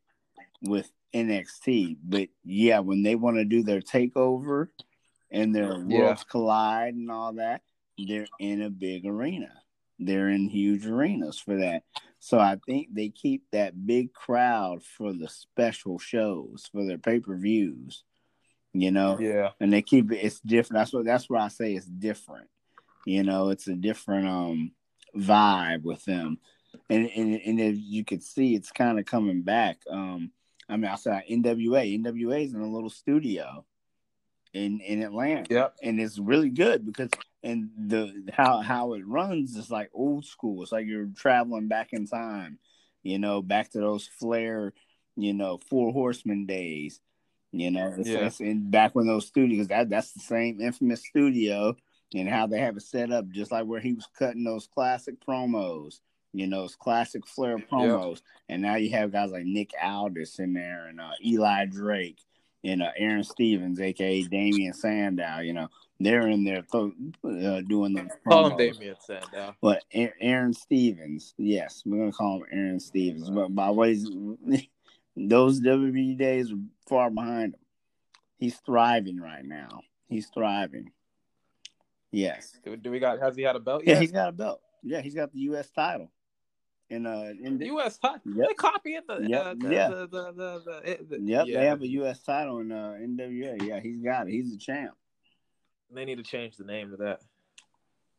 with 0.61 0.91
NXT. 1.13 1.97
But 2.03 2.29
yeah, 2.43 2.79
when 2.79 3.03
they 3.03 3.15
want 3.15 3.37
to 3.37 3.45
do 3.45 3.63
their 3.63 3.81
takeover 3.81 4.67
and 5.31 5.53
their 5.55 5.77
Yeah. 5.77 5.83
worlds 5.83 6.23
collide 6.23 6.93
and 6.95 7.09
all 7.09 7.33
that, 7.33 7.61
they're 7.97 8.27
in 8.39 8.61
a 8.61 8.69
big 8.69 9.05
arena. 9.05 9.51
They're 9.99 10.29
in 10.29 10.49
huge 10.49 10.85
arenas 10.85 11.39
for 11.39 11.57
that. 11.57 11.83
So 12.19 12.39
I 12.39 12.57
think 12.65 12.93
they 12.93 13.09
keep 13.09 13.43
that 13.51 13.85
big 13.85 14.13
crowd 14.13 14.83
for 14.83 15.13
the 15.13 15.27
special 15.27 15.99
shows, 15.99 16.67
for 16.71 16.85
their 16.85 16.97
pay 16.97 17.19
per 17.19 17.35
views. 17.37 18.03
You 18.73 18.91
know, 18.91 19.19
Yeah, 19.19 19.51
and 19.59 19.71
they 19.71 19.83
keep 19.83 20.11
it. 20.11 20.17
It's 20.17 20.39
different. 20.39 20.79
That's 20.79 20.93
what. 20.93 21.05
That's 21.05 21.29
why 21.29 21.41
I 21.41 21.47
say 21.49 21.75
it's 21.75 21.85
different. 21.85 22.49
You 23.05 23.23
know, 23.23 23.49
it's 23.49 23.67
a 23.67 23.75
different 23.75 24.27
um 24.27 24.71
vibe 25.15 25.83
with 25.83 26.03
them, 26.05 26.37
and 26.89 27.09
and 27.15 27.39
and 27.45 27.59
if 27.59 27.75
you 27.79 28.05
could 28.05 28.23
see, 28.23 28.55
it's 28.55 28.71
kind 28.71 28.99
of 28.99 29.05
coming 29.05 29.41
back. 29.41 29.79
Um, 29.89 30.31
I 30.69 30.77
mean, 30.77 30.89
I 30.91 30.95
saw 30.95 31.19
NWA. 31.29 32.01
NWA 32.01 32.45
is 32.45 32.53
in 32.53 32.61
a 32.61 32.71
little 32.71 32.89
studio 32.89 33.65
in 34.53 34.79
in 34.81 35.01
Atlanta 35.01 35.45
yep, 35.49 35.75
and 35.81 35.99
it's 35.99 36.19
really 36.19 36.49
good 36.49 36.85
because 36.85 37.09
and 37.43 37.69
the 37.87 38.13
how 38.31 38.61
how 38.61 38.93
it 38.93 39.05
runs 39.05 39.55
is 39.55 39.69
like 39.69 39.89
old 39.93 40.25
school. 40.25 40.63
It's 40.63 40.71
like 40.71 40.85
you're 40.87 41.09
traveling 41.15 41.67
back 41.67 41.89
in 41.91 42.07
time, 42.07 42.59
you 43.01 43.19
know, 43.19 43.41
back 43.41 43.71
to 43.71 43.79
those 43.79 44.07
Flair, 44.07 44.73
you 45.15 45.33
know, 45.33 45.59
Four 45.69 45.91
Horsemen 45.91 46.45
days. 46.45 47.01
You 47.51 47.69
know, 47.69 47.93
it's, 47.97 48.09
Yeah. 48.09 48.25
it's 48.25 48.39
in 48.39 48.71
back 48.71 48.95
when 48.95 49.07
those 49.07 49.27
studios 49.27 49.67
that 49.67 49.89
that's 49.89 50.13
the 50.13 50.21
same 50.21 50.61
infamous 50.61 51.03
studio 51.05 51.75
and 52.13 52.30
how 52.30 52.47
they 52.47 52.60
have 52.60 52.78
it 52.78 52.84
set 52.84 53.12
up, 53.12 53.28
just 53.30 53.52
like 53.52 53.65
where 53.65 53.80
he 53.80 53.93
was 53.93 54.08
cutting 54.17 54.43
those 54.43 54.67
classic 54.67 55.15
promos. 55.26 55.99
You 56.36 56.47
know, 56.47 56.62
those 56.62 56.76
classic 56.76 57.28
Flair 57.28 57.58
promos, 57.60 58.21
and 58.49 58.62
now 58.62 58.76
you 58.76 58.89
have 58.91 59.12
guys 59.12 59.32
like 59.32 59.45
Nick 59.45 59.69
Aldis 59.82 60.39
in 60.39 60.54
there 60.54 60.88
and 60.88 60.99
uh, 60.99 61.12
Eli 61.23 61.65
Drake 61.65 62.19
and 62.63 62.82
uh, 62.82 62.89
Aron 62.97 63.23
Stevens, 63.23 63.80
aka 63.80 64.23
Damien 64.23 64.73
Sandow. 64.73 65.39
You 65.41 65.54
know, 65.54 65.67
they're 65.99 66.28
in 66.28 66.43
there 66.43 66.63
th- 66.71 66.93
uh, 67.23 67.62
doing 67.62 67.93
those 67.93 68.10
call 68.28 68.47
him 68.47 68.54
promos. 68.54 68.58
Damien 68.58 68.95
Sandow. 68.99 69.56
But 69.62 69.84
A- 69.93 70.13
Aron 70.21 70.54
Stevens, 70.54 71.36
yes, 71.38 71.84
we're 71.86 71.99
gonna 71.99 72.12
call 72.12 72.38
him 72.38 72.45
Aron 72.52 72.80
Stevens. 72.80 73.30
But 73.30 73.54
by 73.54 73.69
ways, 73.69 74.10
those 75.15 75.62
WWE 75.62 76.17
days 76.17 76.52
are 76.52 76.58
far 76.88 77.12
behind 77.12 77.54
him. 77.54 77.60
He's 78.38 78.58
thriving 78.65 79.19
right 79.19 79.45
now. 79.45 79.82
He's 80.10 80.28
thriving. 80.34 80.91
Yes. 82.13 82.58
Do, 82.63 82.78
do 82.78 82.91
we 82.91 82.99
got? 82.99 83.19
Has 83.19 83.36
he 83.36 83.41
had 83.41 83.56
a 83.56 83.60
belt 83.60 83.84
Yeah, 83.86 83.99
he's 83.99 84.12
got 84.12 84.30
a 84.30 84.32
belt. 84.32 84.62
Yeah, 84.84 85.02
he's 85.02 85.15
got 85.15 85.34
the 85.34 85.39
U.S. 85.41 85.69
title. 85.71 86.12
And 86.89 87.08
uh, 87.08 87.32
in 87.41 87.58
the, 87.58 87.65
U.S. 87.67 87.97
title. 87.97 88.19
Yep. 88.26 88.47
They 88.47 88.54
copy 88.54 88.91
it. 88.91 89.08
The, 89.08 89.26
Yep, 89.28 89.45
uh, 89.45 89.54
the, 89.58 89.73
yeah. 89.73 89.89
the, 89.89 89.95
the, 90.08 90.23
the, 90.32 90.62
the, 90.63 90.91
it- 90.91 91.10
the- 91.10 91.21
yep, 91.21 91.45
yeah. 91.47 91.60
they 91.60 91.65
have 91.65 91.82
a 91.82 91.88
U.S. 91.88 92.21
title 92.21 92.60
in 92.60 92.71
uh, 92.71 92.95
NWA. 93.02 93.62
Yeah, 93.67 93.80
he's 93.80 93.99
got 93.99 94.28
it. 94.28 94.32
He's 94.32 94.52
the 94.52 94.58
champ. 94.58 94.93
They 95.91 96.06
need 96.06 96.17
to 96.17 96.23
change 96.23 96.58
the 96.58 96.65
name 96.65 96.91
to 96.91 96.97
that. 96.97 97.21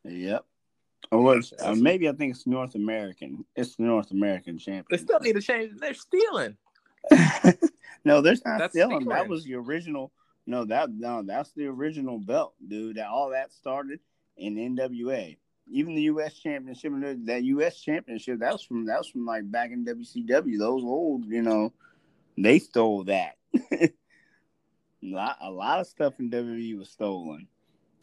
Yep. 0.04 0.44
Or? 1.12 1.40
Or 1.64 1.74
maybe 1.76 2.08
I 2.08 2.12
think 2.12 2.34
it's 2.34 2.46
North 2.46 2.74
American. 2.74 3.44
It's 3.54 3.76
the 3.76 3.84
North 3.84 4.10
American 4.10 4.58
champion. 4.58 4.86
They 4.90 4.96
still 4.96 5.20
need 5.20 5.34
to 5.34 5.42
change. 5.42 5.72
They're 5.78 5.94
stealing. 5.94 6.56
no, 8.04 8.20
there's 8.20 8.44
not 8.44 8.58
That's 8.58 8.72
stealing. 8.72 9.04
That 9.06 9.28
was 9.28 9.44
the 9.44 9.54
original. 9.54 10.10
No, 10.46 10.64
that 10.66 10.90
no, 10.90 11.22
that's 11.22 11.52
the 11.52 11.66
original 11.66 12.18
belt, 12.18 12.54
dude. 12.66 12.96
That 12.96 13.08
all 13.08 13.30
that 13.30 13.52
started 13.52 14.00
in 14.36 14.56
NWA. 14.56 15.36
Even 15.70 15.94
the 15.94 16.02
U.S. 16.02 16.34
Championship, 16.34 16.92
that 17.24 17.42
U.S. 17.44 17.80
Championship, 17.80 18.40
that 18.40 18.52
was 18.52 18.62
from 18.62 18.86
that 18.86 18.98
was 18.98 19.08
from 19.08 19.24
like 19.24 19.50
back 19.50 19.70
in 19.70 19.84
WCW. 19.86 20.58
Those 20.58 20.82
old, 20.84 21.24
you 21.26 21.40
know, 21.40 21.72
they 22.36 22.58
stole 22.58 23.04
that. 23.04 23.36
a, 23.72 23.90
lot, 25.02 25.38
a 25.40 25.50
lot 25.50 25.80
of 25.80 25.86
stuff 25.86 26.14
in 26.18 26.30
WWE 26.30 26.78
was 26.78 26.90
stolen. 26.90 27.48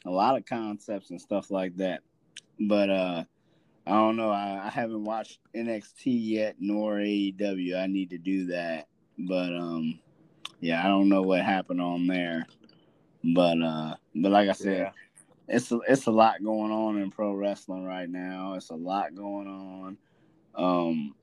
A 0.06 0.10
lot 0.10 0.36
of 0.36 0.46
concepts 0.46 1.12
and 1.12 1.22
stuff 1.22 1.52
like 1.52 1.76
that. 1.78 2.02
But 2.60 2.90
uh 2.90 3.24
I 3.86 3.92
don't 3.92 4.16
know. 4.16 4.30
I, 4.30 4.62
I 4.66 4.70
haven't 4.70 5.04
watched 5.04 5.40
NXT 5.56 6.04
yet, 6.06 6.56
nor 6.60 6.98
AEW. 6.98 7.76
I 7.76 7.88
need 7.88 8.12
to 8.12 8.18
do 8.18 8.46
that. 8.48 8.88
But 9.18 9.56
um, 9.56 10.00
yeah, 10.62 10.84
I 10.84 10.88
don't 10.88 11.10
know 11.10 11.24
what 11.24 11.42
happened 11.42 11.82
on 11.82 12.08
there. 12.08 12.46
But 13.24 13.62
uh, 13.62 13.96
but 14.16 14.32
like 14.32 14.50
I 14.50 14.54
said, 14.54 14.78
Yeah. 14.78 14.92
it's 15.48 15.72
a, 15.72 15.80
it's 15.88 16.08
a 16.08 16.12
lot 16.12 16.44
going 16.44 16.72
on 16.72 16.98
in 16.98 17.12
pro 17.12 17.34
wrestling 17.34 17.84
right 17.84 18.10
now. 18.10 18.54
It's 18.54 18.70
a 18.70 18.76
lot 18.76 19.14
going 19.14 19.48
on. 19.48 19.98
Um, 20.56 21.16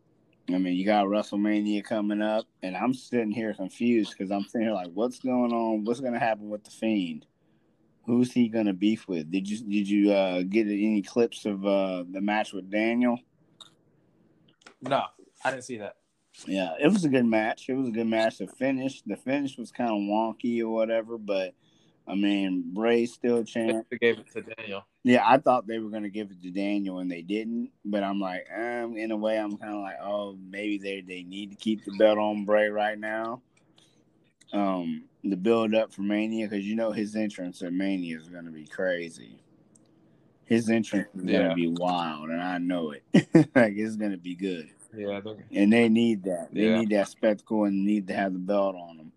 I 0.48 0.58
mean, 0.58 0.74
you 0.74 0.84
got 0.86 1.06
WrestleMania 1.06 1.84
coming 1.84 2.22
up, 2.22 2.46
and 2.62 2.76
I'm 2.76 2.94
sitting 2.94 3.30
here 3.30 3.52
confused 3.52 4.14
because 4.16 4.30
I'm 4.30 4.44
sitting 4.44 4.66
here 4.66 4.74
like, 4.74 4.90
what's 4.94 5.18
going 5.18 5.52
on? 5.52 5.84
What's 5.84 6.00
going 6.00 6.14
to 6.14 6.18
happen 6.18 6.48
with 6.48 6.64
the 6.64 6.70
Fiend? 6.70 7.26
Who's 8.06 8.32
he 8.32 8.48
going 8.48 8.66
to 8.66 8.72
beef 8.72 9.06
with? 9.06 9.30
Did 9.30 9.48
you 9.48 9.58
did 9.58 9.88
you 9.88 10.12
uh, 10.12 10.42
get 10.42 10.66
any 10.66 11.02
clips 11.02 11.44
of 11.44 11.66
uh, 11.66 12.04
the 12.10 12.20
match 12.20 12.52
with 12.52 12.70
Daniel? 12.70 13.18
No, 14.80 15.04
I 15.44 15.50
didn't 15.50 15.64
see 15.64 15.76
that. 15.78 15.96
Yeah, 16.46 16.74
it 16.80 16.88
was 16.88 17.04
a 17.04 17.08
good 17.08 17.26
match. 17.26 17.68
It 17.68 17.74
was 17.74 17.88
a 17.88 17.92
good 17.92 18.06
match. 18.06 18.38
The 18.38 18.46
finish, 18.46 19.02
the 19.02 19.16
finish 19.16 19.58
was 19.58 19.70
kind 19.72 19.90
of 19.90 19.96
wonky 19.96 20.60
or 20.62 20.68
whatever, 20.68 21.18
but 21.18 21.54
I 22.06 22.14
mean, 22.14 22.64
Bray's 22.72 23.12
still 23.12 23.44
champ. 23.44 23.86
They 23.90 23.98
gave 23.98 24.18
it 24.18 24.30
to 24.32 24.42
Daniel. 24.42 24.86
Yeah, 25.04 25.22
I 25.26 25.38
thought 25.38 25.66
they 25.66 25.78
were 25.78 25.90
gonna 25.90 26.08
give 26.08 26.30
it 26.30 26.42
to 26.42 26.50
Daniel 26.50 26.98
and 26.98 27.10
they 27.10 27.22
didn't. 27.22 27.70
But 27.84 28.02
I'm 28.02 28.20
like, 28.20 28.46
um, 28.54 28.96
in 28.96 29.10
a 29.10 29.16
way, 29.16 29.38
I'm 29.38 29.56
kind 29.56 29.74
of 29.74 29.80
like, 29.80 29.96
oh, 30.02 30.36
maybe 30.50 30.78
they 30.78 31.00
they 31.00 31.22
need 31.22 31.50
to 31.50 31.56
keep 31.56 31.84
the 31.84 31.92
belt 31.98 32.18
on 32.18 32.44
Bray 32.44 32.68
right 32.68 32.98
now. 32.98 33.42
Um, 34.52 35.04
the 35.24 35.36
build 35.36 35.74
up 35.74 35.92
for 35.92 36.02
Mania 36.02 36.48
because 36.48 36.66
you 36.66 36.74
know 36.76 36.92
his 36.92 37.14
entrance 37.14 37.62
at 37.62 37.72
Mania 37.72 38.18
is 38.18 38.28
gonna 38.28 38.50
be 38.50 38.66
crazy. 38.66 39.40
His 40.44 40.70
entrance 40.70 41.08
is 41.14 41.24
Yeah. 41.24 41.42
gonna 41.42 41.54
be 41.54 41.68
wild, 41.68 42.30
and 42.30 42.40
I 42.42 42.58
know 42.58 42.92
it. 42.92 43.04
like 43.54 43.74
it's 43.76 43.96
gonna 43.96 44.16
be 44.16 44.34
good, 44.34 44.70
Yeah, 44.94 45.20
and 45.52 45.72
they 45.72 45.88
need 45.88 46.24
that. 46.24 46.48
They 46.52 46.62
Yeah. 46.62 46.78
need 46.78 46.90
that 46.90 47.08
spectacle 47.08 47.64
and 47.64 47.84
need 47.84 48.06
to 48.08 48.14
have 48.14 48.32
the 48.32 48.38
belt 48.38 48.74
on 48.74 48.96
them. 48.96 49.12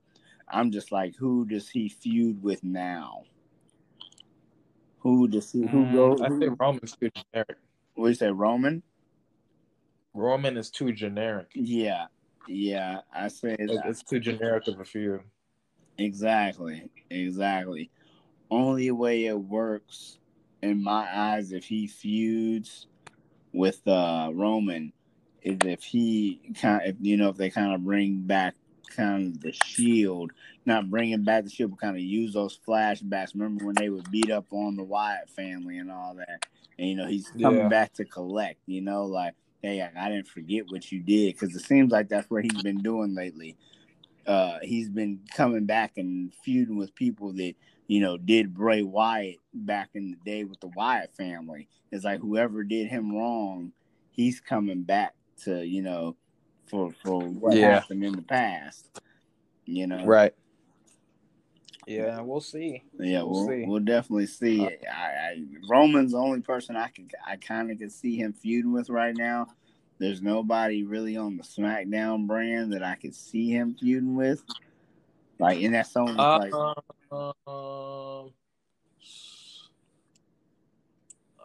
I'm 0.48 0.72
just 0.72 0.92
like, 0.92 1.16
who 1.16 1.46
does 1.46 1.70
he 1.70 1.88
feud 1.88 2.44
with 2.44 2.64
now? 2.64 3.24
Who 5.00 5.28
does 5.28 5.52
he? 5.52 5.62
Who 5.62 5.86
Mm, 5.86 5.94
goes? 5.94 6.22
I 6.22 6.28
who- 6.28 6.40
think 6.40 6.60
Roman's 6.60 6.96
too 6.98 7.10
generic. 7.10 7.58
what 7.96 8.06
do 8.06 8.10
you 8.10 8.16
say, 8.16 8.32
Roman? 8.32 8.84
Roman 10.14 10.58
is 10.58 10.70
too 10.70 10.92
generic. 10.92 11.48
Yeah, 11.56 12.08
yeah. 12.48 13.02
I 13.14 13.30
say 13.30 13.56
It- 13.58 13.68
that. 13.68 13.88
It's 13.88 14.04
too 14.04 14.20
generic 14.20 14.68
of 14.68 14.80
a 14.80 14.86
feud. 14.86 15.22
exactly, 15.98 16.90
exactly. 17.10 17.90
Only 18.50 18.92
way 18.92 19.26
it 19.26 19.40
works 19.40 20.20
in 20.62 20.84
my 20.84 21.08
eyes 21.18 21.54
if 21.54 21.64
he 21.66 21.88
feuds 21.88 22.88
with 23.54 23.86
uh 23.88 24.32
Roman 24.34 24.92
is 25.42 25.58
if 25.64 25.84
he 25.84 26.54
kind, 26.62 26.82
if 26.86 26.96
you 27.00 27.18
know, 27.18 27.30
if 27.30 27.38
they 27.38 27.50
kind 27.50 27.74
of 27.74 27.84
bring 27.84 28.22
back 28.22 28.56
kind 28.96 29.28
of 29.36 29.42
the 29.42 29.52
shield, 29.54 30.32
not 30.66 30.90
bringing 30.90 31.24
back 31.24 31.44
the 31.44 31.50
shield, 31.50 31.72
but 31.72 31.80
kind 31.80 31.96
of 31.96 32.02
use 32.02 32.34
those 32.34 32.60
flashbacks. 32.68 33.34
Remember 33.34 33.66
when 33.66 33.76
they 33.76 33.90
would 33.90 34.10
beat 34.12 34.32
up 34.32 34.46
on 34.52 34.76
the 34.76 34.84
Wyatt 34.84 35.30
family 35.30 35.78
and 35.78 35.92
all 35.92 36.16
that, 36.16 36.46
and 36.78 36.88
you 36.90 36.96
know 36.96 37.08
he's 37.08 37.30
coming 37.42 37.60
Yeah. 37.60 37.70
back 37.70 37.94
to 37.94 38.06
collect. 38.06 38.60
You 38.68 38.82
know, 38.82 39.06
like 39.06 39.34
hey, 39.62 39.82
I 39.82 40.10
didn't 40.10 40.28
forget 40.28 40.66
what 40.70 40.92
you 40.92 41.00
did 41.02 41.36
because 41.36 41.56
it 41.56 41.64
seems 41.64 41.92
like 41.92 42.10
that's 42.10 42.30
what 42.30 42.44
he's 42.44 42.62
been 42.62 42.82
doing 42.82 43.14
lately. 43.16 43.56
Uh, 44.26 44.58
he's 44.62 44.90
been 44.90 45.20
coming 45.36 45.66
back 45.66 45.94
and 45.98 46.34
feuding 46.44 46.78
with 46.78 46.94
people 46.96 47.34
that 47.34 47.54
you 47.88 48.00
know 48.02 48.18
did 48.18 48.54
Bray 48.54 48.84
Wyatt 48.84 49.38
back 49.54 49.90
in 49.96 50.12
the 50.12 50.18
day 50.32 50.44
with 50.44 50.60
the 50.60 50.68
Wyatt 50.68 51.16
family. 51.16 51.68
It's 51.92 52.04
like 52.06 52.20
whoever 52.20 52.64
did 52.64 52.88
him 52.88 53.16
wrong, 53.16 53.72
he's 54.12 54.40
coming 54.40 54.84
back 54.84 55.14
to 55.44 55.66
you 55.66 55.82
know 55.82 56.16
for 56.68 56.92
for 57.04 57.22
what 57.22 57.56
Yeah. 57.56 57.80
happened 57.80 58.04
in 58.04 58.16
the 58.16 58.22
past. 58.22 58.90
You 59.66 59.88
know, 59.88 60.06
Right. 60.06 60.34
Yeah, 61.88 62.22
we'll 62.22 62.42
see. 62.42 62.84
Yeah, 63.00 63.24
We'll 63.24 63.34
we'll, 63.34 63.48
see. 63.48 63.66
we'll 63.66 63.80
definitely 63.80 64.28
see. 64.28 64.66
Uh, 64.66 64.70
I, 64.92 65.04
I 65.04 65.44
Roman's 65.68 66.12
the 66.12 66.18
only 66.18 66.42
person 66.42 66.76
I 66.76 66.90
can 66.90 67.10
I 67.26 67.38
kind 67.38 67.72
of 67.72 67.80
can 67.80 67.90
see 67.90 68.16
him 68.18 68.34
feuding 68.34 68.72
with 68.72 68.90
right 68.90 69.16
now. 69.16 69.48
There's 69.98 70.22
nobody 70.22 70.84
really 70.84 71.18
on 71.18 71.38
the 71.38 71.44
SmackDown 71.44 72.28
brand 72.28 72.74
that 72.74 72.84
I 72.84 72.96
could 72.96 73.14
see 73.14 73.50
him 73.52 73.76
feuding 73.80 74.16
with. 74.16 74.44
Like, 75.40 75.62
and 75.62 75.74
that's 75.74 75.96
only 75.96 76.14
Uh, 76.18 76.38
like 76.38 76.54
um, 77.12 78.32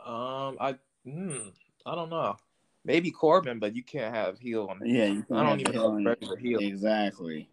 um, 0.07 0.57
I, 0.61 0.77
hmm, 1.05 1.49
I 1.85 1.95
don't 1.95 2.11
know. 2.11 2.37
Maybe 2.87 3.11
Corbin, 3.11 3.59
but 3.59 3.75
you 3.75 3.83
can't 3.83 4.15
have 4.15 4.39
heel 4.39 4.69
on. 4.71 4.81
yeah. 4.85 5.21
I 5.35 5.43
don't 5.43 5.61
even 5.61 5.75
know 5.75 6.15
heel. 6.39 6.61
Exactly. 6.61 7.49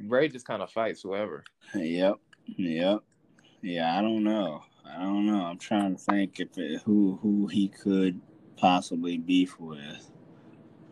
Bray 0.00 0.28
just 0.28 0.46
kind 0.46 0.62
of 0.62 0.70
fights 0.70 1.02
whoever. 1.02 1.44
Yep. 1.74 2.16
Yep. 2.56 3.00
Yeah. 3.62 3.98
I 3.98 4.02
don't 4.02 4.24
know. 4.24 4.62
I 4.84 5.02
don't 5.02 5.26
know. 5.26 5.42
I'm 5.44 5.58
trying 5.58 5.96
to 5.96 6.02
think 6.02 6.40
if 6.40 6.56
it, 6.58 6.82
who 6.84 7.18
who 7.22 7.46
he 7.46 7.68
could 7.68 8.20
possibly 8.56 9.18
beef 9.18 9.58
with. 9.60 10.10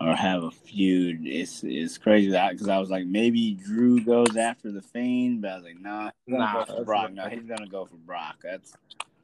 or 0.01 0.15
have 0.17 0.43
a 0.43 0.51
feud. 0.51 1.21
It's 1.25 1.63
it's 1.65 1.97
crazy 1.99 2.31
because 2.31 2.69
I 2.69 2.79
was 2.79 2.91
like 2.91 3.07
maybe 3.07 3.55
Drew 3.55 4.01
goes 4.05 4.37
after 4.37 4.73
the 4.73 4.83
Fiend, 4.83 5.43
but 5.43 5.51
I 5.53 5.55
was 5.57 5.65
like 5.65 5.81
nah, 5.81 6.11
he's 6.27 6.35
gonna 6.35 6.45
Nah, 6.45 6.65
go 6.65 6.77
for 6.77 6.85
Brock. 6.85 7.13
No, 7.13 7.29
he's 7.29 7.45
gonna 7.47 7.69
go 7.69 7.87
for 7.87 7.97
Brock. 7.97 8.37
That's 8.43 8.75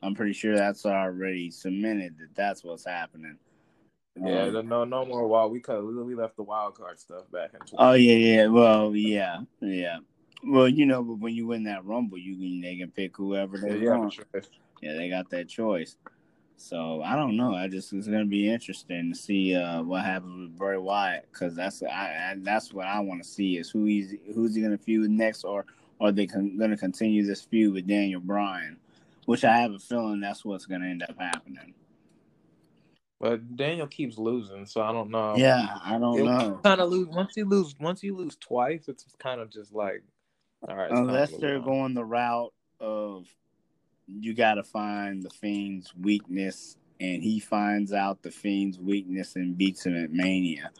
I'm 0.02 0.14
pretty 0.14 0.32
sure 0.32 0.56
that's 0.56 0.86
already 0.86 1.50
cemented 1.50 2.16
that 2.18 2.34
that's 2.34 2.62
what's 2.64 2.86
happening. 2.86 3.36
Yeah, 4.20 4.46
Um, 4.46 4.68
no, 4.68 4.84
no 4.84 5.04
more 5.04 5.26
wild. 5.26 5.52
We 5.52 5.60
cut. 5.60 5.84
We 5.84 6.14
left 6.14 6.36
the 6.36 6.42
wild 6.42 6.74
card 6.74 6.98
stuff 6.98 7.30
back 7.30 7.50
in. 7.54 7.60
Oh 7.78 7.92
yeah, 7.92 8.14
yeah. 8.14 8.46
Well, 8.46 8.94
yeah, 8.96 9.40
yeah. 9.60 9.98
Well, 10.44 10.68
you 10.68 10.86
know, 10.86 11.02
but 11.02 11.18
when 11.18 11.34
you 11.34 11.46
win 11.46 11.64
that 11.64 11.84
rumble, 11.84 12.18
you 12.18 12.36
can 12.36 12.60
they 12.60 12.76
can 12.76 12.90
pick 12.90 13.16
whoever 13.16 13.58
they 13.58 13.78
yeah, 13.78 13.96
want. 13.96 14.18
Yeah, 14.80 14.94
they 14.94 15.08
got 15.08 15.30
that 15.30 15.48
choice. 15.48 15.96
So 16.56 17.02
I 17.02 17.14
don't 17.14 17.36
know. 17.36 17.54
I 17.54 17.68
just 17.68 17.92
it's 17.92 18.08
gonna 18.08 18.24
be 18.24 18.50
interesting 18.50 19.12
to 19.12 19.18
see 19.18 19.54
uh, 19.54 19.82
what 19.82 20.04
happens 20.04 20.40
with 20.40 20.58
Bray 20.58 20.76
Wyatt 20.76 21.28
because 21.32 21.54
that's 21.54 21.82
I, 21.84 21.86
I 21.86 22.34
that's 22.38 22.72
what 22.72 22.86
I 22.86 22.98
want 23.00 23.22
to 23.22 23.28
see 23.28 23.58
is 23.58 23.70
who 23.70 23.84
he's 23.84 24.14
who's 24.34 24.56
he 24.56 24.62
gonna 24.62 24.76
feud 24.76 25.08
next 25.10 25.44
or 25.44 25.64
are 26.00 26.10
they 26.10 26.26
con- 26.26 26.56
gonna 26.58 26.76
continue 26.76 27.24
this 27.24 27.42
feud 27.42 27.74
with 27.74 27.86
Daniel 27.86 28.20
Bryan, 28.20 28.76
which 29.26 29.44
I 29.44 29.58
have 29.58 29.72
a 29.72 29.78
feeling 29.78 30.20
that's 30.20 30.44
what's 30.44 30.66
gonna 30.66 30.88
end 30.88 31.04
up 31.04 31.16
happening. 31.18 31.74
But 33.20 33.56
Daniel 33.56 33.86
keeps 33.88 34.16
losing, 34.16 34.64
so 34.64 34.80
I 34.80 34.92
don't 34.92 35.10
know. 35.10 35.34
Yeah, 35.36 35.78
I 35.84 35.98
don't 35.98 36.20
It- 36.20 36.24
know. 36.24 36.60
Kind 36.62 36.80
of 36.80 36.90
lose 36.90 37.08
once 37.08 37.36
you 37.36 37.44
lose. 37.44 37.74
Once 37.80 38.02
you 38.02 38.14
lose 38.16 38.36
twice, 38.36 38.88
it's 38.88 39.04
kind 39.18 39.40
of 39.40 39.50
just 39.50 39.74
like, 39.74 40.02
all 40.68 40.76
right. 40.76 40.84
it's 40.90 40.94
time 40.94 41.06
to 41.08 41.12
Unless 41.14 41.36
they're 41.38 41.58
on. 41.58 41.64
going 41.64 41.94
the 41.94 42.04
route 42.04 42.52
of 42.80 43.26
you 44.06 44.34
got 44.34 44.54
to 44.54 44.62
find 44.62 45.22
the 45.22 45.30
Fiend's 45.30 45.92
weakness, 45.96 46.76
and 47.00 47.22
he 47.22 47.40
finds 47.40 47.92
out 47.92 48.22
the 48.22 48.30
Fiend's 48.30 48.78
weakness 48.78 49.34
and 49.36 49.58
beats 49.58 49.84
him 49.84 49.96
at 50.02 50.12
Mania. 50.12 50.70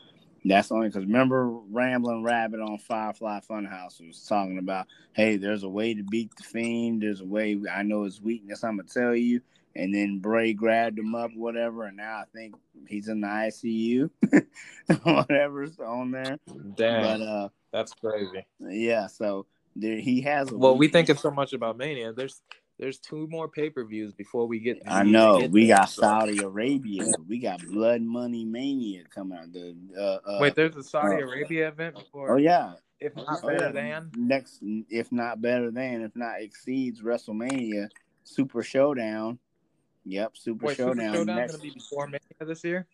That's 0.44 0.70
only 0.70 0.88
because 0.88 1.04
remember 1.04 1.48
Rambling 1.50 2.22
Rabbit 2.22 2.60
on 2.60 2.78
Firefly 2.78 3.40
Funhouse 3.40 4.00
was 4.06 4.24
talking 4.24 4.58
about, 4.58 4.86
hey, 5.12 5.36
there's 5.36 5.64
a 5.64 5.68
way 5.68 5.92
to 5.94 6.04
beat 6.04 6.30
the 6.36 6.44
Fiend. 6.44 7.02
There's 7.02 7.20
a 7.20 7.26
way. 7.26 7.58
I 7.70 7.82
know 7.82 8.04
his 8.04 8.22
weakness. 8.22 8.62
I'm 8.62 8.76
gonna 8.76 8.88
tell 8.88 9.14
you. 9.16 9.40
And 9.78 9.94
then 9.94 10.18
Bray 10.18 10.52
grabbed 10.54 10.98
him 10.98 11.14
up, 11.14 11.30
whatever, 11.36 11.84
and 11.84 11.96
now 11.96 12.16
I 12.16 12.24
think 12.34 12.56
he's 12.88 13.06
in 13.08 13.20
the 13.20 13.28
ICU, 13.28 14.10
whatever's 15.04 15.78
on 15.78 16.10
there. 16.10 16.38
Damn, 16.74 17.02
But 17.02 17.24
uh, 17.24 17.48
that's 17.72 17.92
crazy. 17.94 18.44
yeah, 18.60 19.06
so 19.06 19.46
there 19.76 19.98
he 19.98 20.20
has. 20.22 20.50
A 20.50 20.56
Well, 20.56 20.72
we 20.72 20.86
weakness. 20.86 20.92
thinking 21.06 21.16
so 21.16 21.30
much 21.30 21.52
about 21.52 21.76
Mania. 21.78 22.12
There's 22.12 22.42
there's 22.78 22.98
two 22.98 23.26
more 23.28 23.48
pay 23.48 23.70
per 23.70 23.84
views 23.84 24.12
before 24.14 24.46
we 24.46 24.58
get. 24.60 24.82
I 24.86 25.02
know 25.04 25.38
get 25.40 25.50
we 25.52 25.66
there, 25.66 25.76
got 25.76 25.90
so- 25.90 26.02
Saudi 26.02 26.40
Arabia, 26.42 27.04
we 27.28 27.38
got 27.38 27.60
Blood 27.66 28.02
Money 28.02 28.44
Mania 28.44 29.04
coming 29.14 29.38
out. 29.38 29.52
The 29.52 29.76
uh, 29.96 30.28
uh, 30.28 30.38
Wait, 30.40 30.54
there's 30.56 30.76
a 30.76 30.82
Saudi 30.82 31.22
uh, 31.22 31.26
Arabia 31.26 31.68
event 31.68 31.94
before. 31.96 32.32
oh 32.32 32.36
yeah, 32.36 32.72
If 33.00 33.14
not 33.16 33.40
Oh, 33.44 33.46
better 33.48 33.66
yeah. 33.66 34.00
than. 34.00 34.10
next, 34.16 34.60
if 34.90 35.12
not 35.12 35.40
better 35.40 35.70
than, 35.70 36.02
if 36.02 36.16
not 36.16 36.40
exceeds 36.40 37.00
WrestleMania, 37.02 37.88
Super 38.24 38.62
Showdown. 38.62 39.38
Yep, 40.08 40.36
Super 40.38 40.66
Wait, 40.66 40.76
Super 40.78 40.90
Showdown 40.94 41.14
Showdown 41.14 41.36
next. 41.36 41.56
be 41.58 41.70
before 41.70 42.06
Mania 42.06 42.20
this 42.40 42.64
year? 42.64 42.86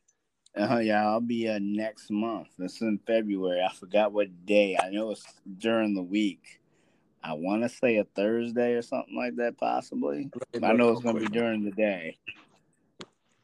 Uh 0.56 0.66
huh. 0.66 0.78
yeah, 0.78 1.06
I'll 1.06 1.20
be 1.20 1.48
uh, 1.48 1.60
next 1.62 2.10
month. 2.10 2.48
It's 2.58 2.80
in 2.80 2.98
February. 3.06 3.62
I 3.62 3.72
forgot 3.72 4.12
what 4.12 4.46
day. 4.46 4.76
I 4.82 4.90
know 4.90 5.12
it's 5.12 5.24
during 5.58 5.94
the 5.94 6.02
week. 6.02 6.60
I 7.22 7.34
want 7.34 7.62
to 7.62 7.68
say 7.68 7.98
a 7.98 8.04
Thursday 8.04 8.72
or 8.72 8.82
something 8.82 9.16
like 9.16 9.36
that, 9.36 9.56
possibly. 9.58 10.28
I 10.62 10.72
know 10.72 10.90
it's 10.90 11.02
gonna 11.02 11.20
be 11.20 11.26
during 11.26 11.64
the 11.64 11.70
day. 11.70 12.18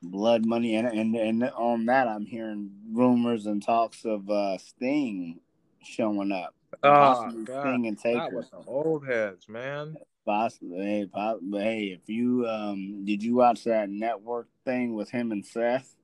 Blood 0.03 0.45
money 0.45 0.75
and 0.75 0.89
and 0.89 1.15
and 1.15 1.45
on 1.45 1.87
that 1.87 2.09
I'm 2.09 2.27
hearing 2.27 2.71
rumors 2.93 3.47
and 3.47 3.63
talks 3.63 4.05
of 4.05 4.29
uh 4.29 4.59
Sting 4.59 5.41
showing 5.83 6.33
up. 6.33 6.55
Oh 6.83 7.31
God, 7.45 7.49
Sting 7.61 7.87
and 7.87 7.99
Taker. 7.99 8.29
with 8.33 8.51
the 8.51 8.65
old 8.67 9.07
heads, 9.07 9.49
man. 9.49 9.97
Possibly, 10.27 10.79
hey, 10.85 11.07
po- 11.13 11.41
but 11.43 11.63
hey, 11.63 11.99
if 11.99 12.09
you 12.09 12.47
um, 12.47 13.05
did 13.05 13.23
you 13.23 13.37
watch 13.37 13.65
that 13.65 13.89
network 13.91 14.49
thing 14.65 14.95
with 14.95 15.11
him 15.11 15.33
and 15.33 15.45
Seth? 15.45 15.97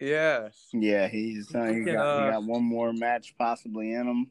Yes. 0.00 0.68
Yeah, 0.72 1.08
he's 1.08 1.52
uh, 1.54 1.64
he 1.64 1.80
got 1.80 2.14
he 2.14 2.22
uh, 2.22 2.30
got 2.30 2.44
one 2.44 2.62
more 2.62 2.92
match 2.92 3.34
possibly 3.36 3.92
in 3.92 4.06
him 4.06 4.26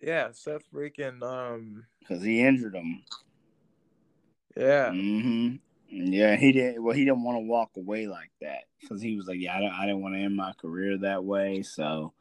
Yeah, 0.00 0.28
Seth 0.32 0.62
freaking 0.72 1.22
um 1.22 1.84
because 2.00 2.22
he 2.22 2.40
injured 2.40 2.74
him. 2.74 3.02
yeah. 4.56 4.90
hmm 4.90 5.56
Yeah, 5.90 6.36
he 6.36 6.52
didn't. 6.52 6.82
Well, 6.82 6.94
he 6.94 7.04
didn't 7.04 7.22
want 7.22 7.36
to 7.36 7.46
walk 7.46 7.70
away 7.76 8.06
like 8.06 8.30
that 8.40 8.64
because 8.80 9.02
he 9.02 9.16
was 9.16 9.26
like, 9.26 9.38
"Yeah, 9.40 9.56
I, 9.56 9.60
don't, 9.60 9.72
I 9.72 9.86
didn't 9.86 10.00
want 10.02 10.14
to 10.14 10.20
end 10.20 10.36
my 10.36 10.52
career 10.54 10.96
that 10.98 11.22
way." 11.22 11.62
So 11.62 12.14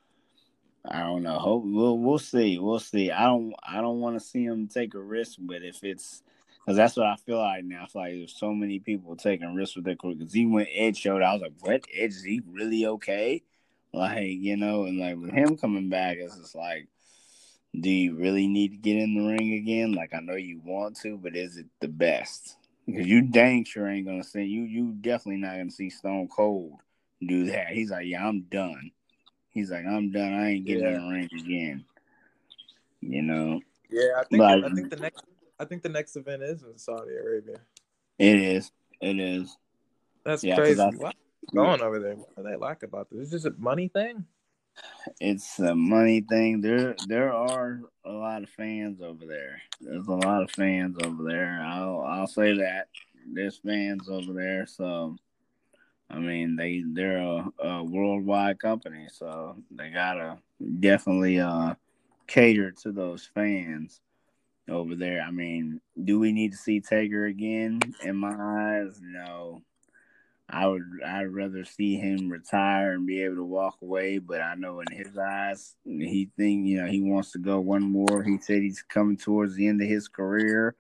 I 0.86 0.99
don't 1.01 1.23
know. 1.23 1.38
Hope 1.38 1.63
we'll 1.65 1.97
we'll 1.97 2.19
see. 2.19 2.57
We'll 2.57 2.80
see. 2.80 3.11
I 3.11 3.25
don't 3.25 3.53
I 3.63 3.82
don't 3.82 3.99
want 3.99 4.19
to 4.19 4.25
see 4.25 4.43
him 4.43 4.67
take 4.67 4.93
a 4.93 4.99
risk, 4.99 5.38
but 5.39 5.61
if 5.61 5.84
it's 5.84 6.23
because 6.65 6.77
that's 6.77 6.95
what 6.95 7.07
I 7.07 7.15
feel 7.15 7.39
like 7.39 7.63
now. 7.65 7.84
I 7.84 7.88
feel 7.88 8.01
like 8.01 8.13
there's 8.13 8.38
so 8.38 8.53
many 8.53 8.80
people 8.80 9.15
taking 9.15 9.55
risks 9.55 9.75
with 9.75 9.86
their 9.86 9.95
career. 9.95 10.15
Because 10.15 10.34
he 10.34 10.45
went 10.45 10.69
Edge 10.73 10.97
showed, 10.97 11.21
I 11.21 11.34
was 11.34 11.41
like, 11.41 11.53
"What? 11.59 11.86
Edge? 11.93 12.11
Is 12.11 12.23
he 12.23 12.41
really 12.47 12.86
okay?" 12.86 13.43
Like 13.93 14.27
you 14.27 14.55
know, 14.55 14.84
and 14.86 14.99
like 14.99 15.17
with 15.17 15.32
him 15.32 15.57
coming 15.57 15.89
back, 15.89 16.17
it's 16.17 16.38
just 16.38 16.55
like. 16.55 16.88
Do 17.80 17.89
you 17.89 18.15
really 18.15 18.47
need 18.47 18.69
to 18.71 18.77
get 18.77 18.97
in 18.97 19.13
the 19.13 19.27
ring 19.27 19.53
again? 19.53 19.91
Like 19.91 20.15
I 20.15 20.21
know 20.21 20.36
you 20.36 20.59
want 20.65 20.97
to, 21.01 21.17
but 21.17 21.36
is 21.36 21.57
it 21.57 21.67
the 21.80 21.88
best? 21.88 22.57
Because 22.88 23.05
you 23.05 23.21
dang 23.21 23.63
sure 23.63 23.88
ain't 23.88 24.07
gonna 24.07 24.23
see 24.23 24.43
you. 24.43 24.63
You 24.63 24.93
definitely 24.99 25.41
not 25.41 25.55
gonna 25.55 25.69
see 25.69 25.91
Stone 25.91 26.30
Cold 26.30 26.80
do 27.21 27.45
that. 27.45 27.67
He's 27.67 27.91
like, 27.91 28.07
yeah, 28.07 28.27
I'm 28.27 28.41
done. 28.41 28.89
He's 29.60 29.72
like, 29.72 29.86
I'm 29.86 30.10
done. 30.10 30.34
I 30.34 30.51
ain't 30.51 30.66
getting 30.66 30.86
in 30.86 30.93
the 30.93 31.10
ring 31.14 31.30
again. 31.38 31.84
You 33.01 33.22
know, 33.22 33.60
Yeah, 33.89 34.12
I 34.18 34.24
think 34.24 34.39
But- 34.39 34.64
I 34.64 34.70
think 34.74 34.89
the 34.89 34.95
next 34.95 35.24
I 35.60 35.66
think 35.66 35.84
the 35.84 35.89
next 35.89 36.16
event 36.16 36.41
is 36.41 36.64
in 36.64 36.78
Saudi 36.78 37.12
Arabia. 37.12 37.57
it 38.18 38.36
is. 38.39 38.72
It 39.01 39.20
is. 39.20 39.57
That's 40.24 40.41
Yeah, 40.45 40.55
crazy. 40.55 40.80
I- 40.82 40.91
What's 40.91 41.18
going 41.53 41.82
over 41.82 41.99
there? 41.99 42.16
What 42.16 42.36
do 42.38 42.43
they 42.43 42.55
like 42.55 42.84
about 42.84 43.10
this? 43.10 43.24
Is 43.24 43.32
this 43.32 43.45
a 43.45 43.51
money 43.57 43.89
thing? 43.89 44.26
It's 45.20 45.60
a 45.60 45.76
money 45.76 46.22
thing. 46.22 46.62
There, 46.62 46.95
there 47.07 47.34
are 47.34 47.82
a 48.05 48.12
lot 48.12 48.43
of 48.43 48.49
fans 48.51 49.01
over 49.01 49.26
there. 49.26 49.62
There's 49.82 50.07
a 50.07 50.14
lot 50.14 50.43
of 50.43 50.51
fans 50.51 50.95
over 51.03 51.24
there. 51.24 51.60
I'll, 51.62 51.99
I'll 52.01 52.28
say 52.28 52.55
that. 52.60 52.88
There's 53.34 53.57
fans 53.57 54.07
over 54.07 54.32
there. 54.32 54.66
So, 54.66 55.18
I 56.10 56.18
mean, 56.18 56.55
they 56.55 56.84
they're 56.86 57.20
a, 57.20 57.51
a 57.60 57.84
worldwide 57.84 58.60
company, 58.60 59.07
so 59.12 59.57
they 59.72 59.89
gotta 59.89 60.39
definitely 60.80 61.39
uh 61.39 61.76
cater 62.28 62.72
to 62.72 62.91
those 62.91 63.30
fans 63.34 64.01
over 64.70 64.95
there. 64.95 65.22
I 65.22 65.32
mean, 65.32 65.82
do 66.03 66.20
we 66.20 66.32
need 66.32 66.51
to 66.51 66.57
see 66.57 66.80
Taker 66.80 67.26
again? 67.26 67.80
In 68.03 68.16
my 68.16 68.36
eyes, 68.38 68.99
no. 69.01 69.62
I 70.51 70.66
would 70.66 70.84
I'd 71.05 71.26
rather 71.26 71.64
see 71.64 71.97
him 71.97 72.30
retire 72.30 72.93
and 72.93 73.05
be 73.05 73.22
able 73.22 73.36
to 73.36 73.43
walk 73.43 73.78
away, 73.84 74.18
but 74.18 74.41
I 74.41 74.55
know 74.55 74.80
in 74.80 74.88
his 74.91 75.16
eyes 75.16 75.76
he 75.86 76.32
think 76.38 76.66
you 76.66 76.82
know 76.82 76.88
he 76.88 77.01
wants 77.01 77.32
to 77.34 77.39
go 77.39 77.60
one 77.60 77.84
more. 77.84 78.24
He 78.24 78.39
said 78.39 78.64
he's 78.64 78.82
coming 78.82 79.16
towards 79.18 79.55
the 79.55 79.68
end 79.68 79.80
of 79.80 79.88
his 79.88 80.07
career, 80.07 80.76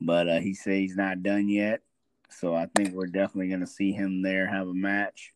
but 0.00 0.28
uh, 0.28 0.40
he 0.40 0.54
said 0.54 0.74
he's 0.74 0.96
not 0.96 1.22
done 1.22 1.48
yet. 1.48 1.82
So 2.28 2.54
I 2.54 2.66
think 2.74 2.94
we're 2.94 3.06
definitely 3.06 3.48
gonna 3.48 3.66
see 3.66 3.92
him 3.92 4.22
there 4.22 4.46
have 4.46 4.68
a 4.68 4.74
match. 4.74 5.32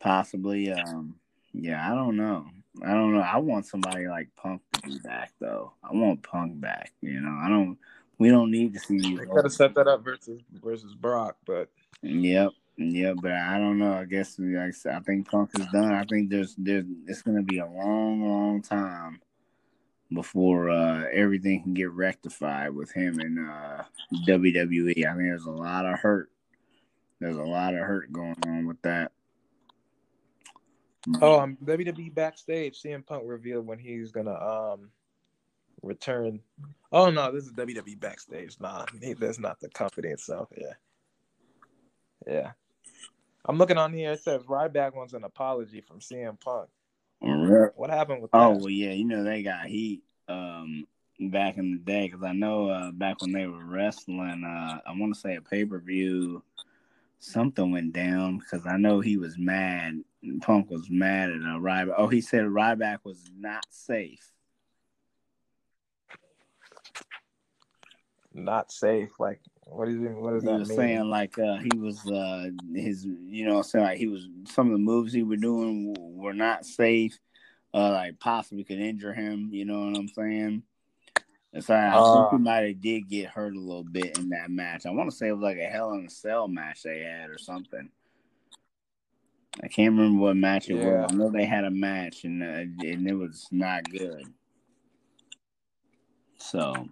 Possibly. 0.00 0.72
Um 0.72 1.16
yeah, 1.52 1.90
I 1.90 1.94
don't 1.94 2.16
know. 2.16 2.46
I 2.82 2.92
don't 2.92 3.12
know. 3.12 3.20
I 3.20 3.36
want 3.38 3.66
somebody 3.66 4.08
like 4.08 4.28
Punk 4.36 4.62
to 4.74 4.80
be 4.82 4.98
back 4.98 5.32
though. 5.38 5.72
I 5.84 5.94
want 5.94 6.22
Punk 6.22 6.60
back. 6.60 6.92
You 7.00 7.20
know, 7.20 7.38
I 7.42 7.48
don't. 7.48 7.78
We 8.18 8.28
don't 8.28 8.50
need 8.50 8.72
to 8.74 8.80
see 8.80 8.96
you. 8.96 9.18
They 9.18 9.24
gotta 9.26 9.50
set 9.50 9.74
that 9.74 9.88
up 9.88 10.04
versus 10.04 10.40
versus 10.62 10.94
Brock, 10.94 11.36
but 11.44 11.68
yep, 12.02 12.50
yep. 12.76 13.16
But 13.20 13.32
I 13.32 13.58
don't 13.58 13.78
know. 13.78 13.92
I 13.92 14.04
guess 14.04 14.38
like 14.38 14.74
I 14.86 15.00
think 15.00 15.28
Punk 15.28 15.50
is 15.58 15.66
done. 15.72 15.92
I 15.92 16.04
think 16.04 16.30
there's 16.30 16.54
there's 16.56 16.84
it's 17.06 17.22
gonna 17.22 17.42
be 17.42 17.58
a 17.58 17.66
long, 17.66 18.26
long 18.26 18.62
time 18.62 19.20
before 20.14 20.70
uh, 20.70 21.04
everything 21.12 21.62
can 21.62 21.74
get 21.74 21.90
rectified 21.90 22.74
with 22.74 22.92
him 22.92 23.20
in 23.20 23.38
uh, 23.38 23.84
WWE. 24.26 24.90
I 24.90 25.14
think 25.14 25.18
there's 25.18 25.44
a 25.44 25.50
lot 25.50 25.86
of 25.86 25.98
hurt. 25.98 26.30
There's 27.20 27.36
a 27.36 27.42
lot 27.42 27.74
of 27.74 27.80
hurt 27.80 28.12
going 28.12 28.36
on 28.46 28.66
with 28.66 28.80
that. 28.82 29.12
Oh, 31.20 31.38
I'm 31.38 31.50
um, 31.50 31.58
WWE 31.64 32.14
backstage, 32.14 32.80
CM 32.80 33.04
Punk 33.04 33.24
revealed 33.26 33.66
when 33.66 33.78
he's 33.78 34.12
gonna 34.12 34.34
um 34.34 34.90
return. 35.82 36.40
Oh 36.92 37.10
no, 37.10 37.32
this 37.32 37.44
is 37.44 37.52
WWE 37.52 37.98
backstage. 37.98 38.56
Nah, 38.60 38.86
that's 39.18 39.38
not 39.38 39.60
the 39.60 39.68
company 39.70 40.08
itself. 40.08 40.48
Yeah, 40.56 40.74
yeah. 42.26 42.50
I'm 43.44 43.58
looking 43.58 43.78
on 43.78 43.92
here. 43.92 44.12
It 44.12 44.22
says 44.22 44.42
Ryback 44.44 44.94
wants 44.94 45.14
an 45.14 45.24
apology 45.24 45.80
from 45.80 45.98
CM 45.98 46.38
Punk. 46.40 46.68
What 47.22 47.90
happened 47.90 48.22
with 48.22 48.30
oh, 48.32 48.38
that? 48.38 48.46
Oh 48.46 48.58
well, 48.58 48.70
yeah, 48.70 48.92
you 48.92 49.04
know 49.04 49.22
they 49.24 49.42
got 49.42 49.66
heat 49.66 50.02
um 50.28 50.86
back 51.20 51.56
in 51.56 51.72
the 51.72 51.78
day 51.78 52.08
because 52.08 52.24
I 52.24 52.32
know 52.32 52.68
uh, 52.68 52.90
back 52.90 53.20
when 53.20 53.32
they 53.32 53.46
were 53.46 53.64
wrestling, 53.64 54.44
uh, 54.44 54.80
I 54.86 54.92
want 54.92 55.14
to 55.14 55.20
say 55.20 55.36
a 55.36 55.40
pay 55.40 55.64
per 55.64 55.78
view, 55.78 56.42
something 57.20 57.70
went 57.70 57.92
down 57.92 58.38
because 58.38 58.66
I 58.66 58.76
know 58.76 59.00
he 59.00 59.16
was 59.16 59.38
mad 59.38 60.02
Punk 60.40 60.70
was 60.70 60.88
mad 60.88 61.30
at 61.30 61.40
uh, 61.40 61.58
Ryback. 61.58 61.94
Oh, 61.96 62.06
he 62.06 62.20
said 62.20 62.44
Ryback 62.44 62.98
was 63.04 63.30
not 63.36 63.66
safe. 63.70 64.30
Not 68.32 68.70
safe. 68.70 69.18
Like, 69.18 69.40
what 69.74 69.88
is 69.88 70.00
it? 70.02 70.12
What 70.12 70.34
does 70.34 70.42
he 70.42 70.48
that 70.48 70.58
was 70.58 70.68
mean? 70.68 70.78
saying 70.78 71.10
like 71.10 71.38
uh, 71.38 71.56
he 71.58 71.78
was 71.78 72.06
uh, 72.06 72.50
his, 72.74 73.04
you 73.04 73.46
know, 73.46 73.62
saying 73.62 73.84
like 73.84 73.98
he 73.98 74.06
was 74.06 74.28
some 74.46 74.66
of 74.66 74.72
the 74.72 74.78
moves 74.78 75.12
he 75.12 75.22
was 75.22 75.40
doing 75.40 75.94
were 75.98 76.34
not 76.34 76.64
safe. 76.64 77.18
Uh, 77.74 77.90
like 77.90 78.20
possibly 78.20 78.64
could 78.64 78.78
injure 78.78 79.14
him. 79.14 79.48
You 79.50 79.64
know 79.64 79.80
what 79.86 79.96
I'm 79.96 80.08
saying? 80.08 80.62
And 81.54 81.64
so 81.64 81.74
I 81.74 81.88
uh, 81.88 82.14
think 82.14 82.32
he 82.32 82.44
might 82.44 82.66
have 82.66 82.80
did 82.80 83.08
get 83.08 83.28
hurt 83.28 83.54
a 83.54 83.58
little 83.58 83.84
bit 83.84 84.18
in 84.18 84.30
that 84.30 84.50
match. 84.50 84.86
I 84.86 84.90
want 84.90 85.10
to 85.10 85.16
say 85.16 85.28
it 85.28 85.32
was 85.32 85.42
like 85.42 85.58
a 85.58 85.66
Hell 85.66 85.92
in 85.92 86.06
a 86.06 86.10
Cell 86.10 86.48
match 86.48 86.82
they 86.82 87.00
had 87.00 87.30
or 87.30 87.38
something. 87.38 87.90
I 89.62 89.68
can't 89.68 89.92
remember 89.92 90.22
what 90.22 90.36
match 90.36 90.70
it 90.70 90.76
yeah. 90.76 91.02
was. 91.02 91.12
I 91.12 91.14
know 91.14 91.30
they 91.30 91.44
had 91.44 91.64
a 91.64 91.70
match 91.70 92.24
and 92.24 92.42
uh, 92.42 92.86
and 92.86 93.06
it 93.06 93.14
was 93.14 93.48
not 93.50 93.84
good. 93.90 94.24
So 96.38 96.88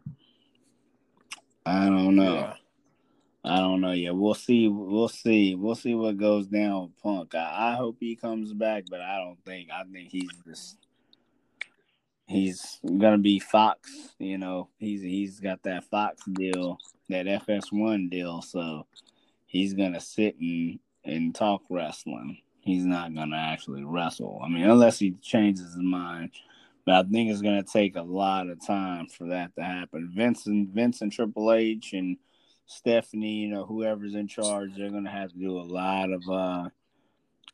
I 1.64 1.86
don't 1.86 2.16
know. 2.16 2.34
Yeah. 2.34 2.54
I 3.44 3.56
don't 3.56 3.80
know. 3.80 3.92
Yeah, 3.92 4.10
we'll 4.10 4.34
see. 4.34 4.68
We'll 4.68 5.08
see. 5.08 5.54
We'll 5.54 5.74
see 5.74 5.94
what 5.94 6.18
goes 6.18 6.46
down 6.46 6.82
with 6.82 7.02
Punk. 7.02 7.34
I, 7.34 7.72
I 7.72 7.74
hope 7.76 7.96
he 8.00 8.16
comes 8.16 8.52
back, 8.52 8.84
but 8.90 9.00
I 9.00 9.18
don't 9.18 9.42
think. 9.44 9.70
I 9.70 9.82
think 9.90 10.10
he's 10.10 10.30
just 10.46 10.76
he's 12.26 12.80
gonna 12.84 13.18
be 13.18 13.38
Fox. 13.38 13.90
You 14.18 14.38
know, 14.38 14.68
he's 14.78 15.02
he's 15.02 15.40
got 15.40 15.62
that 15.62 15.84
Fox 15.84 16.22
deal, 16.24 16.78
that 17.08 17.26
FS1 17.26 18.10
deal. 18.10 18.42
So 18.42 18.86
he's 19.46 19.74
gonna 19.74 20.00
sit 20.00 20.38
and 20.38 20.78
and 21.04 21.34
talk 21.34 21.62
wrestling 21.70 22.38
he's 22.60 22.84
not 22.84 23.14
gonna 23.14 23.36
actually 23.36 23.84
wrestle. 23.84 24.40
I 24.42 24.48
mean, 24.48 24.64
unless 24.64 24.98
he 24.98 25.12
changes 25.22 25.66
his 25.66 25.76
mind. 25.76 26.30
But 26.86 26.94
I 26.94 27.08
think 27.08 27.30
it's 27.30 27.42
gonna 27.42 27.62
take 27.62 27.96
a 27.96 28.02
lot 28.02 28.48
of 28.48 28.64
time 28.64 29.06
for 29.06 29.28
that 29.28 29.54
to 29.56 29.62
happen. 29.62 30.10
Vincent, 30.14 30.70
Vincent, 30.70 31.12
Triple 31.12 31.52
H, 31.52 31.92
and 31.92 32.16
Stephanie, 32.70 33.34
you 33.34 33.48
know, 33.48 33.64
whoever's 33.64 34.14
in 34.14 34.28
charge, 34.28 34.76
they're 34.76 34.90
gonna 34.90 35.10
have 35.10 35.32
to 35.32 35.38
do 35.38 35.58
a 35.58 35.62
lot 35.62 36.12
of 36.12 36.22
uh, 36.30 36.68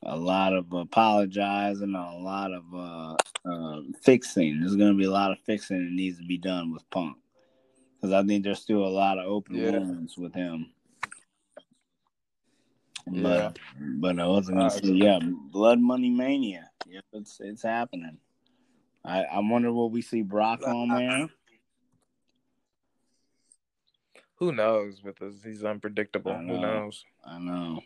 a 0.03 0.15
lot 0.15 0.53
of 0.53 0.71
apologizing, 0.71 1.95
a 1.95 2.17
lot 2.17 2.51
of 2.53 2.63
uh, 2.73 3.15
uh, 3.49 3.81
fixing. 4.03 4.59
There's 4.59 4.75
gonna 4.75 4.93
be 4.93 5.05
a 5.05 5.11
lot 5.11 5.31
of 5.31 5.39
fixing 5.39 5.83
that 5.83 5.91
needs 5.91 6.19
to 6.19 6.23
be 6.23 6.37
done 6.37 6.71
with 6.71 6.87
Punk 6.91 7.17
because 7.95 8.13
I 8.13 8.25
think 8.27 8.43
there's 8.43 8.61
still 8.61 8.85
a 8.85 8.87
lot 8.87 9.17
of 9.17 9.25
open 9.25 9.55
yeah. 9.55 9.71
wounds 9.71 10.17
with 10.19 10.35
him. 10.35 10.71
Yeah. 13.09 13.23
But, 13.23 13.59
but 13.79 14.19
I 14.19 14.27
was 14.27 14.49
gonna 14.49 14.65
uh, 14.65 14.69
say, 14.69 14.89
yeah, 14.89 15.19
Blood 15.19 15.79
Money 15.79 16.11
Mania. 16.11 16.69
Yep, 16.85 17.03
it's 17.13 17.39
it's 17.39 17.63
happening. 17.63 18.19
I 19.03 19.23
I 19.23 19.39
wonder 19.39 19.73
what 19.73 19.89
we 19.89 20.03
see 20.03 20.21
Brock 20.21 20.61
on 20.67 20.89
there? 20.89 21.27
Who 24.37 24.51
knows? 24.51 25.01
With 25.03 25.21
us, 25.21 25.33
he's 25.43 25.63
unpredictable. 25.63 26.33
Who 26.33 26.59
knows? 26.59 27.03
I 27.25 27.39
know. 27.39 27.81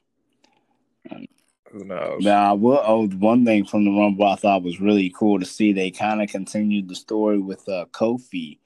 Who 1.71 1.85
knows? 1.85 2.23
Now, 2.23 2.55
will, 2.55 2.83
oh, 2.85 3.07
one 3.07 3.45
thing 3.45 3.65
from 3.65 3.85
the 3.85 3.91
Rumble 3.91 4.27
I 4.27 4.35
thought 4.35 4.63
was 4.63 4.81
really 4.81 5.13
cool 5.17 5.39
to 5.39 5.45
see. 5.45 5.71
They 5.71 5.91
kind 5.91 6.21
of 6.21 6.29
continued 6.29 6.89
the 6.89 6.95
story 6.95 7.39
with 7.39 7.67
uh, 7.69 7.85
Kofi 7.91 8.59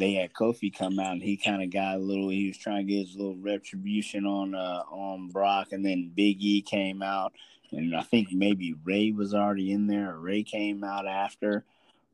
they 0.00 0.14
had 0.14 0.32
Kofi 0.32 0.74
come 0.76 0.98
out 0.98 1.12
and 1.12 1.22
he 1.22 1.36
kind 1.36 1.62
of 1.62 1.70
got 1.70 1.96
a 1.96 1.98
little. 1.98 2.30
He 2.30 2.48
was 2.48 2.56
trying 2.56 2.86
to 2.86 2.92
get 2.92 3.06
his 3.06 3.14
little 3.14 3.36
retribution 3.36 4.24
on 4.24 4.54
uh, 4.54 4.82
on 4.90 5.28
Brock, 5.28 5.68
and 5.72 5.84
then 5.84 6.10
Big 6.14 6.42
E 6.42 6.62
came 6.62 7.02
out, 7.02 7.34
and 7.70 7.94
I 7.94 8.02
think 8.02 8.32
maybe 8.32 8.74
Rey 8.82 9.12
was 9.12 9.34
already 9.34 9.70
in 9.70 9.86
there. 9.86 10.14
or 10.14 10.18
Rey 10.18 10.42
came 10.42 10.82
out 10.82 11.06
after, 11.06 11.64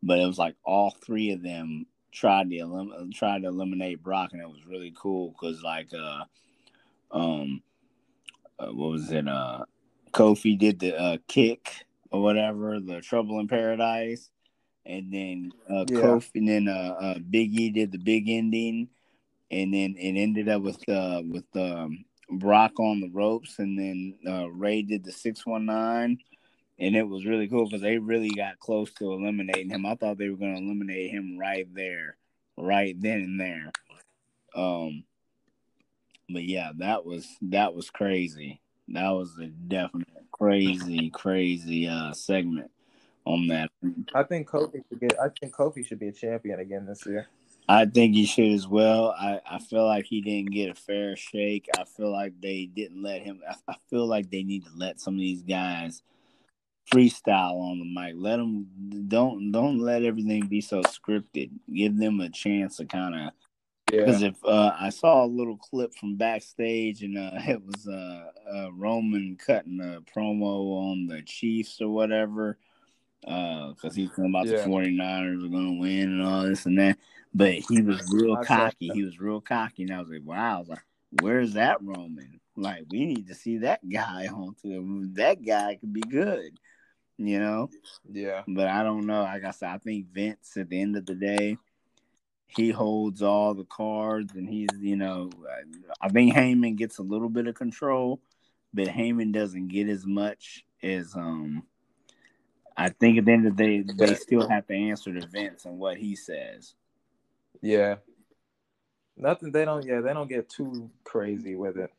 but 0.03 0.19
it 0.19 0.27
was 0.27 0.39
like 0.39 0.57
all 0.65 0.91
three 0.91 1.31
of 1.31 1.43
them 1.43 1.87
tried 2.13 2.51
to 2.51 2.57
elim- 2.59 3.13
tried 3.13 3.43
to 3.43 3.49
eliminate 3.49 4.03
Brock, 4.03 4.31
and 4.33 4.43
it 4.43 4.49
was 4.49 4.67
really 4.67 4.95
cool 4.97 5.31
because 5.31 5.63
like 5.63 5.89
uh 5.95 6.25
um 7.11 7.63
uh, 8.59 8.67
what 8.67 8.91
was 8.91 9.11
it 9.11 9.29
uh 9.29 9.65
Kofi 10.13 10.59
did 10.59 10.81
the 10.81 10.97
uh, 10.97 11.19
kick 11.29 11.69
or 12.11 12.23
whatever, 12.23 12.81
the 12.81 13.01
Trouble 13.01 13.39
in 13.41 13.49
Paradise 13.49 14.31
and 14.87 15.13
then 15.13 15.53
uh, 15.69 15.85
yeah. 15.89 15.99
Kofi, 15.99 16.31
and 16.37 16.49
then 16.49 16.69
uh, 16.69 16.95
uh, 17.01 17.19
Big 17.31 17.59
E 17.59 17.71
did 17.71 17.93
the 17.93 17.99
big 17.99 18.29
ending, 18.29 18.89
and 19.51 19.75
then 19.75 19.97
it 19.99 20.19
ended 20.19 20.49
up 20.49 20.63
with 20.63 20.89
uh, 20.89 21.23
with 21.29 21.45
um, 21.57 22.05
Brock 22.31 22.79
on 22.79 23.01
the 23.01 23.11
ropes, 23.13 23.59
and 23.59 23.79
then 23.79 24.15
uh, 24.27 24.49
Rey 24.49 24.83
did 24.83 25.05
the 25.05 25.13
six 25.13 25.45
one 25.45 25.67
nine, 25.67 26.19
and 26.79 26.95
it 26.95 27.09
was 27.09 27.25
really 27.25 27.49
cool 27.49 27.65
because 27.67 27.81
they 27.81 27.99
really 27.99 28.31
got 28.31 28.59
close 28.59 28.93
to 28.95 29.13
eliminating 29.13 29.71
him. 29.71 29.87
I 29.87 29.95
thought 29.95 30.19
they 30.19 30.29
were 30.29 30.37
going 30.37 30.57
to 30.57 30.63
eliminate 30.63 31.11
him 31.11 31.39
right 31.39 31.67
there, 31.75 32.17
right 32.57 32.95
then 33.01 33.21
and 33.21 33.41
there. 33.41 33.73
Um, 34.55 35.05
but 36.29 36.45
yeah, 36.45 36.73
that 36.79 37.05
was 37.05 37.27
that 37.43 37.75
was 37.75 37.91
crazy. 37.91 38.61
That 38.89 39.11
was 39.11 39.37
a 39.39 39.47
definite 39.47 40.09
crazy, 40.33 41.11
crazy 41.11 41.89
uh 41.89 42.13
segment 42.13 42.71
on 43.25 43.49
that. 43.49 43.71
I 44.15 44.23
think 44.23 44.49
Kofi 44.49 44.83
should 44.89 45.01
get. 45.01 45.21
I 45.21 45.29
think 45.29 45.55
Kofi 45.55 45.87
should 45.87 45.99
be 45.99 46.09
a 46.09 46.13
champion 46.13 46.61
again 46.61 46.87
this 46.87 47.07
year. 47.07 47.29
I 47.69 47.85
think 47.85 48.15
he 48.15 48.27
should 48.27 48.53
as 48.53 48.69
well. 48.69 49.11
I, 49.19 49.41
I 49.51 49.59
feel 49.59 49.85
like 49.87 50.05
he 50.07 50.21
didn't 50.21 50.53
get 50.53 50.71
a 50.71 50.75
fair 50.75 51.17
shake. 51.17 51.69
I 51.77 51.83
feel 51.83 52.13
like 52.13 52.41
they 52.41 52.67
didn't 52.67 53.03
let 53.03 53.23
him. 53.23 53.43
I, 53.49 53.55
I 53.73 53.77
feel 53.91 54.07
like 54.07 54.31
they 54.31 54.45
need 54.45 54.65
to 54.67 54.71
let 54.77 55.01
some 55.01 55.15
of 55.15 55.21
these 55.21 55.43
guys 55.43 56.03
freestyle 56.93 57.61
on 57.61 57.79
the 57.79 57.85
mic. 57.85 58.15
Let 58.17 58.37
them 58.37 58.67
don't 59.09 59.51
don't 59.53 59.79
let 59.79 60.03
everything 60.03 60.47
be 60.47 60.61
so 60.61 60.83
scripted. 60.83 61.51
Give 61.73 61.97
them 61.97 62.21
a 62.21 62.31
chance 62.31 62.77
to 62.77 62.87
kind 62.87 63.15
of. 63.15 63.33
Because 63.87 64.21
yeah. 64.21 64.29
if 64.29 64.45
uh, 64.45 64.73
I 64.79 64.91
saw 64.91 65.25
a 65.25 65.27
little 65.27 65.57
clip 65.57 65.95
from 65.95 66.17
backstage 66.17 67.03
and 67.03 67.17
uh, 67.17 67.31
it 67.35 67.63
was 67.65 67.87
uh, 67.87 68.31
uh, 68.53 68.73
Roman 68.73 69.37
cutting 69.37 69.81
a 69.81 70.01
promo 70.01 70.91
on 70.91 71.07
the 71.07 71.23
Chiefs 71.23 71.81
or 71.81 71.89
whatever, 71.89 72.59
because 73.21 73.77
uh, 73.85 73.91
he's 73.95 74.11
talking 74.11 74.27
about 74.27 74.47
yeah. 74.47 74.63
the 74.63 74.69
49ers 74.69 75.45
are 75.45 75.49
going 75.49 75.75
to 75.75 75.81
win 75.81 76.03
and 76.03 76.23
all 76.23 76.43
this 76.43 76.67
and 76.67 76.79
that. 76.79 76.99
But 77.33 77.53
he 77.53 77.83
was 77.83 78.03
real 78.13 78.37
cocky. 78.37 78.91
He 78.93 79.05
was 79.05 79.21
real 79.21 79.41
cocky. 79.41 79.85
And 79.85 79.93
I 79.93 80.01
was 80.01 80.09
like, 80.09 80.23
wow. 80.25 80.57
I 80.57 80.59
was 80.59 80.69
like, 80.69 80.85
where's 81.21 81.53
that 81.53 81.83
Roman? 81.83 82.41
Like, 82.57 82.85
we 82.91 83.05
need 83.05 83.29
to 83.29 83.35
see 83.35 83.59
that 83.59 83.87
guy 83.89 84.27
on 84.33 84.57
to 84.63 85.09
That 85.15 85.45
guy 85.45 85.77
could 85.77 85.93
be 85.93 86.01
good, 86.01 86.59
you 87.19 87.39
know? 87.39 87.71
Yeah. 88.11 88.43
But 88.47 88.69
I 88.69 88.83
don't 88.83 89.07
know. 89.07 89.23
Like 89.23 89.45
I 89.45 89.51
said, 89.51 89.71
I 89.71 89.79
think 89.79 90.13
Vince, 90.13 90.57
at 90.57 90.69
the 90.69 90.81
end 90.81 90.97
of 90.97 91.07
the 91.07 91.15
day, 91.15 91.59
he 92.47 92.71
holds 92.71 93.23
all 93.23 93.55
the 93.55 93.65
cards 93.65 94.35
and 94.35 94.49
he's, 94.49 94.69
you 94.81 94.97
know, 94.97 95.31
I 96.01 96.09
think 96.09 96.35
Heyman 96.35 96.77
gets 96.77 96.99
a 96.99 97.03
little 97.03 97.29
bit 97.29 97.47
of 97.47 97.55
control, 97.55 98.21
but 98.73 98.87
Heyman 98.87 99.33
doesn't 99.33 99.69
get 99.69 99.89
as 99.89 100.07
much 100.07 100.65
as, 100.83 101.15
um, 101.15 101.65
I 102.77 102.91
think 102.91 103.19
at 103.19 103.25
the 103.25 103.33
end 103.33 103.47
of 103.47 103.57
the 103.57 103.63
day, 103.63 103.85
they 103.97 104.15
still 104.15 104.49
have 104.49 104.67
to 104.67 104.75
answer 104.75 105.13
to 105.13 105.27
Vince 105.27 105.65
and 105.65 105.79
what 105.79 105.97
he 105.97 106.15
says. 106.15 106.75
Yeah. 107.63 107.97
Nothing. 109.17 109.51
They 109.51 109.65
don't. 109.65 109.83
Yeah, 109.85 110.01
they 110.03 110.13
don't 110.13 110.29
get 110.29 110.51
too 110.51 110.91
crazy 111.03 111.57
with 111.57 111.79
it. 111.79 111.91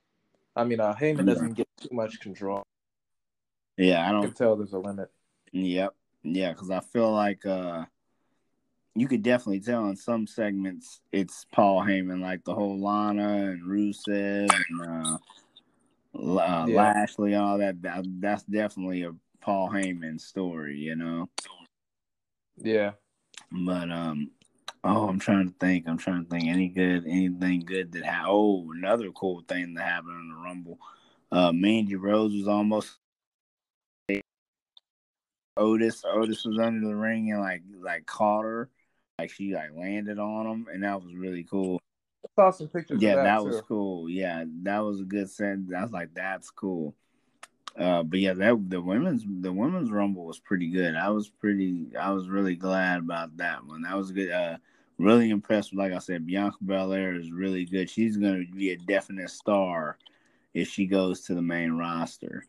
I 0.56 0.64
mean, 0.64 0.80
uh, 0.80 0.94
Heyman 0.94 1.26
doesn't 1.26 1.54
get 1.54 1.68
too 1.82 1.90
much 1.92 2.20
control. 2.20 2.64
Yeah, 3.78 4.08
I 4.08 4.12
don't. 4.12 4.24
can 4.24 4.34
tell 4.34 4.56
there's 4.56 4.74
a 4.74 4.80
limit. 4.80 5.10
Yep. 5.52 5.94
Yeah, 6.24 6.52
because 6.52 6.70
I 6.72 6.80
feel 6.82 7.12
like 7.12 7.46
uh 7.46 7.86
you 8.96 9.08
could 9.08 9.22
definitely 9.22 9.60
tell 9.60 9.88
in 9.90 9.96
some 9.96 10.26
segments 10.26 11.02
it's 11.12 11.46
Paul 11.52 11.82
Heyman, 11.84 12.20
like 12.20 12.44
the 12.44 12.56
whole 12.56 12.80
Lana 12.80 13.52
and 13.52 13.64
Rusev 13.64 14.50
and 14.52 14.82
uh, 14.82 15.18
uh, 16.18 16.66
Yeah. 16.68 16.76
Lashley, 16.76 17.36
all 17.36 17.60
that, 17.60 17.80
that. 17.84 18.06
That's 18.20 18.42
definitely 18.44 19.04
a 19.04 19.14
Paul 19.40 19.70
Heyman 19.70 20.20
story, 20.20 20.78
you 20.78 20.96
know. 20.96 21.30
Yeah. 22.58 22.94
But 23.52 23.92
um, 23.92 24.32
oh, 24.84 25.08
I'm 25.08 25.20
trying 25.20 25.50
to 25.50 25.56
think. 25.60 25.88
I'm 25.88 26.00
trying 26.00 26.24
to 26.24 26.30
think. 26.30 26.48
Any 26.48 26.68
good, 26.68 27.06
anything 27.06 27.60
good 27.60 27.92
that 27.92 28.04
happened? 28.04 28.30
Oh, 28.32 28.72
another 28.76 29.12
cool 29.12 29.44
thing 29.48 29.76
that 29.76 29.84
happened 29.84 30.20
in 30.22 30.30
the 30.30 30.44
Rumble. 30.44 30.80
Uh, 31.32 31.52
Mandy 31.52 31.96
Rose 31.96 32.34
was 32.34 32.48
almost 32.48 32.96
Otis. 35.58 36.04
Otis 36.06 36.46
was 36.46 36.60
under 36.60 36.88
the 36.88 36.96
ring 36.96 37.32
and 37.32 37.42
like 37.42 37.62
like 37.82 38.06
caught 38.06 38.44
her, 38.44 38.70
like 39.20 39.30
she 39.30 39.54
like 39.54 39.72
landed 39.76 40.20
on 40.20 40.48
him, 40.48 40.68
and 40.72 40.84
that 40.84 41.02
was 41.02 41.14
really 41.14 41.44
cool. 41.44 41.82
I 42.26 42.30
saw 42.36 42.52
some 42.52 42.68
pictures. 42.68 43.02
Yeah, 43.02 43.12
of 43.12 43.16
that, 43.18 43.24
that, 43.24 43.46
was 43.46 43.62
cool. 43.68 44.10
Yeah, 44.10 44.44
that 44.64 44.80
was 44.80 45.02
a 45.02 45.06
good 45.06 45.30
set. 45.30 45.58
I 45.76 45.82
was 45.82 45.92
like, 45.92 46.14
that's 46.14 46.50
cool. 46.50 46.96
Uh, 47.78 48.02
but 48.04 48.20
yeah, 48.20 48.34
that 48.34 48.70
the 48.70 48.82
women's 48.82 49.24
the 49.42 49.54
women's 49.54 49.92
rumble 49.92 50.26
was 50.26 50.40
pretty 50.40 50.70
good. 50.70 50.96
I 50.96 51.10
was 51.10 51.30
pretty, 51.30 51.88
I 52.00 52.12
was 52.12 52.28
really 52.28 52.56
glad 52.56 53.00
about 53.00 53.38
that 53.38 53.66
one. 53.66 53.84
That 53.84 53.96
was 53.96 54.12
good. 54.12 54.32
Uh, 54.32 54.58
really 54.98 55.30
impressed. 55.30 55.72
with, 55.72 55.80
Like 55.80 55.94
I 55.94 56.00
said, 56.00 56.26
Bianca 56.26 56.58
Belair 56.62 57.16
is 57.16 57.32
really 57.32 57.66
good. 57.66 57.90
She's 57.90 58.18
gonna 58.18 58.44
be 58.56 58.72
a 58.72 58.78
definite 58.78 59.30
star 59.30 59.98
if 60.54 60.68
she 60.68 60.88
goes 60.88 61.22
to 61.22 61.36
the 61.36 61.42
main 61.42 61.74
roster. 61.74 62.46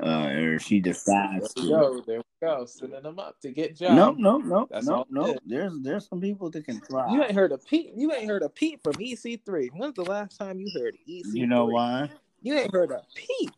Uh, 0.00 0.28
or 0.28 0.58
she 0.58 0.80
There 0.80 0.92
decides 0.92 1.52
we 1.56 1.62
to. 1.62 1.68
go. 1.68 2.00
There 2.06 2.18
we 2.18 2.24
go. 2.40 2.64
Sending 2.64 3.02
them 3.02 3.18
up 3.18 3.38
to 3.40 3.50
get 3.50 3.76
jobs. 3.76 3.94
No, 3.94 4.12
no, 4.12 4.38
no, 4.38 4.68
That's 4.70 4.86
no, 4.86 5.04
no. 5.10 5.36
There's 5.44 5.72
there's 5.82 6.08
some 6.08 6.20
people 6.20 6.48
that 6.50 6.64
can 6.64 6.80
try. 6.80 7.12
You 7.12 7.22
ain't 7.22 7.32
heard 7.34 7.52
a 7.52 7.58
Pete. 7.58 7.92
You 7.94 8.12
ain't 8.12 8.28
heard 8.28 8.42
a 8.42 8.48
Pete 8.48 8.80
from 8.82 8.94
EC3. 8.94 9.68
When's 9.74 9.94
the 9.94 10.04
last 10.04 10.38
time 10.38 10.60
you 10.60 10.70
heard 10.74 10.96
EC3? 11.08 11.24
You 11.34 11.46
know 11.46 11.66
why? 11.66 12.10
You 12.40 12.56
ain't 12.56 12.72
heard 12.72 12.90
a 12.90 13.02
Pete. 13.14 13.50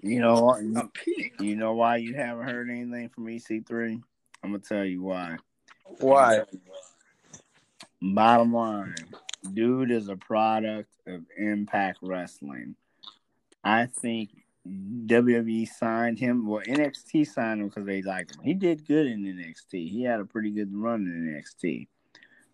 You 0.00 0.20
know 0.20 0.42
what? 0.42 0.60
A 0.60 0.88
Pete. 0.94 1.32
You 1.40 1.56
know 1.56 1.72
why 1.74 1.96
you 1.96 2.14
haven't 2.14 2.48
heard 2.48 2.70
anything 2.70 3.08
from 3.08 3.26
EC3? 3.26 4.00
I'm 4.44 4.50
gonna 4.52 4.58
tell 4.60 4.84
you 4.84 5.02
why. 5.02 5.38
Why? 5.98 6.42
Bottom 8.00 8.52
line, 8.52 8.94
dude 9.54 9.90
is 9.90 10.08
a 10.08 10.16
product 10.16 10.90
of 11.06 11.22
Impact 11.36 11.98
Wrestling. 12.02 12.76
I 13.64 13.86
think 13.86 14.30
WWE 14.66 15.68
signed 15.68 16.18
him. 16.18 16.46
Well, 16.46 16.62
NXT 16.62 17.26
signed 17.26 17.60
him 17.60 17.68
because 17.68 17.84
they 17.84 18.02
liked 18.02 18.34
him. 18.34 18.42
He 18.42 18.54
did 18.54 18.86
good 18.86 19.06
in 19.06 19.24
NXT. 19.24 19.90
He 19.90 20.04
had 20.04 20.20
a 20.20 20.24
pretty 20.24 20.50
good 20.50 20.74
run 20.74 21.02
in 21.02 21.34
NXT. 21.34 21.88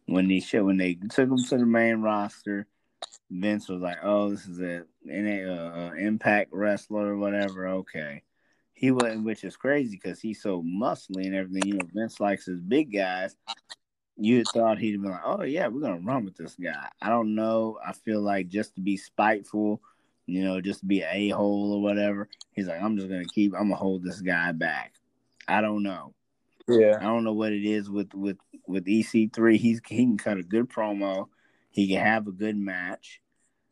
When 0.07 0.27
they 0.27 0.43
when 0.59 0.77
they 0.77 0.95
took 0.95 1.29
him 1.29 1.39
to 1.39 1.59
the 1.59 1.67
main 1.67 2.03
roster, 2.03 2.67
Vince 3.31 3.69
was 3.69 3.81
like, 3.81 3.99
"Oh, 4.03 4.31
this 4.31 4.47
is 4.47 4.61
a 4.61 4.83
an 5.05 5.49
uh, 5.49 5.93
uh, 5.93 5.95
Impact 5.95 6.51
wrestler 6.53 7.13
or 7.13 7.17
whatever." 7.17 7.69
Okay, 7.69 8.23
he 8.75 8.91
wasn't, 8.91 9.25
which 9.25 9.45
is 9.45 9.57
crazy 9.57 10.01
because 10.03 10.21
he's 10.21 10.43
so 10.43 10.63
muscly 10.63 11.27
and 11.27 11.35
everything. 11.35 11.69
You 11.69 11.75
know, 11.75 11.89
Vince 11.95 12.19
likes 12.19 12.47
his 12.47 12.61
big 12.61 12.93
guys. 12.93 13.37
You 14.17 14.43
thought 14.45 14.79
he'd 14.79 15.01
be 15.01 15.09
like, 15.09 15.21
"Oh 15.25 15.43
yeah, 15.43 15.69
we're 15.69 15.81
gonna 15.81 16.01
run 16.01 16.25
with 16.25 16.37
this 16.37 16.57
guy." 16.57 16.89
I 17.01 17.09
don't 17.09 17.37
know. 17.37 17.79
I 17.87 17.93
feel 17.93 18.21
like 18.21 18.49
just 18.49 18.75
to 18.75 18.81
be 18.81 18.97
spiteful, 18.97 19.81
you 20.31 20.45
know, 20.45 20.61
just 20.61 20.87
be 20.87 21.03
a 21.03 21.31
hole 21.31 21.75
or 21.75 21.83
whatever. 21.83 22.29
He's 22.53 22.67
like, 22.67 22.83
"I'm 22.83 22.97
just 22.97 23.09
gonna 23.09 23.25
keep. 23.25 23.55
I'm 23.55 23.65
gonna 23.65 23.77
hold 23.77 24.03
this 24.03 24.21
guy 24.21 24.53
back." 24.53 24.95
I 25.49 25.61
don't 25.61 25.83
know. 25.83 26.15
Yeah. 26.69 26.99
I 27.01 27.05
don't 27.05 27.25
know 27.25 27.33
what 27.33 27.53
it 27.53 27.65
is 27.65 27.91
with 27.91 28.15
with 28.15 28.39
with 28.67 28.87
EC3. 28.87 29.57
He's 29.57 29.81
he 29.87 29.97
can 29.97 30.17
cut 30.17 30.39
a 30.39 30.43
good 30.43 30.69
promo. 30.69 31.29
He 31.71 31.89
can 31.89 32.05
have 32.05 32.27
a 32.27 32.33
good 32.33 32.57
match. 32.57 33.21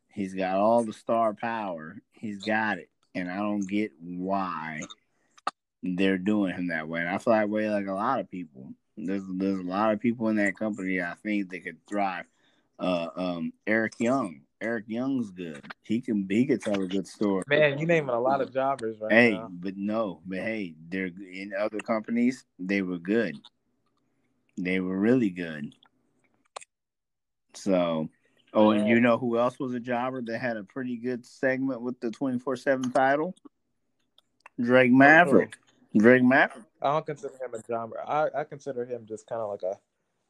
He's 0.08 0.34
got 0.34 0.56
all 0.56 0.84
the 0.84 0.92
star 0.92 1.34
power. 1.34 1.96
He's 2.12 2.42
got 2.42 2.78
it, 2.78 2.90
and 3.14 3.30
I 3.30 3.36
don't 3.36 3.68
get 3.68 3.92
why 4.00 4.80
they're 5.82 6.18
doing 6.18 6.54
him 6.54 6.68
that 6.68 6.88
way. 6.88 7.00
And 7.00 7.08
I 7.08 7.18
feel 7.18 7.34
that 7.34 7.48
way 7.48 7.70
like 7.70 7.86
a 7.86 7.92
lot 7.92 8.20
of 8.20 8.30
people. 8.30 8.72
There's 8.96 9.22
there's 9.28 9.60
a 9.60 9.62
lot 9.62 9.92
of 9.92 10.00
people 10.00 10.28
in 10.28 10.36
that 10.36 10.58
company 10.58 11.00
I 11.00 11.14
think 11.22 11.50
that 11.50 11.64
could 11.64 11.86
thrive. 11.86 12.24
Uh, 12.78 13.08
um, 13.16 13.52
Eric 13.66 13.94
Young. 13.98 14.40
Eric 14.60 14.86
Young's 14.88 15.30
good. 15.30 15.64
He 15.84 16.00
can 16.00 16.26
he 16.28 16.46
could 16.46 16.60
tell 16.60 16.80
a 16.82 16.86
good 16.86 17.06
story. 17.06 17.44
Man, 17.46 17.78
you 17.78 17.86
naming 17.86 18.14
a 18.14 18.20
lot 18.20 18.40
of 18.40 18.52
jobbers 18.52 18.98
right 19.00 19.12
Hey, 19.12 19.32
now. 19.32 19.48
but 19.52 19.76
no, 19.76 20.20
but 20.26 20.38
hey, 20.38 20.74
they're 20.88 21.06
in 21.06 21.52
other 21.58 21.78
companies. 21.78 22.44
They 22.58 22.82
were 22.82 22.98
good. 22.98 23.36
They 24.56 24.80
were 24.80 24.98
really 24.98 25.30
good. 25.30 25.74
So, 27.54 28.08
oh, 28.52 28.70
and 28.70 28.88
you 28.88 29.00
know 29.00 29.18
who 29.18 29.38
else 29.38 29.58
was 29.58 29.74
a 29.74 29.80
jobber 29.80 30.22
that 30.22 30.38
had 30.38 30.56
a 30.56 30.64
pretty 30.64 30.96
good 30.96 31.24
segment 31.24 31.80
with 31.80 32.00
the 32.00 32.10
twenty 32.10 32.38
four 32.38 32.56
seven 32.56 32.90
title? 32.90 33.34
Drake 34.60 34.90
Maverick. 34.92 35.56
Drake 35.96 36.24
Maverick. 36.24 36.64
I 36.82 36.92
don't 36.92 37.06
consider 37.06 37.34
him 37.34 37.54
a 37.54 37.62
jobber. 37.62 38.00
I, 38.06 38.28
I 38.40 38.44
consider 38.44 38.84
him 38.84 39.06
just 39.06 39.26
kind 39.26 39.40
of 39.40 39.48
like 39.50 39.62
a, 39.62 39.78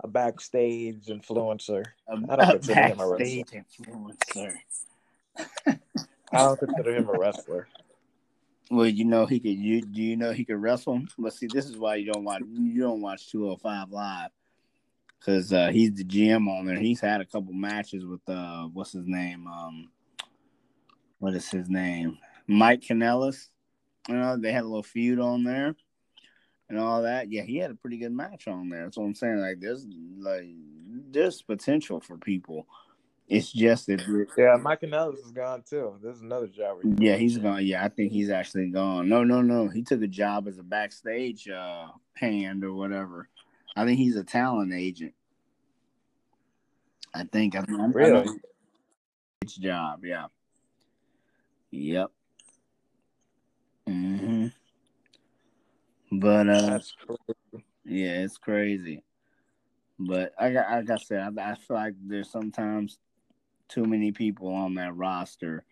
a 0.00 0.08
backstage 0.08 1.06
influencer. 1.06 1.84
A, 2.08 2.12
I 2.28 2.36
don't 2.36 2.50
consider 2.50 2.82
him 2.82 3.00
a 3.00 3.16
backstage 3.16 3.50
influencer. 3.50 4.54
I 5.66 6.38
don't 6.38 6.58
consider 6.58 6.94
him 6.94 7.08
a 7.08 7.18
wrestler. 7.18 7.68
Well, 8.70 8.86
you 8.86 9.04
know 9.04 9.24
he 9.26 9.40
could. 9.40 9.56
You 9.56 9.80
do 9.80 10.02
you 10.02 10.16
know 10.16 10.32
he 10.32 10.44
could 10.44 10.60
wrestle? 10.60 11.02
But 11.18 11.32
see, 11.32 11.46
this 11.46 11.66
is 11.66 11.78
why 11.78 11.96
you 11.96 12.12
don't 12.12 12.24
watch. 12.24 12.42
You 12.52 12.82
don't 12.82 13.00
watch 13.00 13.30
two 13.30 13.44
hundred 13.44 13.60
five 13.60 13.90
live 13.90 14.30
because 15.18 15.52
uh, 15.52 15.68
he's 15.68 15.94
the 15.94 16.04
GM 16.04 16.48
on 16.48 16.66
there. 16.66 16.76
He's 16.76 17.00
had 17.00 17.20
a 17.20 17.24
couple 17.24 17.54
matches 17.54 18.04
with 18.04 18.20
uh, 18.28 18.64
what's 18.64 18.92
his 18.92 19.06
name? 19.06 19.46
Um, 19.46 19.90
what 21.18 21.34
is 21.34 21.50
his 21.50 21.70
name? 21.70 22.18
Mike 22.46 22.82
Kanellis. 22.82 23.48
You 24.08 24.16
know 24.16 24.36
they 24.36 24.52
had 24.52 24.64
a 24.64 24.68
little 24.68 24.82
feud 24.82 25.18
on 25.18 25.44
there 25.44 25.74
and 26.68 26.78
all 26.78 27.02
that. 27.02 27.30
Yeah, 27.30 27.42
he 27.42 27.56
had 27.56 27.70
a 27.70 27.74
pretty 27.74 27.98
good 27.98 28.12
match 28.12 28.48
on 28.48 28.68
there. 28.68 28.84
That's 28.84 28.96
what 28.96 29.04
I'm 29.04 29.14
saying. 29.14 29.38
Like 29.38 29.60
there's 29.60 29.86
like 30.18 30.46
there's 31.10 31.42
potential 31.42 32.00
for 32.00 32.16
people. 32.16 32.66
It's 33.28 33.52
just 33.52 33.86
that 33.88 34.00
Yeah, 34.38 34.56
Mike 34.56 34.80
Kanellis 34.80 35.22
is 35.24 35.32
gone 35.32 35.62
too. 35.68 35.98
There's 36.02 36.20
another 36.20 36.46
job. 36.46 36.78
Yeah, 36.98 37.16
he's 37.16 37.36
gone. 37.36 37.64
Yeah, 37.66 37.84
I 37.84 37.88
think 37.88 38.10
he's 38.10 38.30
actually 38.30 38.70
gone. 38.70 39.08
No, 39.08 39.22
no, 39.22 39.42
no. 39.42 39.68
He 39.68 39.82
took 39.82 40.02
a 40.02 40.06
job 40.06 40.48
as 40.48 40.58
a 40.58 40.62
backstage 40.62 41.46
uh, 41.48 41.88
hand 42.14 42.64
or 42.64 42.72
whatever. 42.72 43.28
I 43.76 43.84
think 43.84 43.98
he's 43.98 44.16
a 44.16 44.24
talent 44.24 44.72
agent. 44.72 45.12
I 47.14 47.24
think. 47.24 47.54
I, 47.54 47.58
I, 47.58 47.62
I 47.62 47.86
Really? 47.88 48.24
know 48.24 48.34
his 49.42 49.54
job. 49.54 50.04
Yeah. 50.04 50.26
Yep. 51.70 52.10
hmm 53.86 54.46
But 56.10 56.48
uh, 56.48 56.78
yeah, 57.84 58.22
it's 58.22 58.38
crazy. 58.38 59.02
But 59.98 60.32
I 60.38 60.52
got, 60.52 60.70
like 60.70 60.90
I 60.90 60.96
said, 60.96 61.38
I, 61.38 61.50
I 61.50 61.54
feel 61.54 61.76
like 61.76 61.94
there's 62.00 62.30
sometimes 62.30 62.98
too 63.68 63.84
many 63.84 64.12
people 64.12 64.48
on 64.48 64.74
that 64.74 64.96
roster 64.96 65.64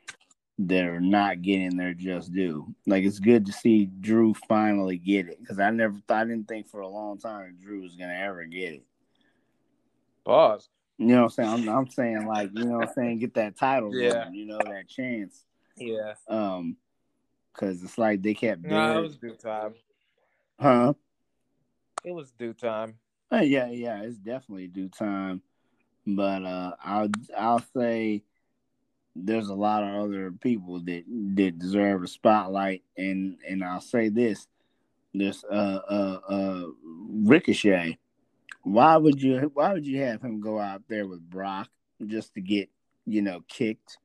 that 0.59 0.85
are 0.85 1.01
not 1.01 1.43
getting 1.43 1.77
their 1.77 1.95
just 1.95 2.33
due. 2.33 2.75
Like 2.87 3.05
it's 3.05 3.19
good 3.19 3.47
to 3.47 3.53
see 3.53 3.87
Drew 3.87 4.35
finally 4.49 4.99
get 4.99 5.29
it 5.29 5.39
because 5.41 5.59
I 5.59 5.71
never, 5.71 5.99
thought 6.09 6.23
I 6.23 6.25
didn't 6.25 6.49
think 6.49 6.69
for 6.69 6.81
a 6.81 6.89
long 6.89 7.19
time 7.19 7.59
Drew 7.61 7.83
was 7.83 7.95
gonna 7.95 8.15
ever 8.15 8.45
get 8.45 8.75
it. 8.75 8.85
Pause. 10.25 10.69
You 10.99 11.07
know 11.09 11.17
what 11.17 11.23
I'm 11.25 11.31
saying? 11.31 11.49
I'm, 11.51 11.69
I'm 11.69 11.89
saying 11.91 12.27
like, 12.27 12.51
you 12.55 12.65
know 12.65 12.79
what 12.79 12.89
I'm 12.89 12.95
saying, 12.95 13.19
get 13.19 13.35
that 13.35 13.57
title, 13.57 13.91
Yeah. 13.93 14.25
run, 14.25 14.35
you 14.35 14.47
know 14.47 14.59
that 14.59 14.89
chance. 14.89 15.45
Yeah. 15.77 16.15
Um, 16.29 16.77
because 17.53 17.83
it's 17.83 17.99
like 17.99 18.23
they 18.23 18.35
kept 18.35 18.63
No, 18.63 18.71
doing, 18.71 18.99
it 18.99 19.03
was 19.03 19.17
due 19.17 19.35
time. 19.35 19.75
Huh? 20.59 20.95
It 22.05 22.13
was 22.13 22.31
due 22.33 22.53
time. 22.53 22.99
Uh, 23.33 23.39
yeah, 23.39 23.69
yeah, 23.71 24.03
it's 24.03 24.19
definitely 24.19 24.69
due 24.69 24.89
time. 24.89 25.43
But 26.07 26.45
uh, 26.45 26.77
I'll 26.85 27.09
I'll 27.37 27.65
say 27.77 28.23
there's 29.17 29.49
a 29.49 29.55
lot 29.55 29.83
of 29.83 30.05
other 30.05 30.31
people 30.31 30.79
that 30.81 31.05
that 31.35 31.59
deserve 31.59 32.05
a 32.05 32.07
spotlight, 32.07 32.83
and 32.97 33.39
and 33.49 33.65
I'll 33.65 33.81
say 33.81 34.09
this: 34.09 34.47
this 35.13 35.45
uh 35.45 35.81
uh 35.89 36.21
uh 36.29 36.67
Ricochet. 36.85 37.99
Why 38.63 38.97
would 38.97 39.21
you 39.21 39.51
Why 39.55 39.73
would 39.73 39.87
you 39.87 40.03
have 40.03 40.23
him 40.23 40.41
go 40.41 40.61
out 40.61 40.83
there 40.89 41.07
with 41.07 41.29
Brock 41.29 41.69
just 42.07 42.35
to 42.35 42.41
get 42.41 42.69
you 43.05 43.23
know 43.23 43.43
kicked 43.49 43.99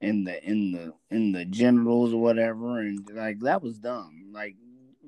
in 0.00 0.24
the 0.24 0.42
in 0.44 0.72
the 0.72 0.92
in 1.10 1.32
the 1.32 1.44
genitals 1.44 2.12
or 2.12 2.20
whatever? 2.20 2.78
And 2.78 3.08
like 3.12 3.40
that 3.40 3.62
was 3.62 3.78
dumb. 3.78 4.30
Like 4.32 4.54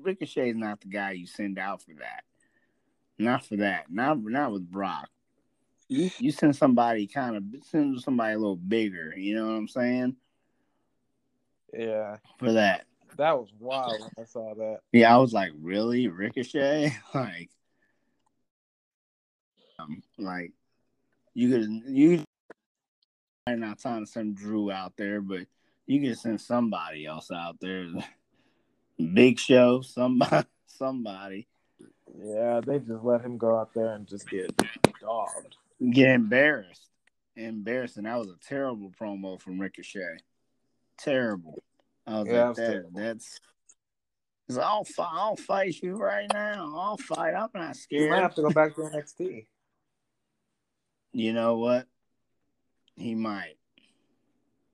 Ricochet's 0.01 0.57
not 0.57 0.81
the 0.81 0.87
guy 0.87 1.11
you 1.11 1.27
send 1.27 1.59
out 1.59 1.81
for 1.81 1.93
that. 1.99 2.23
Not 3.17 3.45
for 3.45 3.57
that. 3.57 3.85
Not 3.91 4.23
not 4.23 4.51
with 4.51 4.69
Brock. 4.69 5.09
you, 5.89 6.09
you 6.19 6.31
send 6.31 6.55
somebody 6.55 7.07
kind 7.07 7.35
of 7.35 7.43
send 7.63 7.99
somebody 8.01 8.33
a 8.33 8.37
little 8.37 8.55
bigger. 8.55 9.13
You 9.15 9.35
know 9.35 9.47
what 9.47 9.55
I'm 9.55 9.67
saying? 9.67 10.15
Yeah, 11.73 12.17
For 12.39 12.53
that. 12.53 12.85
that 13.17 13.37
was 13.37 13.49
wild 13.59 13.99
when 13.99 14.09
I 14.17 14.23
saw 14.23 14.55
that. 14.55 14.79
Yeah, 14.91 15.13
I 15.13 15.17
was 15.19 15.33
like, 15.33 15.51
really, 15.61 16.07
Ricochet? 16.07 16.95
like, 17.13 17.49
um, 19.77 20.01
like 20.17 20.53
you 21.33 21.49
could 21.49 21.83
you 21.87 22.23
might 23.47 23.59
not 23.59 23.79
time 23.79 24.05
to 24.05 24.11
send 24.11 24.35
Drew 24.35 24.71
out 24.71 24.93
there, 24.97 25.21
but 25.21 25.41
you 25.85 26.01
could 26.01 26.17
send 26.17 26.41
somebody 26.41 27.05
else 27.05 27.31
out 27.31 27.57
there. 27.59 27.87
Big 28.99 29.39
Show, 29.39 29.81
somebody, 29.81 30.47
somebody 30.67 31.47
Yeah, 32.17 32.61
they 32.65 32.79
just 32.79 33.03
let 33.03 33.21
him 33.21 33.37
go 33.37 33.57
out 33.57 33.73
there 33.73 33.93
and 33.95 34.05
just 34.07 34.29
get 34.29 34.51
dogged. 35.01 35.55
get 35.91 36.09
embarrassed, 36.09 36.89
embarrassing. 37.35 38.03
That 38.03 38.19
was 38.19 38.29
a 38.29 38.37
terrible 38.47 38.91
promo 38.99 39.41
from 39.41 39.59
Ricochet. 39.59 40.17
Terrible. 40.97 41.63
I 42.05 42.19
was 42.19 42.27
Yeah, 42.27 42.47
like, 42.47 42.55
that, 42.57 42.65
terrible. 42.65 42.91
that's. 42.93 43.39
I'll 44.59 44.83
fight. 44.83 45.09
I'll 45.13 45.35
fight 45.35 45.75
you 45.81 45.95
right 45.95 46.27
now. 46.33 46.73
I'll 46.75 46.97
fight. 46.97 47.35
I'm 47.35 47.49
not 47.53 47.77
He 47.87 48.09
might 48.09 48.17
have 48.19 48.35
to 48.35 48.41
go 48.41 48.49
back 48.49 48.75
to 48.75 48.81
NXT. 48.81 49.45
You 51.13 51.33
know 51.33 51.57
what? 51.57 51.87
He 52.97 53.13
might. 53.15 53.55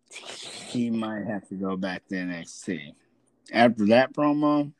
He 0.10 0.90
might 0.90 1.26
have 1.26 1.48
to 1.50 1.56
go 1.56 1.76
back 1.76 2.08
to 2.08 2.16
NXT 2.16 2.94
after 3.52 3.86
that 3.88 4.14
promo. 4.14 4.72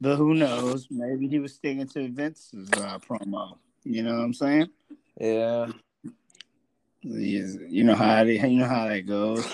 But 0.00 0.16
who 0.16 0.34
knows? 0.34 0.88
Maybe 0.90 1.28
he 1.28 1.38
was 1.38 1.54
sticking 1.54 1.86
to 1.88 2.08
Vince's 2.08 2.70
uh, 2.72 2.98
promo. 2.98 3.58
You 3.84 4.02
know 4.02 4.16
what 4.16 4.24
I'm 4.24 4.34
saying? 4.34 4.70
Yeah, 5.20 5.68
Yes, 7.02 7.56
You 7.68 7.84
know 7.84 7.94
how 7.94 8.24
they, 8.24 8.40
you 8.40 8.58
know 8.58 8.66
how 8.66 8.88
that 8.88 9.06
goes. 9.06 9.46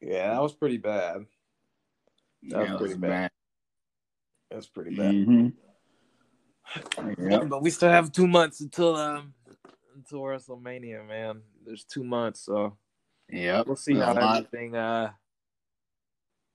yeah, 0.00 0.34
that 0.34 0.42
was 0.42 0.52
pretty 0.52 0.76
bad. 0.76 1.26
That 2.42 2.68
was 2.70 2.78
pretty 2.78 2.94
bad. 3.00 3.30
That 4.50 4.56
was 4.56 4.66
pretty 4.66 4.96
bad. 4.96 5.14
hmm 5.14 5.48
Yep. 7.18 7.48
But 7.48 7.62
we 7.62 7.70
still 7.70 7.90
have 7.90 8.12
two 8.12 8.26
months 8.26 8.60
until 8.60 8.96
um 8.96 9.34
until 9.94 10.20
WrestleMania, 10.20 11.06
man. 11.06 11.42
There's 11.64 11.84
two 11.84 12.04
months, 12.04 12.40
so 12.40 12.76
yeah, 13.28 13.62
we'll 13.66 13.76
see 13.76 13.94
how 13.94 14.14
everything 14.14 14.74
uh 14.76 15.12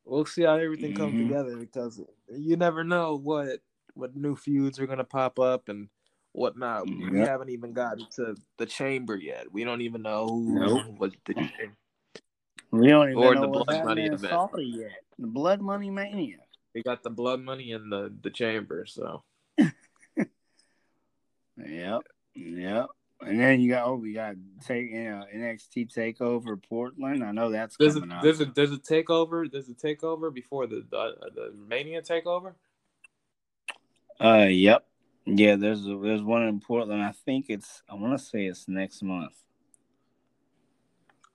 we'll 0.05 0.25
see 0.25 0.43
how 0.43 0.55
everything 0.55 0.93
comes 0.93 1.15
Mhm. 1.15 1.27
together 1.27 1.57
because 1.57 2.01
you 2.29 2.55
never 2.57 2.83
know 2.83 3.15
what 3.15 3.59
what 3.93 4.15
new 4.15 4.35
feuds 4.35 4.79
are 4.79 4.87
gonna 4.87 5.03
pop 5.03 5.39
up 5.39 5.69
and 5.69 5.89
whatnot. 6.33 6.87
We 6.87 7.19
haven't 7.19 7.49
even 7.49 7.73
gotten 7.73 8.05
to 8.15 8.35
the 8.57 8.65
chamber 8.65 9.15
yet. 9.15 9.51
We 9.51 9.63
don't 9.63 9.81
even 9.81 10.01
know 10.01 10.27
who 10.27 10.59
Nope. 10.59 10.99
was 10.99 11.13
the 11.25 11.33
We 12.71 12.87
don't 12.87 13.09
even 13.11 13.23
Or 13.23 13.35
know 13.35 13.41
the 13.41 13.47
what's 13.47 13.65
Blood 13.65 13.85
Money 13.85 14.05
event. 14.07 14.51
Yet. 14.57 14.91
The 15.17 15.27
Blood 15.27 15.61
Money 15.61 15.89
Mania. 15.89 16.39
we 16.73 16.83
got 16.83 17.03
the 17.03 17.09
blood 17.09 17.39
money 17.39 17.71
in 17.71 17.89
the 17.89 18.13
the 18.21 18.29
chamber, 18.29 18.85
so 18.85 19.23
Yep. 21.57 22.01
Yep. 22.35 22.87
And 23.21 23.39
then 23.39 23.59
you 23.61 23.69
got 23.69 23.87
oh 23.87 23.95
we 23.95 24.13
got 24.13 24.35
take 24.65 24.91
you 24.91 25.03
know, 25.09 25.23
NXT 25.33 25.93
takeover 25.95 26.61
Portland. 26.61 27.23
I 27.23 27.31
know 27.31 27.49
that's 27.49 27.77
there's 27.77 27.95
a 27.95 28.01
coming 28.01 28.15
up. 28.15 28.23
there's 28.23 28.41
a 28.41 28.45
there's 28.45 28.71
a 28.71 28.77
takeover 28.77 29.49
there's 29.49 29.69
a 29.69 29.73
takeover 29.73 30.33
before 30.33 30.67
the 30.67 30.85
the, 30.89 31.15
the 31.33 31.53
Mania 31.67 32.01
takeover. 32.01 32.53
Uh 34.19 34.47
yep. 34.49 34.85
Yeah, 35.25 35.55
there's 35.55 35.87
a, 35.87 35.97
there's 35.97 36.21
one 36.21 36.43
in 36.43 36.59
Portland. 36.59 37.01
I 37.01 37.13
think 37.13 37.45
it's 37.49 37.81
I 37.89 37.95
wanna 37.95 38.19
say 38.19 38.45
it's 38.45 38.67
next 38.67 39.01
month. 39.01 39.33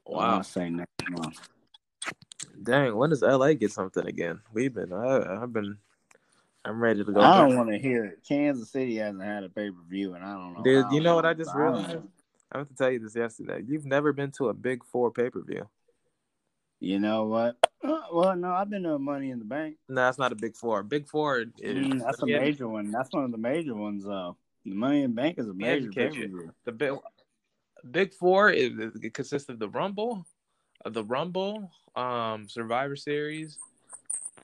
I 0.07 0.13
Wow, 0.13 0.31
wanna 0.33 0.45
say 0.45 0.71
next 0.71 1.11
month. 1.11 1.49
dang! 2.63 2.95
When 2.95 3.11
does 3.11 3.23
LA 3.23 3.55
get 3.55 3.73
something 3.73 4.07
again? 4.07 4.41
We've 4.53 4.73
been 4.73 4.93
I, 4.93 5.43
I've 5.43 5.53
been 5.53 5.79
I'm 6.65 6.81
ready 6.81 7.05
to 7.05 7.13
go. 7.13 7.21
I 7.21 7.39
don't 7.39 7.57
want 7.57 7.71
to 7.71 7.79
hear 7.79 8.05
it. 8.05 8.21
Kansas 8.29 8.71
City 8.71 8.97
hasn't 8.97 9.23
had 9.23 9.45
a 9.45 9.49
pay 9.49 9.71
per 9.71 9.81
view, 9.89 10.15
and 10.15 10.25
I 10.25 10.35
don't 10.35 10.55
know. 10.55 10.63
Dude, 10.63 10.87
you 10.93 11.01
know 11.01 11.15
what 11.15 11.25
I 11.25 11.35
just 11.35 11.55
realized? 11.55 12.03
I 12.53 12.59
have 12.59 12.69
to 12.69 12.75
tell 12.75 12.91
you 12.91 12.99
this 12.99 13.15
yesterday. 13.15 13.63
You've 13.67 13.87
never 13.87 14.13
been 14.13 14.31
to 14.33 14.49
a 14.49 14.55
Big 14.55 14.85
Four 14.85 15.11
pay 15.11 15.31
per 15.31 15.43
view. 15.43 15.69
You 16.81 16.99
know 16.99 17.27
what? 17.27 17.57
Uh, 17.85 18.01
well, 18.13 18.37
no, 18.37 18.53
I've 18.53 18.71
been 18.71 18.83
to 18.83 18.99
Money 18.99 19.31
in 19.31 19.39
the 19.39 19.45
Bank. 19.45 19.77
No, 19.89 20.09
it's 20.09 20.19
not 20.19 20.33
a 20.33 20.35
Big 20.35 20.57
Four. 20.57 20.83
Big 20.83 21.07
Four 21.07 21.41
is 21.59 21.77
Mm, 21.77 22.01
that's 22.01 22.23
a 22.23 22.27
yeah, 22.27 22.41
major 22.41 22.69
one. 22.69 22.91
That's 22.91 23.13
one 23.13 23.25
of 23.25 23.33
the 23.33 23.39
major 23.39 23.75
ones, 23.75 24.05
though. 24.05 24.37
The 24.65 24.75
Money 24.75 25.03
in 25.03 25.15
the 25.15 25.23
Bank 25.23 25.39
is 25.39 25.49
a 25.49 25.55
major 25.55 25.91
pay 25.93 26.09
per 26.09 26.15
view. 26.15 26.53
the 26.65 26.73
big 26.73 26.93
Big 27.91 28.13
Four 28.15 28.51
is 28.51 28.73
it 29.03 29.15
consists 29.15 29.49
of 29.49 29.59
the 29.59 29.69
Rumble, 29.69 30.27
of 30.85 30.93
the 30.93 31.05
Rumble, 31.05 31.71
um, 31.97 32.49
Survivor 32.49 32.97
Series, 32.97 33.59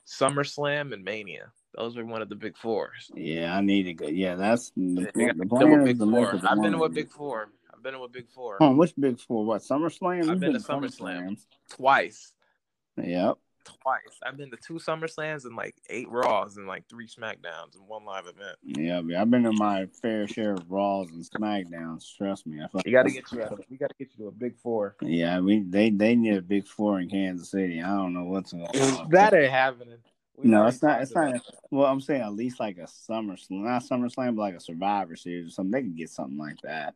SummerSlam, 0.07 0.93
and 0.93 1.03
Mania. 1.03 1.51
Those 1.75 1.97
are 1.97 2.05
one 2.05 2.21
of 2.21 2.29
the 2.29 2.35
Big 2.35 2.57
Fours. 2.57 3.11
Yeah, 3.13 3.55
I 3.55 3.61
need 3.61 3.83
to 3.83 3.93
go. 3.93 4.07
Yeah, 4.07 4.35
that's 4.35 4.71
the, 4.75 5.11
Yeah, 5.15 5.33
the 5.33 5.45
gotta 5.45 5.65
plan 5.67 5.81
is 5.81 5.85
Big 5.85 5.99
to 5.99 6.05
make 6.05 6.29
Four. 6.29 6.49
I've 6.49 6.61
been 6.61 6.71
to 6.71 6.83
a 6.83 6.89
Big 6.89 7.11
Four. 7.11 7.49
I've 7.73 7.83
been 7.83 7.93
to 7.93 7.99
a 8.03 8.09
Big 8.09 8.27
Four 8.29 8.57
Oh, 8.59 8.73
which 8.73 8.93
big 8.99 9.19
four? 9.19 9.45
What 9.45 9.61
SummerSlam? 9.61 10.21
I've 10.21 10.27
You've 10.27 10.39
been 10.39 10.53
to 10.53 10.59
to 10.59 10.65
SummerSlam. 10.65 11.37
twice. 11.69 12.33
Yep. 12.97 13.37
Twice. 13.65 14.19
I've 14.25 14.37
been 14.37 14.49
to 14.49 14.57
two 14.57 14.75
SummerSlams 14.75 15.45
and 15.45 15.55
like 15.55 15.75
eight 15.89 16.09
Raws 16.09 16.57
and 16.57 16.67
like 16.67 16.87
three 16.89 17.07
SmackDowns 17.07 17.75
and 17.75 17.87
one 17.87 18.05
live 18.05 18.25
event. 18.25 18.57
Yeah, 18.63 19.01
I've 19.21 19.29
been 19.29 19.43
to 19.43 19.51
my 19.51 19.87
fair 20.01 20.27
share 20.27 20.53
of 20.53 20.71
Raws 20.71 21.09
and 21.11 21.23
Smackdowns. 21.23 22.05
Trust 22.17 22.47
me. 22.47 22.63
I 22.63 22.67
feel 22.67 22.81
You 22.85 22.93
got 22.93 23.03
to 23.03 23.11
get 23.11 23.31
you 23.31 23.43
out 23.43 23.51
of. 23.51 23.59
We 23.69 23.77
got 23.77 23.89
to 23.89 23.95
get 23.99 24.09
you 24.17 24.23
to 24.25 24.29
a 24.29 24.31
Big 24.31 24.57
Four. 24.57 24.95
Yeah, 25.01 25.39
we 25.41 25.59
they 25.59 25.89
they 25.91 26.15
need 26.15 26.37
a 26.37 26.41
big 26.41 26.65
four 26.65 26.99
in 26.99 27.09
Kansas 27.09 27.51
City. 27.51 27.81
I 27.81 27.89
don't 27.89 28.13
know 28.13 28.23
what's 28.23 28.53
going 28.53 28.65
on. 28.65 29.09
That 29.11 29.33
ain't 29.33 29.51
happening. 29.51 29.97
We 30.37 30.49
No, 30.49 30.67
it's 30.67 30.83
not. 30.83 31.01
It's 31.01 31.13
not. 31.13 31.41
Well, 31.71 31.87
I'm 31.87 31.99
saying 31.99 32.21
at 32.21 32.33
least 32.33 32.59
like 32.59 32.77
a 32.77 32.83
SummerSlam, 32.83 33.63
not 33.63 33.83
SummerSlam, 33.83 34.35
but 34.35 34.41
like 34.41 34.55
a 34.55 34.59
Survivor 34.59 35.15
Series 35.15 35.47
or 35.47 35.49
something. 35.49 35.71
They 35.71 35.81
can 35.81 35.95
get 35.95 36.09
something 36.09 36.37
like 36.37 36.61
that. 36.63 36.93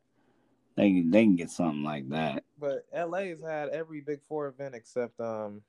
They 0.78 0.90
can 0.90 1.12
they 1.12 1.24
can 1.24 1.36
get 1.36 1.50
something 1.50 1.84
like 1.84 2.08
that. 2.10 2.44
But 2.60 2.86
LA's 2.96 3.42
had 3.42 3.70
every 3.70 4.02
Big 4.02 4.20
Four 4.28 4.48
event 4.48 4.76
except 4.76 5.20
um 5.20 5.62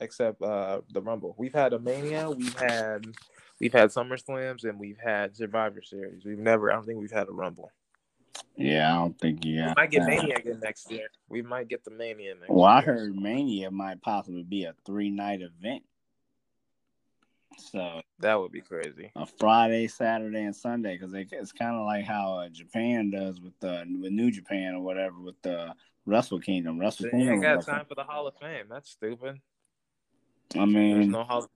except 0.00 0.42
uh 0.42 0.82
the 0.92 1.00
Rumble. 1.00 1.34
We've 1.38 1.54
had 1.54 1.72
a 1.72 1.78
Mania, 1.78 2.30
we've 2.30 2.58
had 2.58 3.06
we've 3.58 3.72
had 3.72 3.90
SummerSlams, 3.90 4.64
and 4.64 4.78
we've 4.78 4.98
had 5.02 5.36
Survivor 5.36 5.82
Series. 5.82 6.24
We've 6.24 6.38
never. 6.38 6.70
I 6.70 6.74
don't 6.74 6.86
think 6.86 7.00
we've 7.00 7.10
had 7.10 7.28
a 7.28 7.32
Rumble. 7.32 7.72
Yeah, 8.56 8.92
I 8.92 8.98
don't 8.98 9.18
think 9.18 9.44
yeah. 9.44 9.68
We 9.68 9.74
might 9.76 9.90
get. 9.90 10.06
Mania 10.06 10.36
again 10.36 10.60
next 10.62 10.90
year. 10.90 11.08
We 11.28 11.42
might 11.42 11.68
get 11.68 11.84
the 11.84 11.90
Mania 11.90 12.34
next. 12.34 12.50
Well, 12.50 12.64
I 12.64 12.80
heard 12.80 13.16
Mania 13.16 13.70
might 13.70 14.02
possibly 14.02 14.42
be 14.42 14.64
a 14.64 14.74
three 14.84 15.10
night 15.10 15.40
event. 15.40 15.82
So 17.58 18.00
that 18.20 18.34
would 18.38 18.52
be 18.52 18.60
crazy. 18.60 19.10
a 19.16 19.26
Friday, 19.26 19.88
Saturday, 19.88 20.42
and 20.44 20.54
Sunday 20.56 20.96
because 20.96 21.12
it's 21.14 21.52
kind 21.52 21.76
of 21.76 21.84
like 21.84 22.04
how 22.04 22.34
uh, 22.38 22.48
Japan 22.48 23.10
does 23.10 23.40
with 23.40 23.58
the 23.60 23.84
with 24.00 24.12
New 24.12 24.30
Japan 24.30 24.74
or 24.74 24.80
whatever 24.82 25.20
with 25.20 25.40
the 25.42 25.74
Wrestle 26.06 26.40
Kingdom. 26.40 26.78
Wrestle 26.78 27.04
They 27.06 27.10
Kingdom. 27.10 27.34
ain't 27.34 27.42
got 27.42 27.56
like- 27.56 27.66
time 27.66 27.84
for 27.86 27.94
the 27.94 28.04
Hall 28.04 28.26
of 28.26 28.34
Fame. 28.36 28.66
That's 28.70 28.90
stupid. 28.90 29.40
I 30.54 30.58
There's 30.60 30.68
mean, 30.68 31.10
no 31.10 31.24
Hall. 31.24 31.46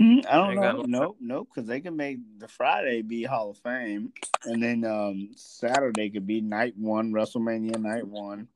Mm, 0.00 0.24
I 0.26 0.36
don't 0.36 0.54
know. 0.54 0.72
no- 0.72 0.82
Nope, 0.86 1.16
nope. 1.20 1.48
Because 1.52 1.68
they 1.68 1.80
can 1.80 1.96
make 1.96 2.18
the 2.38 2.46
Friday 2.48 3.02
be 3.02 3.24
Hall 3.24 3.50
of 3.50 3.58
Fame, 3.58 4.12
and 4.44 4.62
then 4.62 4.84
um 4.84 5.30
Saturday 5.36 6.08
could 6.08 6.26
be 6.26 6.40
night 6.40 6.74
one, 6.78 7.10
WrestleMania 7.12 7.78
night 7.80 8.06
one, 8.06 8.46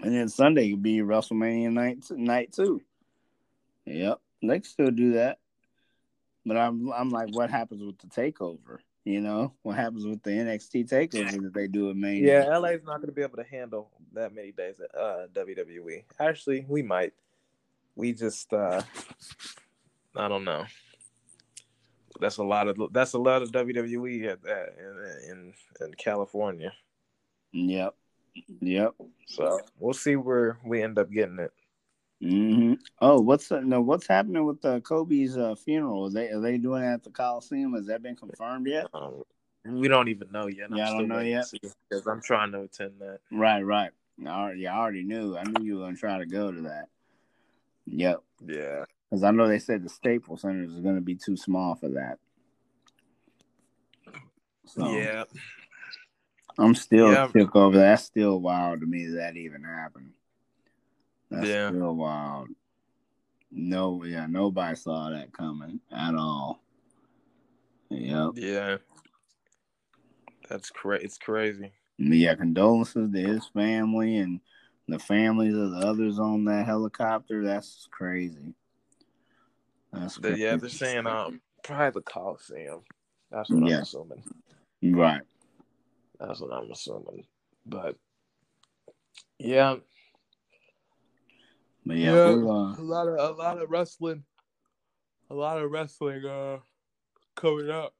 and 0.00 0.14
then 0.14 0.28
Sunday 0.28 0.70
could 0.70 0.82
be 0.82 0.98
WrestleMania 0.98 1.72
night 1.72 2.04
night 2.10 2.52
two. 2.52 2.82
Yep, 3.90 4.20
they 4.42 4.60
can 4.60 4.64
still 4.64 4.90
do 4.90 5.12
that. 5.12 5.38
But 6.46 6.56
I'm 6.56 6.90
I'm 6.92 7.10
like, 7.10 7.34
what 7.34 7.50
happens 7.50 7.82
with 7.82 7.98
the 7.98 8.06
takeover? 8.06 8.78
You 9.04 9.20
know, 9.20 9.54
what 9.62 9.76
happens 9.76 10.04
with 10.06 10.22
the 10.22 10.30
NXT 10.30 10.88
takeover 10.88 11.42
that 11.42 11.54
they 11.54 11.66
do 11.66 11.88
at 11.90 11.96
Mania? 11.96 12.44
Yeah, 12.44 12.56
LA's 12.56 12.84
not 12.84 12.96
going 12.96 13.06
to 13.06 13.12
be 13.12 13.22
able 13.22 13.38
to 13.38 13.44
handle 13.44 13.90
that 14.12 14.34
many 14.34 14.52
days 14.52 14.78
at 14.80 14.94
uh, 14.98 15.26
WWE. 15.34 16.04
Actually, 16.18 16.66
we 16.68 16.82
might. 16.82 17.14
We 17.96 18.12
just, 18.12 18.52
uh, 18.52 18.82
I 20.14 20.28
don't 20.28 20.44
know. 20.44 20.64
That's 22.20 22.36
a 22.36 22.44
lot 22.44 22.68
of 22.68 22.92
that's 22.92 23.14
a 23.14 23.18
lot 23.18 23.40
of 23.40 23.50
WWE 23.52 24.26
at 24.26 24.42
that 24.42 24.74
in, 24.78 25.30
in 25.30 25.54
in 25.80 25.94
California. 25.94 26.72
Yep, 27.52 27.94
yep. 28.60 28.94
So 29.26 29.60
we'll 29.78 29.94
see 29.94 30.16
where 30.16 30.58
we 30.64 30.82
end 30.82 30.98
up 30.98 31.10
getting 31.10 31.38
it. 31.38 31.52
Hmm 32.20 32.74
Oh, 33.00 33.20
what's 33.20 33.50
uh, 33.50 33.60
no? 33.60 33.80
What's 33.80 34.06
happening 34.06 34.44
with 34.44 34.64
uh, 34.64 34.80
Kobe's 34.80 35.36
uh, 35.36 35.54
funeral? 35.54 36.06
Are 36.06 36.10
they 36.10 36.28
are 36.28 36.40
they 36.40 36.58
doing 36.58 36.82
it 36.82 36.92
at 36.92 37.02
the 37.02 37.10
Coliseum? 37.10 37.74
Has 37.74 37.86
that 37.86 38.02
been 38.02 38.16
confirmed 38.16 38.66
yet? 38.66 38.88
Um, 38.92 39.22
we 39.64 39.88
don't 39.88 40.08
even 40.08 40.30
know 40.30 40.46
yet. 40.46 40.68
Yeah, 40.70 40.88
I 40.88 40.90
don't 40.98 41.08
know 41.08 41.20
yet. 41.20 41.46
because 41.88 42.06
I'm 42.06 42.20
trying 42.22 42.52
to 42.52 42.62
attend 42.62 42.94
that. 43.00 43.20
Right, 43.32 43.62
right. 43.62 43.90
I 44.26 44.28
already, 44.28 44.66
I 44.66 44.78
already 44.78 45.02
knew. 45.02 45.36
I 45.36 45.44
knew 45.44 45.64
you 45.64 45.76
were 45.78 45.84
gonna 45.86 45.96
try 45.96 46.18
to 46.18 46.26
go 46.26 46.52
to 46.52 46.62
that. 46.62 46.88
Yep, 47.86 48.20
Yeah, 48.46 48.84
because 49.10 49.24
I 49.24 49.30
know 49.30 49.48
they 49.48 49.58
said 49.58 49.82
the 49.82 49.88
Staples 49.88 50.42
Center 50.42 50.62
is 50.62 50.78
going 50.80 50.94
to 50.94 51.00
be 51.00 51.16
too 51.16 51.36
small 51.36 51.74
for 51.74 51.88
that. 51.88 52.18
So 54.66 54.86
yeah, 54.86 55.24
I'm 56.58 56.74
still 56.74 57.10
Yeah. 57.10 57.28
shook 57.34 57.56
over 57.56 57.78
that. 57.78 57.82
That's 57.82 58.04
still 58.04 58.40
wild 58.40 58.80
to 58.80 58.86
me 58.86 59.06
that 59.06 59.36
even 59.36 59.64
happened. 59.64 60.12
That's 61.30 61.48
Yeah. 61.48 61.68
still 61.68 61.94
wild. 61.94 62.48
No, 63.52 64.04
yeah, 64.04 64.26
nobody 64.26 64.76
saw 64.76 65.10
that 65.10 65.32
coming 65.32 65.80
at 65.90 66.14
all. 66.14 66.62
Yep. 67.90 68.30
yeah. 68.36 68.76
That's 70.48 70.70
crazy. 70.70 71.04
It's 71.04 71.18
crazy. 71.18 71.72
Yeah, 71.98 72.34
condolences 72.34 73.12
to 73.12 73.20
his 73.20 73.46
family 73.48 74.16
and 74.16 74.40
the 74.88 74.98
families 74.98 75.54
of 75.54 75.72
the 75.72 75.78
others 75.78 76.18
on 76.18 76.44
that 76.46 76.66
helicopter. 76.66 77.44
That's 77.44 77.88
crazy. 77.90 78.54
That's 79.92 80.18
But 80.18 80.38
yeah, 80.38 80.56
they're 80.56 80.68
saying 80.68 81.06
um 81.06 81.40
probably 81.62 82.00
the 82.00 82.02
Coliseum. 82.02 82.82
That's 83.30 83.50
what 83.50 83.68
Yeah. 83.68 83.76
I'm 83.76 83.82
assuming. 83.82 84.24
right. 84.82 85.22
That's 86.18 86.40
what 86.40 86.52
I'm 86.52 86.70
assuming. 86.70 87.26
But 87.66 87.96
yeah, 89.38 89.76
But 91.90 91.96
yeah, 91.98 92.12
Yeah. 92.12 92.36
we'll, 92.36 92.50
uh, 92.52 92.74
a 92.78 92.82
lot 92.82 93.08
of 93.08 93.18
a 93.18 93.32
lot 93.42 93.60
of 93.60 93.68
wrestling, 93.68 94.22
a 95.28 95.34
lot 95.34 95.60
of 95.60 95.72
wrestling 95.72 96.24
uh 96.24 96.58
coming 97.34 97.68
up. 97.68 97.96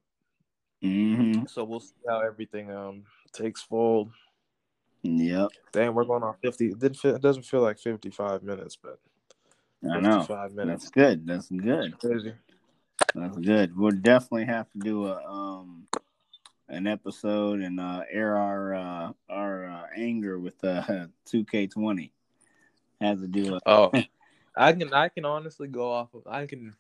mhm. 0.81 1.51
So 1.51 1.65
we'll 1.65 1.81
see 1.81 1.97
how 2.07 2.21
everything 2.21 2.71
um 2.71 3.03
takes 3.33 3.63
fold. 3.63 4.13
Yep. 5.03 5.49
Damn, 5.73 5.97
we're 5.97 6.05
going 6.05 6.23
on 6.23 6.37
fifty. 6.41 6.69
It 6.69 6.79
didn't 6.79 6.99
feel, 6.99 7.17
it 7.17 7.21
doesn't 7.21 7.43
feel 7.43 7.63
like 7.63 7.81
fifty 7.81 8.11
five 8.11 8.45
minutes, 8.45 8.77
but 8.77 9.01
I 9.83 9.99
know. 9.99 10.21
fifty 10.21 10.35
five 10.35 10.53
minutes. 10.53 10.85
That's 10.85 10.93
good. 10.93 11.27
That's 11.27 11.49
good. 11.49 11.99
Crazy. 11.99 12.35
That's 13.17 13.39
good. 13.39 13.77
We'll 13.77 13.91
definitely 13.91 14.45
have 14.45 14.71
to 14.71 14.79
do 14.79 15.07
a 15.07 15.21
um 15.25 15.89
an 16.69 16.87
episode 16.87 17.61
and 17.61 17.81
uh 17.81 18.05
air 18.09 18.37
our 18.37 18.73
uh 18.73 19.13
our 19.29 19.67
uh, 19.67 19.87
anger 19.97 20.39
with 20.39 20.63
uh 20.63 21.09
2K20. 21.29 22.13
Have 23.01 23.21
to 23.21 23.27
do 23.27 23.55
a 23.55 23.61
Oh, 23.67 23.91
I 24.57 24.73
can 24.73 24.93
I 24.93 25.09
can 25.09 25.25
honestly 25.25 25.69
go 25.69 25.91
off 25.91 26.13
of 26.15 26.27
I 26.27 26.47
can 26.47 26.75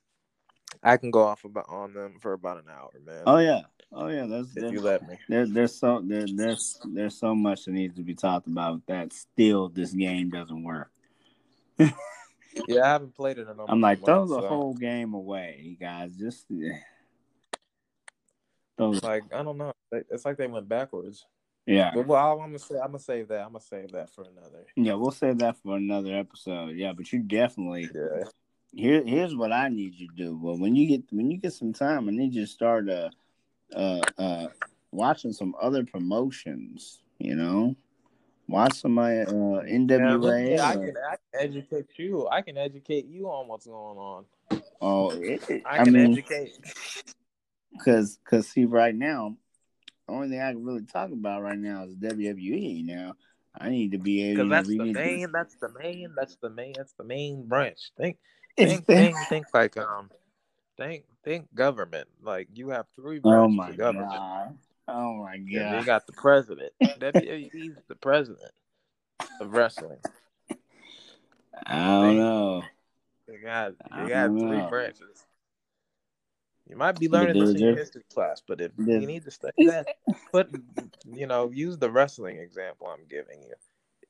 I 0.83 0.97
can 0.97 1.11
go 1.11 1.23
off 1.23 1.45
about 1.45 1.66
on 1.68 1.95
them 1.95 2.16
for 2.21 2.33
about 2.33 2.59
an 2.59 2.71
hour, 2.71 2.91
man. 3.05 3.23
Oh 3.27 3.39
yeah. 3.39 3.62
Oh 3.93 4.07
yeah, 4.09 4.27
that's 4.27 4.57
if 4.57 4.73
you 4.73 4.81
let 4.81 5.07
me. 5.09 5.18
there, 5.29 5.47
there's 5.47 5.75
so 5.75 6.01
there, 6.05 6.27
there's 6.33 6.81
there's 6.85 7.18
so 7.18 7.35
much 7.35 7.64
that 7.64 7.73
needs 7.73 7.97
to 7.97 8.03
be 8.03 8.14
talked 8.14 8.47
about 8.47 8.87
that 8.87 9.12
still 9.12 9.68
this 9.68 9.93
game 9.93 10.31
doesn't 10.31 10.62
work. 10.62 10.91
Yeah, 12.66 12.83
I 12.83 12.89
haven't 12.89 13.14
played 13.14 13.39
it 13.39 13.43
in 13.43 13.49
almost 13.49 13.71
I'm 13.71 13.81
like, 13.81 14.05
throw 14.05 14.27
month, 14.27 14.31
the 14.31 14.41
so, 14.41 14.49
whole 14.49 14.75
game 14.75 15.14
away, 15.14 15.61
you 15.62 15.77
guys. 15.77 16.16
Just 16.16 16.47
eh. 16.51 16.79
throw 18.77 18.95
the- 18.95 19.07
like 19.07 19.23
I 19.33 19.43
don't 19.43 19.57
know. 19.57 19.73
It's 19.93 20.25
like 20.25 20.37
they 20.37 20.47
went 20.47 20.68
backwards. 20.68 21.27
Yeah, 21.66 21.90
But 21.94 22.06
well, 22.06 22.32
I'm 22.32 22.38
gonna 22.38 22.58
say 22.58 22.74
I'm 22.76 22.88
gonna 22.88 22.98
save 22.98 23.28
that. 23.28 23.40
I'm 23.40 23.52
gonna 23.52 23.61
save 23.61 23.92
that 23.92 24.11
for 24.11 24.22
another. 24.22 24.66
yeah. 24.76 24.94
We'll 24.94 25.11
save 25.11 25.38
that 25.38 25.56
for 25.62 25.76
another 25.76 26.14
episode. 26.16 26.76
Yeah, 26.76 26.92
but 26.92 27.12
you 27.12 27.20
definitely 27.20 27.88
Yeah. 27.94 28.24
here. 28.72 29.02
Here's 29.04 29.34
what 29.36 29.52
I 29.52 29.68
need 29.68 29.94
you 29.94 30.08
to 30.08 30.14
do. 30.14 30.38
Well, 30.38 30.58
when 30.58 30.74
you 30.74 30.86
get 30.88 31.02
when 31.12 31.30
you 31.30 31.36
get 31.38 31.52
some 31.52 31.72
time, 31.72 32.08
I 32.08 32.12
need 32.12 32.34
you 32.34 32.42
to 32.42 32.46
start 32.50 32.88
uh 32.88 33.11
uh 33.74 34.00
uh 34.18 34.46
watching 34.90 35.32
some 35.32 35.54
other 35.61 35.84
promotions. 35.84 37.02
You 37.18 37.36
know, 37.36 37.76
watch 38.48 38.80
some 38.80 38.98
uh, 38.98 39.02
uh 39.02 39.62
Yeah, 39.62 39.76
NWA. 39.76 40.58
I 40.58 40.74
or- 40.74 40.86
can, 40.86 40.94
I 40.96 41.16
can 41.16 41.48
educate 41.48 41.86
you. 41.98 42.26
I 42.28 42.42
can 42.42 42.56
educate 42.56 43.06
you 43.06 43.26
on 43.28 43.46
what's 43.48 43.66
going 43.66 43.98
on. 43.98 44.24
oh, 44.80 45.11
it, 45.11 45.42
it- 45.50 45.62
I 45.66 45.80
I, 45.80 45.84
can 45.84 45.92
mean, 45.92 46.12
educate. 46.12 46.58
because 47.72 48.18
because 48.24 48.48
see, 48.48 48.64
right 48.64 48.94
now, 48.94 49.36
only 50.11 50.28
thing 50.28 50.40
I 50.40 50.52
can 50.52 50.64
really 50.64 50.84
talk 50.84 51.11
about 51.11 51.42
right 51.42 51.58
now 51.58 51.84
is 51.84 51.94
WWE. 51.96 52.84
Now, 52.84 53.14
I 53.58 53.70
need 53.70 53.92
to 53.92 53.98
be 53.98 54.22
able. 54.24 54.44
Because 54.44 54.50
that's 54.50 54.68
the 54.68 54.92
main. 54.92 55.32
That's 55.32 55.54
the 55.56 55.70
main. 55.80 56.14
That's 56.16 56.36
the 56.36 56.50
main. 56.50 56.72
That's 56.76 56.92
the 56.92 57.04
main 57.04 57.46
branch. 57.46 57.92
Think, 57.96 58.18
think, 58.56 58.84
think, 58.86 59.16
think 59.28 59.46
like 59.52 59.76
um, 59.76 60.11
think, 60.76 61.04
think 61.24 61.54
government. 61.54 62.08
Like 62.22 62.48
you 62.54 62.70
have 62.70 62.86
three 62.94 63.20
Oh 63.24 63.48
branches 63.48 63.56
my 63.56 63.68
of 63.70 63.76
government. 63.76 64.11
god! 64.11 64.58
Oh 64.88 65.14
my 65.22 65.34
And 65.34 65.46
you 65.48 65.84
got 65.84 66.06
the 66.06 66.12
president. 66.12 66.72
WWE's 66.82 67.82
the 67.88 67.94
president 67.96 68.52
of 69.40 69.52
wrestling. 69.52 69.98
I 71.66 71.76
don't 71.76 72.16
know. 72.16 72.62
You 73.28 73.38
got 73.42 73.72
you 73.98 74.08
got 74.08 74.26
three 74.28 74.58
know. 74.58 74.68
branches. 74.68 75.26
You 76.68 76.76
might 76.76 76.98
be 76.98 77.08
learning 77.08 77.38
this 77.40 77.54
in 77.54 77.61
your 77.61 77.76
history 77.76 78.04
class, 78.14 78.42
but 78.46 78.61
if 78.61 78.72
there's- 78.76 79.00
you 79.00 79.06
need 79.06 79.24
to 79.24 79.30
study 79.30 79.66
that, 79.66 79.88
put 80.32 80.48
you 81.04 81.26
know, 81.26 81.50
use 81.50 81.78
the 81.78 81.90
wrestling 81.90 82.38
example 82.38 82.86
I'm 82.86 83.04
giving 83.08 83.42
you. 83.42 83.54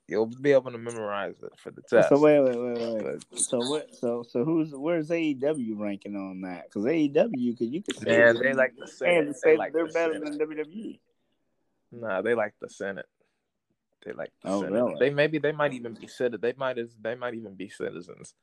You'll 0.09 0.27
be 0.27 0.53
able 0.53 0.73
to 0.73 0.79
memorize 0.79 1.37
it 1.43 1.53
for 1.57 1.71
the 1.71 1.83
test. 1.83 2.09
So 2.09 2.19
wait, 2.19 2.41
wait, 2.41 2.59
wait, 2.59 3.05
wait. 3.05 3.23
But 3.31 3.39
So 3.39 3.61
what? 3.61 3.95
So 3.95 4.25
so 4.25 4.45
who's 4.45 4.75
where's 4.75 5.09
AEW 5.11 5.79
ranking 5.79 6.17
on 6.17 6.41
that? 6.43 6.65
Because 6.65 6.85
AEW, 6.85 7.53
because 7.53 7.69
you 7.69 7.83
could 7.83 7.97
say 7.97 8.05
man, 8.07 8.39
they 8.41 8.53
like 8.53 8.77
the 8.77 8.89
Senate. 8.89 9.37
say 9.37 9.53
They 9.53 9.57
like 9.57 9.73
they're 9.73 9.87
the 9.87 9.93
better 9.93 10.15
Senate. 10.15 10.39
than 10.39 10.49
WWE. 10.49 11.01
Nah, 11.93 12.23
they 12.23 12.35
like 12.35 12.55
the 12.61 12.69
Senate. 12.69 13.07
They 14.05 14.13
like 14.13 14.33
the 14.43 14.51
Oh, 14.51 14.61
Senate. 14.61 14.73
really? 14.73 14.97
They 14.99 15.11
maybe 15.11 15.39
they 15.39 15.53
might 15.53 15.73
even 15.75 15.95
be 15.95 16.09
citizens. 16.09 16.41
They 16.43 16.55
might 16.55 16.79
as 16.79 16.97
they 17.01 17.15
might 17.15 17.35
even 17.35 17.55
be 17.55 17.69
citizens. 17.69 18.35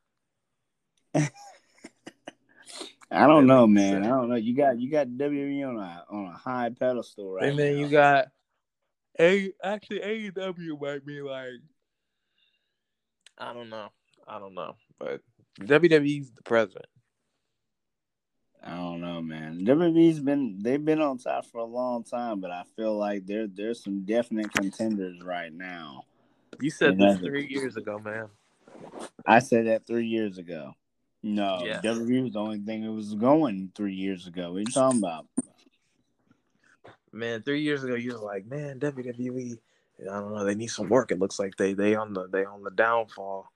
I 3.10 3.26
don't 3.26 3.48
know, 3.48 3.68
man. 3.68 4.04
I 4.04 4.10
don't 4.10 4.30
know. 4.30 4.36
You 4.36 4.56
got 4.56 4.80
you 4.80 4.92
got 4.92 5.08
WWE 5.08 5.68
on 5.68 5.78
a 5.78 6.06
on 6.10 6.26
a 6.26 6.38
high 6.38 6.70
pedestal 6.78 7.32
right 7.34 7.50
and 7.50 7.58
then 7.58 7.76
now. 7.76 7.82
you 7.82 7.90
got 7.90 8.28
a 9.20 9.54
actually 9.64 10.00
AEW 10.00 10.82
might 10.82 11.06
be 11.06 11.22
like 11.22 11.62
I 13.38 13.54
don't 13.54 13.70
know. 13.70 13.90
I 14.28 14.40
don't 14.40 14.54
know. 14.54 14.76
But 15.00 15.22
WWE's 15.62 16.32
the 16.32 16.44
president. 16.44 16.88
I 18.64 18.76
don't 18.76 19.00
know, 19.00 19.22
man. 19.22 19.62
WWE's 19.66 20.20
been 20.20 20.60
they've 20.62 20.84
been 20.84 21.00
on 21.02 21.18
top 21.18 21.46
for 21.46 21.60
a 21.60 21.66
long 21.66 22.04
time, 22.04 22.42
but 22.42 22.52
I 22.52 22.64
feel 22.76 22.98
like 22.98 23.26
there 23.26 23.48
there's 23.48 23.82
some 23.84 24.04
definite 24.04 24.52
contenders 24.52 25.22
right 25.24 25.54
now. 25.54 26.04
You 26.60 26.72
said 26.72 27.00
Yeah, 27.00 27.14
this 27.14 27.20
three 27.20 27.48
years 27.48 27.78
ago, 27.78 28.00
man. 28.00 28.28
I 29.26 29.40
said 29.40 29.68
that 29.68 29.88
three 29.88 30.08
years 30.08 30.38
ago. 30.38 30.74
No, 31.24 31.64
Yeah. 31.66 31.82
WWE 31.82 32.24
was 32.24 32.34
the 32.34 32.40
only 32.40 32.60
thing 32.60 32.84
that 32.84 32.92
was 32.92 33.14
going 33.16 33.72
three 33.76 33.94
years 33.94 34.28
ago. 34.28 34.52
What 34.52 34.58
are 34.58 34.60
you 34.60 34.66
talking 34.68 35.00
about? 35.00 35.26
Man, 37.12 37.42
three 37.42 37.62
years 37.62 37.84
ago 37.84 37.96
you 37.96 38.14
was 38.14 38.22
like, 38.22 38.46
man, 38.46 38.80
WWE. 38.80 39.58
I 40.02 40.06
don't 40.06 40.34
know. 40.34 40.44
They 40.44 40.56
need 40.56 40.68
some 40.68 40.90
work. 40.90 41.12
It 41.12 41.20
looks 41.20 41.40
like 41.40 41.56
they 41.58 41.74
they 41.74 41.96
on 41.96 42.14
the 42.14 42.28
they 42.28 42.46
on 42.46 42.64
the 42.64 42.72
downfall. 42.72 43.52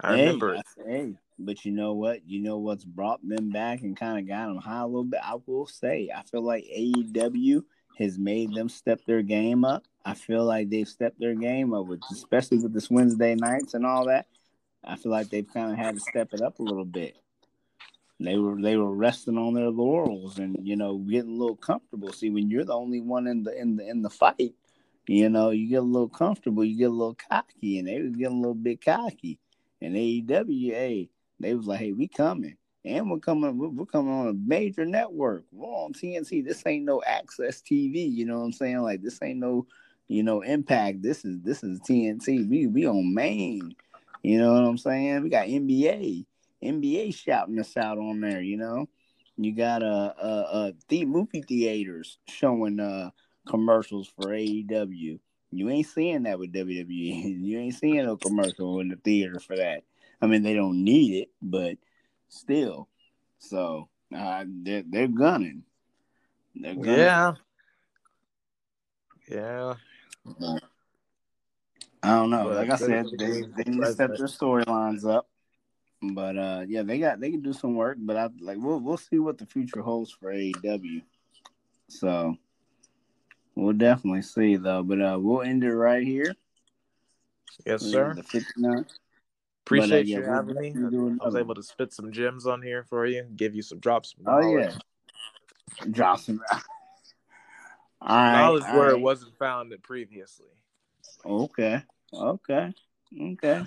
I 0.00 0.16
hey, 0.16 0.22
remember 0.22 0.54
it. 0.54 0.62
Hey, 0.86 1.12
but 1.38 1.64
you 1.64 1.72
know 1.72 1.92
what? 1.92 2.26
You 2.26 2.40
know 2.40 2.58
what's 2.58 2.84
brought 2.84 3.26
them 3.26 3.50
back 3.50 3.82
and 3.82 3.96
kind 3.96 4.18
of 4.18 4.26
got 4.26 4.46
them 4.46 4.56
high 4.56 4.80
a 4.80 4.86
little 4.86 5.04
bit. 5.04 5.20
I 5.22 5.36
will 5.46 5.66
say, 5.66 6.08
I 6.14 6.22
feel 6.22 6.42
like 6.42 6.64
AEW 6.64 7.64
has 7.98 8.18
made 8.18 8.54
them 8.54 8.68
step 8.68 9.00
their 9.06 9.22
game 9.22 9.64
up. 9.64 9.84
I 10.04 10.14
feel 10.14 10.44
like 10.44 10.68
they've 10.68 10.88
stepped 10.88 11.18
their 11.20 11.34
game 11.34 11.72
up 11.72 11.86
with, 11.86 12.00
especially 12.12 12.58
with 12.58 12.72
this 12.72 12.90
Wednesday 12.90 13.34
nights 13.34 13.74
and 13.74 13.86
all 13.86 14.06
that. 14.06 14.26
I 14.86 14.96
feel 14.96 15.12
like 15.12 15.30
they've 15.30 15.52
kind 15.52 15.72
of 15.72 15.78
had 15.78 15.94
to 15.94 16.00
step 16.00 16.32
it 16.32 16.40
up 16.40 16.58
a 16.58 16.62
little 16.62 16.84
bit. 16.84 17.16
They 18.20 18.38
were 18.38 18.60
they 18.60 18.76
were 18.76 18.94
resting 18.94 19.36
on 19.36 19.54
their 19.54 19.70
laurels 19.70 20.38
and 20.38 20.56
you 20.62 20.76
know 20.76 20.98
getting 20.98 21.30
a 21.32 21.38
little 21.38 21.56
comfortable. 21.56 22.12
See, 22.12 22.30
when 22.30 22.48
you're 22.48 22.64
the 22.64 22.74
only 22.74 23.00
one 23.00 23.26
in 23.26 23.42
the 23.42 23.58
in 23.58 23.76
the 23.76 23.88
in 23.88 24.02
the 24.02 24.10
fight, 24.10 24.54
you 25.06 25.28
know 25.28 25.50
you 25.50 25.68
get 25.68 25.80
a 25.80 25.82
little 25.82 26.08
comfortable, 26.08 26.64
you 26.64 26.76
get 26.78 26.90
a 26.90 26.90
little 26.90 27.16
cocky, 27.30 27.78
and 27.78 27.88
they 27.88 28.00
was 28.00 28.14
getting 28.16 28.36
a 28.36 28.40
little 28.40 28.54
bit 28.54 28.84
cocky. 28.84 29.38
And 29.82 29.94
AEW, 29.94 30.70
hey, 30.70 31.10
they 31.40 31.54
was 31.54 31.66
like, 31.66 31.80
hey, 31.80 31.92
we 31.92 32.08
coming. 32.08 32.56
And 32.86 33.10
we're 33.10 33.18
coming, 33.18 33.76
we're 33.76 33.86
coming 33.86 34.12
on 34.12 34.28
a 34.28 34.34
major 34.34 34.84
network. 34.84 35.44
We're 35.52 35.66
on 35.66 35.94
TNT. 35.94 36.44
This 36.44 36.62
ain't 36.66 36.84
no 36.84 37.02
AXS 37.06 37.62
TV. 37.62 38.14
You 38.14 38.26
know 38.26 38.38
what 38.38 38.44
I'm 38.44 38.52
saying? 38.52 38.82
Like 38.82 39.02
this 39.02 39.20
ain't 39.22 39.38
no, 39.38 39.66
you 40.06 40.22
know, 40.22 40.42
impact. 40.42 41.02
This 41.02 41.24
is 41.24 41.40
this 41.40 41.64
is 41.64 41.80
TNT. 41.80 42.48
We 42.48 42.66
we 42.66 42.86
on 42.86 43.14
main. 43.14 43.74
You 44.24 44.38
know 44.38 44.54
what 44.54 44.64
I'm 44.64 44.78
saying? 44.78 45.22
We 45.22 45.28
got 45.28 45.48
NBA. 45.48 46.24
NBA 46.62 47.14
shouting 47.14 47.60
us 47.60 47.76
out 47.76 47.98
on 47.98 48.20
there, 48.20 48.40
you 48.40 48.56
know. 48.56 48.88
You 49.36 49.54
got 49.54 49.82
uh 49.82 50.14
uh 50.18 50.46
uh 50.50 50.72
the 50.88 51.04
movie 51.04 51.42
theaters 51.42 52.18
showing 52.26 52.80
uh 52.80 53.10
commercials 53.46 54.08
for 54.08 54.30
AEW. 54.30 55.18
You 55.50 55.70
ain't 55.70 55.86
seeing 55.86 56.22
that 56.22 56.38
with 56.38 56.54
WWE. 56.54 56.88
You 57.44 57.58
ain't 57.58 57.74
seeing 57.74 58.06
no 58.06 58.16
commercial 58.16 58.80
in 58.80 58.88
the 58.88 58.96
theater 58.96 59.38
for 59.38 59.56
that. 59.56 59.82
I 60.22 60.26
mean, 60.26 60.42
they 60.42 60.54
don't 60.54 60.82
need 60.82 61.22
it, 61.22 61.28
but 61.42 61.76
still. 62.30 62.88
So 63.40 63.90
uh, 64.16 64.44
they're 64.46 64.84
they're 64.88 65.06
gunning. 65.06 65.64
They're 66.54 66.74
gunning. 66.74 66.98
Yeah. 66.98 67.34
Yeah. 69.28 69.74
I 72.04 72.08
don't 72.08 72.28
know. 72.28 72.44
But 72.44 72.56
Like 72.56 72.70
I 72.70 72.76
said, 72.76 73.06
they 73.18 73.42
they 73.42 73.64
the 73.64 73.70
need 73.70 73.80
to 73.80 73.92
step 73.92 74.10
their 74.16 74.26
storylines 74.26 75.08
up. 75.08 75.26
But 76.02 76.36
uh, 76.36 76.64
yeah, 76.68 76.82
they 76.82 76.98
got 76.98 77.18
they 77.18 77.30
can 77.30 77.40
do 77.40 77.54
some 77.54 77.76
work. 77.76 77.96
But 77.98 78.16
I 78.18 78.28
like 78.40 78.58
we'll 78.60 78.78
we'll 78.78 78.98
see 78.98 79.18
what 79.18 79.38
the 79.38 79.46
future 79.46 79.80
holds 79.80 80.10
for 80.10 80.32
AEW. 80.32 81.02
So 81.88 82.36
we'll 83.54 83.72
definitely 83.72 84.20
see 84.20 84.56
though. 84.56 84.82
But 84.82 85.00
uh, 85.00 85.18
we'll 85.18 85.40
end 85.40 85.64
it 85.64 85.74
right 85.74 86.06
here. 86.06 86.34
Yes, 87.64 87.82
sir. 87.82 88.12
The 88.14 88.22
59. 88.22 88.84
Appreciate 89.64 89.88
But, 89.88 89.94
uh, 89.94 89.98
yeah, 90.00 90.18
you 90.18 90.22
having 90.24 90.56
me. 90.56 91.16
I 91.22 91.24
was 91.24 91.36
able 91.36 91.54
to 91.54 91.62
spit 91.62 91.94
some 91.94 92.12
gems 92.12 92.46
on 92.46 92.60
here 92.60 92.84
for 92.84 93.06
you, 93.06 93.24
give 93.34 93.54
you 93.54 93.62
some 93.62 93.78
drops. 93.78 94.14
Some 94.14 94.26
Oh 94.26 94.58
yeah, 94.58 94.72
drop 95.90 96.20
some. 96.20 96.42
all 96.52 96.60
right, 98.08 98.32
knowledge 98.32 98.64
all 98.68 98.76
where 98.76 98.88
right. 98.88 98.98
it 98.98 99.00
wasn't 99.00 99.34
found 99.38 99.74
previously. 99.82 100.48
Okay, 101.24 101.82
okay, 102.12 102.72
okay. 103.20 103.62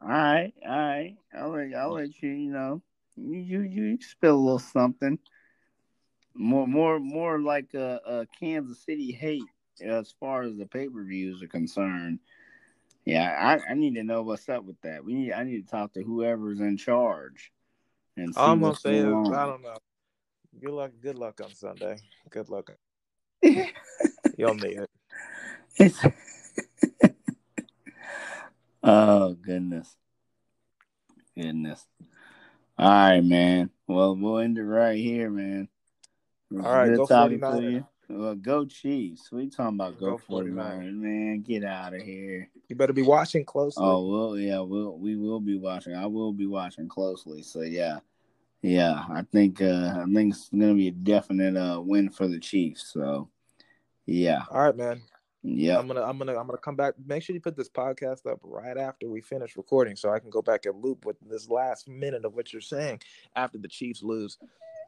all 0.00 0.08
right, 0.08 0.52
all 0.66 0.78
right. 0.78 1.16
I'll 1.36 1.50
let 1.50 1.74
I'll 1.74 1.92
let 1.92 2.22
you. 2.22 2.30
You 2.30 2.52
know, 2.52 2.82
you 3.16 3.38
you, 3.38 3.60
you 3.62 3.98
spill 4.00 4.36
a 4.36 4.36
little 4.36 4.58
something. 4.58 5.18
More 6.34 6.66
more 6.66 6.98
more 6.98 7.40
like 7.40 7.74
a, 7.74 8.00
a 8.06 8.26
Kansas 8.38 8.84
City 8.84 9.12
hate 9.12 9.42
as 9.82 10.14
far 10.20 10.42
as 10.42 10.56
the 10.56 10.66
pay 10.66 10.88
per 10.88 11.04
views 11.04 11.42
are 11.42 11.48
concerned. 11.48 12.20
Yeah, 13.04 13.58
I, 13.66 13.72
I 13.72 13.74
need 13.74 13.94
to 13.94 14.04
know 14.04 14.22
what's 14.22 14.48
up 14.48 14.64
with 14.64 14.80
that. 14.82 15.04
We 15.04 15.14
need 15.14 15.32
I 15.32 15.44
need 15.44 15.66
to 15.66 15.70
talk 15.70 15.94
to 15.94 16.02
whoever's 16.02 16.60
in 16.60 16.76
charge 16.76 17.50
and 18.16 18.34
see 18.34 18.40
I'm 18.40 18.60
gonna 18.60 18.74
say 18.74 18.96
is 18.96 19.06
I 19.06 19.46
don't 19.46 19.62
know. 19.62 19.76
Good 20.60 20.72
luck. 20.72 20.92
Good 21.00 21.16
luck 21.16 21.40
on 21.42 21.54
Sunday. 21.54 21.96
Good 22.28 22.48
luck. 22.48 22.70
You'll 23.42 24.54
need 24.54 24.78
it. 24.78 24.90
It's 25.76 26.04
oh 28.82 29.34
goodness, 29.34 29.96
goodness. 31.36 31.86
All 32.78 32.88
right, 32.88 33.20
man. 33.20 33.70
Well, 33.86 34.16
we'll 34.16 34.38
end 34.38 34.56
it 34.56 34.62
right 34.62 34.96
here, 34.96 35.28
man. 35.30 35.68
All 36.52 36.60
right, 36.62 36.88
good 36.88 36.96
go 36.96 37.06
talking 37.06 37.40
to 37.40 37.46
49ers. 37.46 37.72
you. 37.72 37.86
Well, 38.08 38.34
go 38.34 38.64
Chiefs. 38.64 39.30
We 39.30 39.48
talking 39.48 39.76
about 39.76 40.00
go, 40.00 40.16
Go 40.16 40.34
49ers, 40.34 40.94
man. 40.94 41.42
Get 41.42 41.64
out 41.64 41.94
of 41.94 42.02
here. 42.02 42.48
You 42.68 42.74
better 42.74 42.92
be 42.92 43.02
watching 43.02 43.44
closely. 43.44 43.84
Oh 43.84 44.08
well, 44.08 44.36
yeah, 44.36 44.60
we'll 44.60 44.98
we 44.98 45.16
will 45.16 45.40
be 45.40 45.58
watching. 45.58 45.94
I 45.94 46.06
will 46.06 46.32
be 46.32 46.46
watching 46.46 46.88
closely. 46.88 47.42
So 47.42 47.60
yeah, 47.60 47.98
yeah. 48.62 49.04
I 49.08 49.22
think 49.30 49.62
uh 49.62 49.94
I 49.98 50.04
think 50.12 50.34
it's 50.34 50.48
gonna 50.48 50.74
be 50.74 50.88
a 50.88 50.92
definite 50.92 51.56
uh 51.56 51.80
win 51.80 52.10
for 52.10 52.26
the 52.26 52.40
Chiefs. 52.40 52.90
So 52.92 53.28
yeah, 54.06 54.42
All 54.50 54.62
right, 54.62 54.76
man. 54.76 55.02
Yeah. 55.42 55.78
I'm 55.78 55.86
gonna 55.86 56.02
I'm 56.02 56.18
gonna 56.18 56.38
I'm 56.38 56.46
gonna 56.46 56.58
come 56.58 56.76
back. 56.76 56.94
Make 57.06 57.22
sure 57.22 57.34
you 57.34 57.40
put 57.40 57.56
this 57.56 57.68
podcast 57.68 58.26
up 58.30 58.40
right 58.42 58.76
after 58.76 59.08
we 59.08 59.20
finish 59.20 59.56
recording, 59.56 59.96
so 59.96 60.10
I 60.10 60.18
can 60.18 60.30
go 60.30 60.42
back 60.42 60.66
and 60.66 60.82
loop 60.82 61.04
with 61.04 61.16
this 61.20 61.48
last 61.48 61.88
minute 61.88 62.24
of 62.24 62.34
what 62.34 62.52
you're 62.52 62.62
saying 62.62 63.00
after 63.36 63.58
the 63.58 63.68
Chiefs 63.68 64.02
lose. 64.02 64.38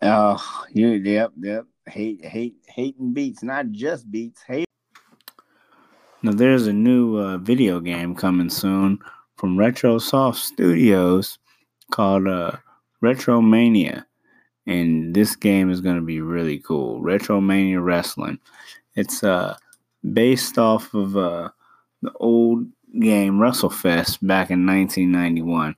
Oh, 0.03 0.65
you 0.71 0.89
yep, 0.89 1.33
yep. 1.41 1.65
Hate 1.87 2.25
hate 2.25 2.57
hating 2.67 3.13
beats, 3.13 3.43
not 3.43 3.71
just 3.71 4.11
beats, 4.11 4.43
hate. 4.43 4.67
Now 6.23 6.33
there's 6.33 6.67
a 6.67 6.73
new 6.73 7.17
uh, 7.17 7.39
video 7.39 7.81
game 7.81 8.15
coming 8.15 8.51
soon 8.51 8.99
from 9.37 9.57
RetroSoft 9.57 10.37
Studios 10.37 11.39
called 11.91 12.29
uh, 12.29 12.53
Retromania. 13.03 14.05
And 14.67 15.13
this 15.15 15.35
game 15.35 15.71
is 15.71 15.81
going 15.81 15.97
to 15.97 16.03
be 16.03 16.21
really 16.21 16.61
cool. 16.61 17.01
Retromania 17.01 17.83
Wrestling. 17.83 18.39
It's 18.95 19.25
uh 19.25 19.57
based 20.13 20.59
off 20.59 20.93
of 20.95 21.17
uh 21.17 21.51
the 22.03 22.13
old 22.17 22.67
game 23.01 23.35
WrestleFest 23.35 24.19
back 24.27 24.51
in 24.51 24.67
1991. 24.67 25.77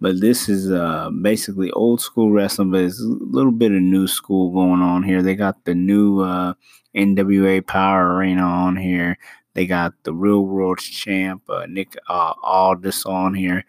But 0.00 0.20
this 0.20 0.48
is 0.48 0.70
uh 0.70 1.10
basically 1.10 1.70
old 1.72 2.00
school 2.00 2.30
wrestling, 2.30 2.70
but 2.70 2.82
it's 2.82 3.00
a 3.00 3.04
little 3.04 3.52
bit 3.52 3.72
of 3.72 3.80
new 3.80 4.06
school 4.06 4.52
going 4.52 4.82
on 4.82 5.02
here. 5.02 5.22
They 5.22 5.34
got 5.34 5.64
the 5.64 5.74
new 5.74 6.20
uh 6.20 6.54
NWA 6.94 7.66
Power 7.66 8.14
Arena 8.14 8.42
on 8.42 8.76
here. 8.76 9.18
They 9.54 9.66
got 9.66 9.94
the 10.02 10.12
Real 10.12 10.44
World 10.44 10.78
Champ 10.78 11.42
uh, 11.48 11.66
Nick 11.68 11.96
uh, 12.08 12.34
Aldis 12.42 13.06
on 13.06 13.34
here. 13.34 13.64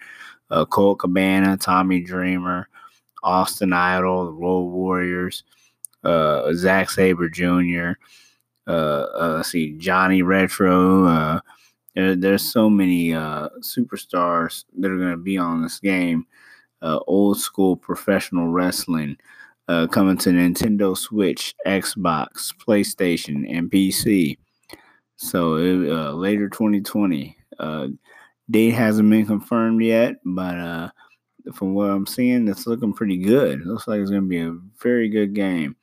Uh, 0.49 0.65
Colt 0.65 0.99
Cabana, 0.99 1.57
Tommy 1.57 2.01
Dreamer, 2.01 2.69
Austin 3.23 3.73
Idol, 3.73 4.25
the 4.25 4.31
Road 4.31 4.65
Warriors, 4.65 5.43
uh, 6.03 6.53
Zack 6.53 6.91
Sabre 6.91 7.29
Jr. 7.29 7.93
Uh, 8.67 9.07
uh, 9.19 9.33
let's 9.37 9.51
see, 9.51 9.73
Johnny 9.77 10.21
Retro. 10.21 11.05
Uh, 11.05 11.39
there, 11.95 12.15
there's 12.15 12.51
so 12.51 12.69
many 12.69 13.13
uh, 13.13 13.49
superstars 13.59 14.65
that 14.77 14.91
are 14.91 14.97
going 14.97 15.11
to 15.11 15.17
be 15.17 15.37
on 15.37 15.61
this 15.61 15.79
game. 15.79 16.25
Uh, 16.81 16.99
old 17.07 17.39
school 17.39 17.75
professional 17.75 18.49
wrestling 18.49 19.17
uh, 19.67 19.87
coming 19.87 20.17
to 20.17 20.29
Nintendo 20.29 20.97
Switch, 20.97 21.55
Xbox, 21.65 22.53
PlayStation, 22.55 23.45
and 23.49 23.71
PC. 23.71 24.37
So 25.15 25.55
uh, 25.55 26.11
later 26.13 26.49
2020. 26.49 27.37
Uh, 27.59 27.87
date 28.49 28.71
hasn't 28.71 29.09
been 29.09 29.25
confirmed 29.25 29.81
yet, 29.81 30.15
but 30.23 30.57
uh, 30.59 30.89
from 31.53 31.73
what 31.73 31.89
I'm 31.89 32.05
seeing, 32.05 32.47
it's 32.47 32.67
looking 32.67 32.93
pretty 32.93 33.17
good. 33.17 33.61
It 33.61 33.65
looks 33.65 33.87
like 33.87 34.01
it's 34.01 34.11
going 34.11 34.23
to 34.23 34.27
be 34.27 34.41
a 34.41 34.57
very 34.81 35.09
good 35.09 35.33
game. 35.33 35.75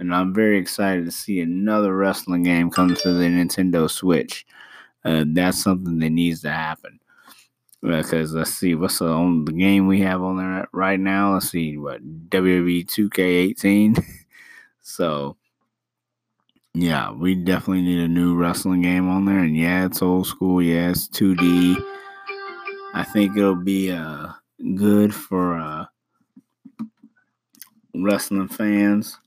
And 0.00 0.14
I'm 0.14 0.32
very 0.32 0.58
excited 0.58 1.04
to 1.04 1.10
see 1.10 1.40
another 1.40 1.96
wrestling 1.96 2.44
game 2.44 2.70
come 2.70 2.94
to 2.94 3.12
the 3.12 3.24
Nintendo 3.24 3.90
Switch. 3.90 4.46
Uh, 5.04 5.24
that's 5.26 5.62
something 5.62 5.98
that 5.98 6.10
needs 6.10 6.42
to 6.42 6.50
happen. 6.50 7.00
Because 7.82 8.32
let's 8.32 8.54
see, 8.54 8.74
what's 8.74 8.98
the, 8.98 9.06
on 9.06 9.44
the 9.44 9.52
game 9.52 9.86
we 9.86 10.00
have 10.00 10.22
on 10.22 10.36
there 10.36 10.68
right 10.72 10.98
now? 10.98 11.34
Let's 11.34 11.50
see, 11.50 11.76
what 11.78 12.02
WWE 12.28 12.86
2K18. 12.86 14.04
so, 14.82 15.36
yeah, 16.74 17.10
we 17.12 17.34
definitely 17.34 17.82
need 17.82 18.00
a 18.00 18.08
new 18.08 18.36
wrestling 18.36 18.82
game 18.82 19.08
on 19.08 19.24
there. 19.24 19.38
And 19.38 19.56
yeah, 19.56 19.86
it's 19.86 20.02
old 20.02 20.26
school. 20.26 20.62
Yeah, 20.62 20.90
it's 20.90 21.08
2D. 21.08 21.76
I 22.94 23.04
think 23.04 23.36
it'll 23.36 23.54
be 23.54 23.92
uh, 23.92 24.28
good 24.74 25.14
for 25.14 25.56
uh, 25.56 25.86
wrestling 27.94 28.48
fans 28.48 29.18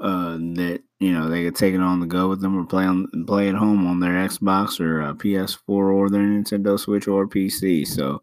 uh, 0.00 0.36
that 0.36 0.82
you 1.00 1.12
know 1.12 1.28
they 1.28 1.44
could 1.44 1.56
take 1.56 1.74
it 1.74 1.80
on 1.80 2.00
the 2.00 2.06
go 2.06 2.28
with 2.28 2.40
them 2.40 2.58
or 2.58 2.64
play 2.64 2.84
on 2.84 3.08
play 3.26 3.48
at 3.48 3.54
home 3.54 3.86
on 3.86 4.00
their 4.00 4.12
Xbox 4.12 4.80
or 4.80 5.02
uh, 5.02 5.14
PS4 5.14 5.60
or 5.68 6.10
their 6.10 6.22
Nintendo 6.22 6.78
Switch 6.78 7.08
or 7.08 7.26
PC. 7.26 7.86
So 7.86 8.20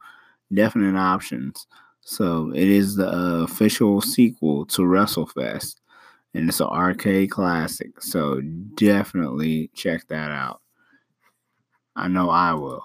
definite 0.54 0.98
options. 0.98 1.68
So 2.02 2.52
it 2.54 2.68
is 2.68 2.96
the 2.96 3.08
uh, 3.08 3.44
official 3.44 4.02
sequel 4.02 4.66
to 4.68 4.82
WrestleFest, 4.82 5.76
and 6.34 6.50
it's 6.50 6.60
an 6.60 6.68
arcade 6.68 7.32
classic. 7.32 8.02
So 8.02 8.42
definitely 8.76 9.72
check 9.74 10.08
that 10.10 10.32
out. 10.32 10.62
I 11.96 12.08
know 12.08 12.30
I 12.30 12.54
will. 12.54 12.84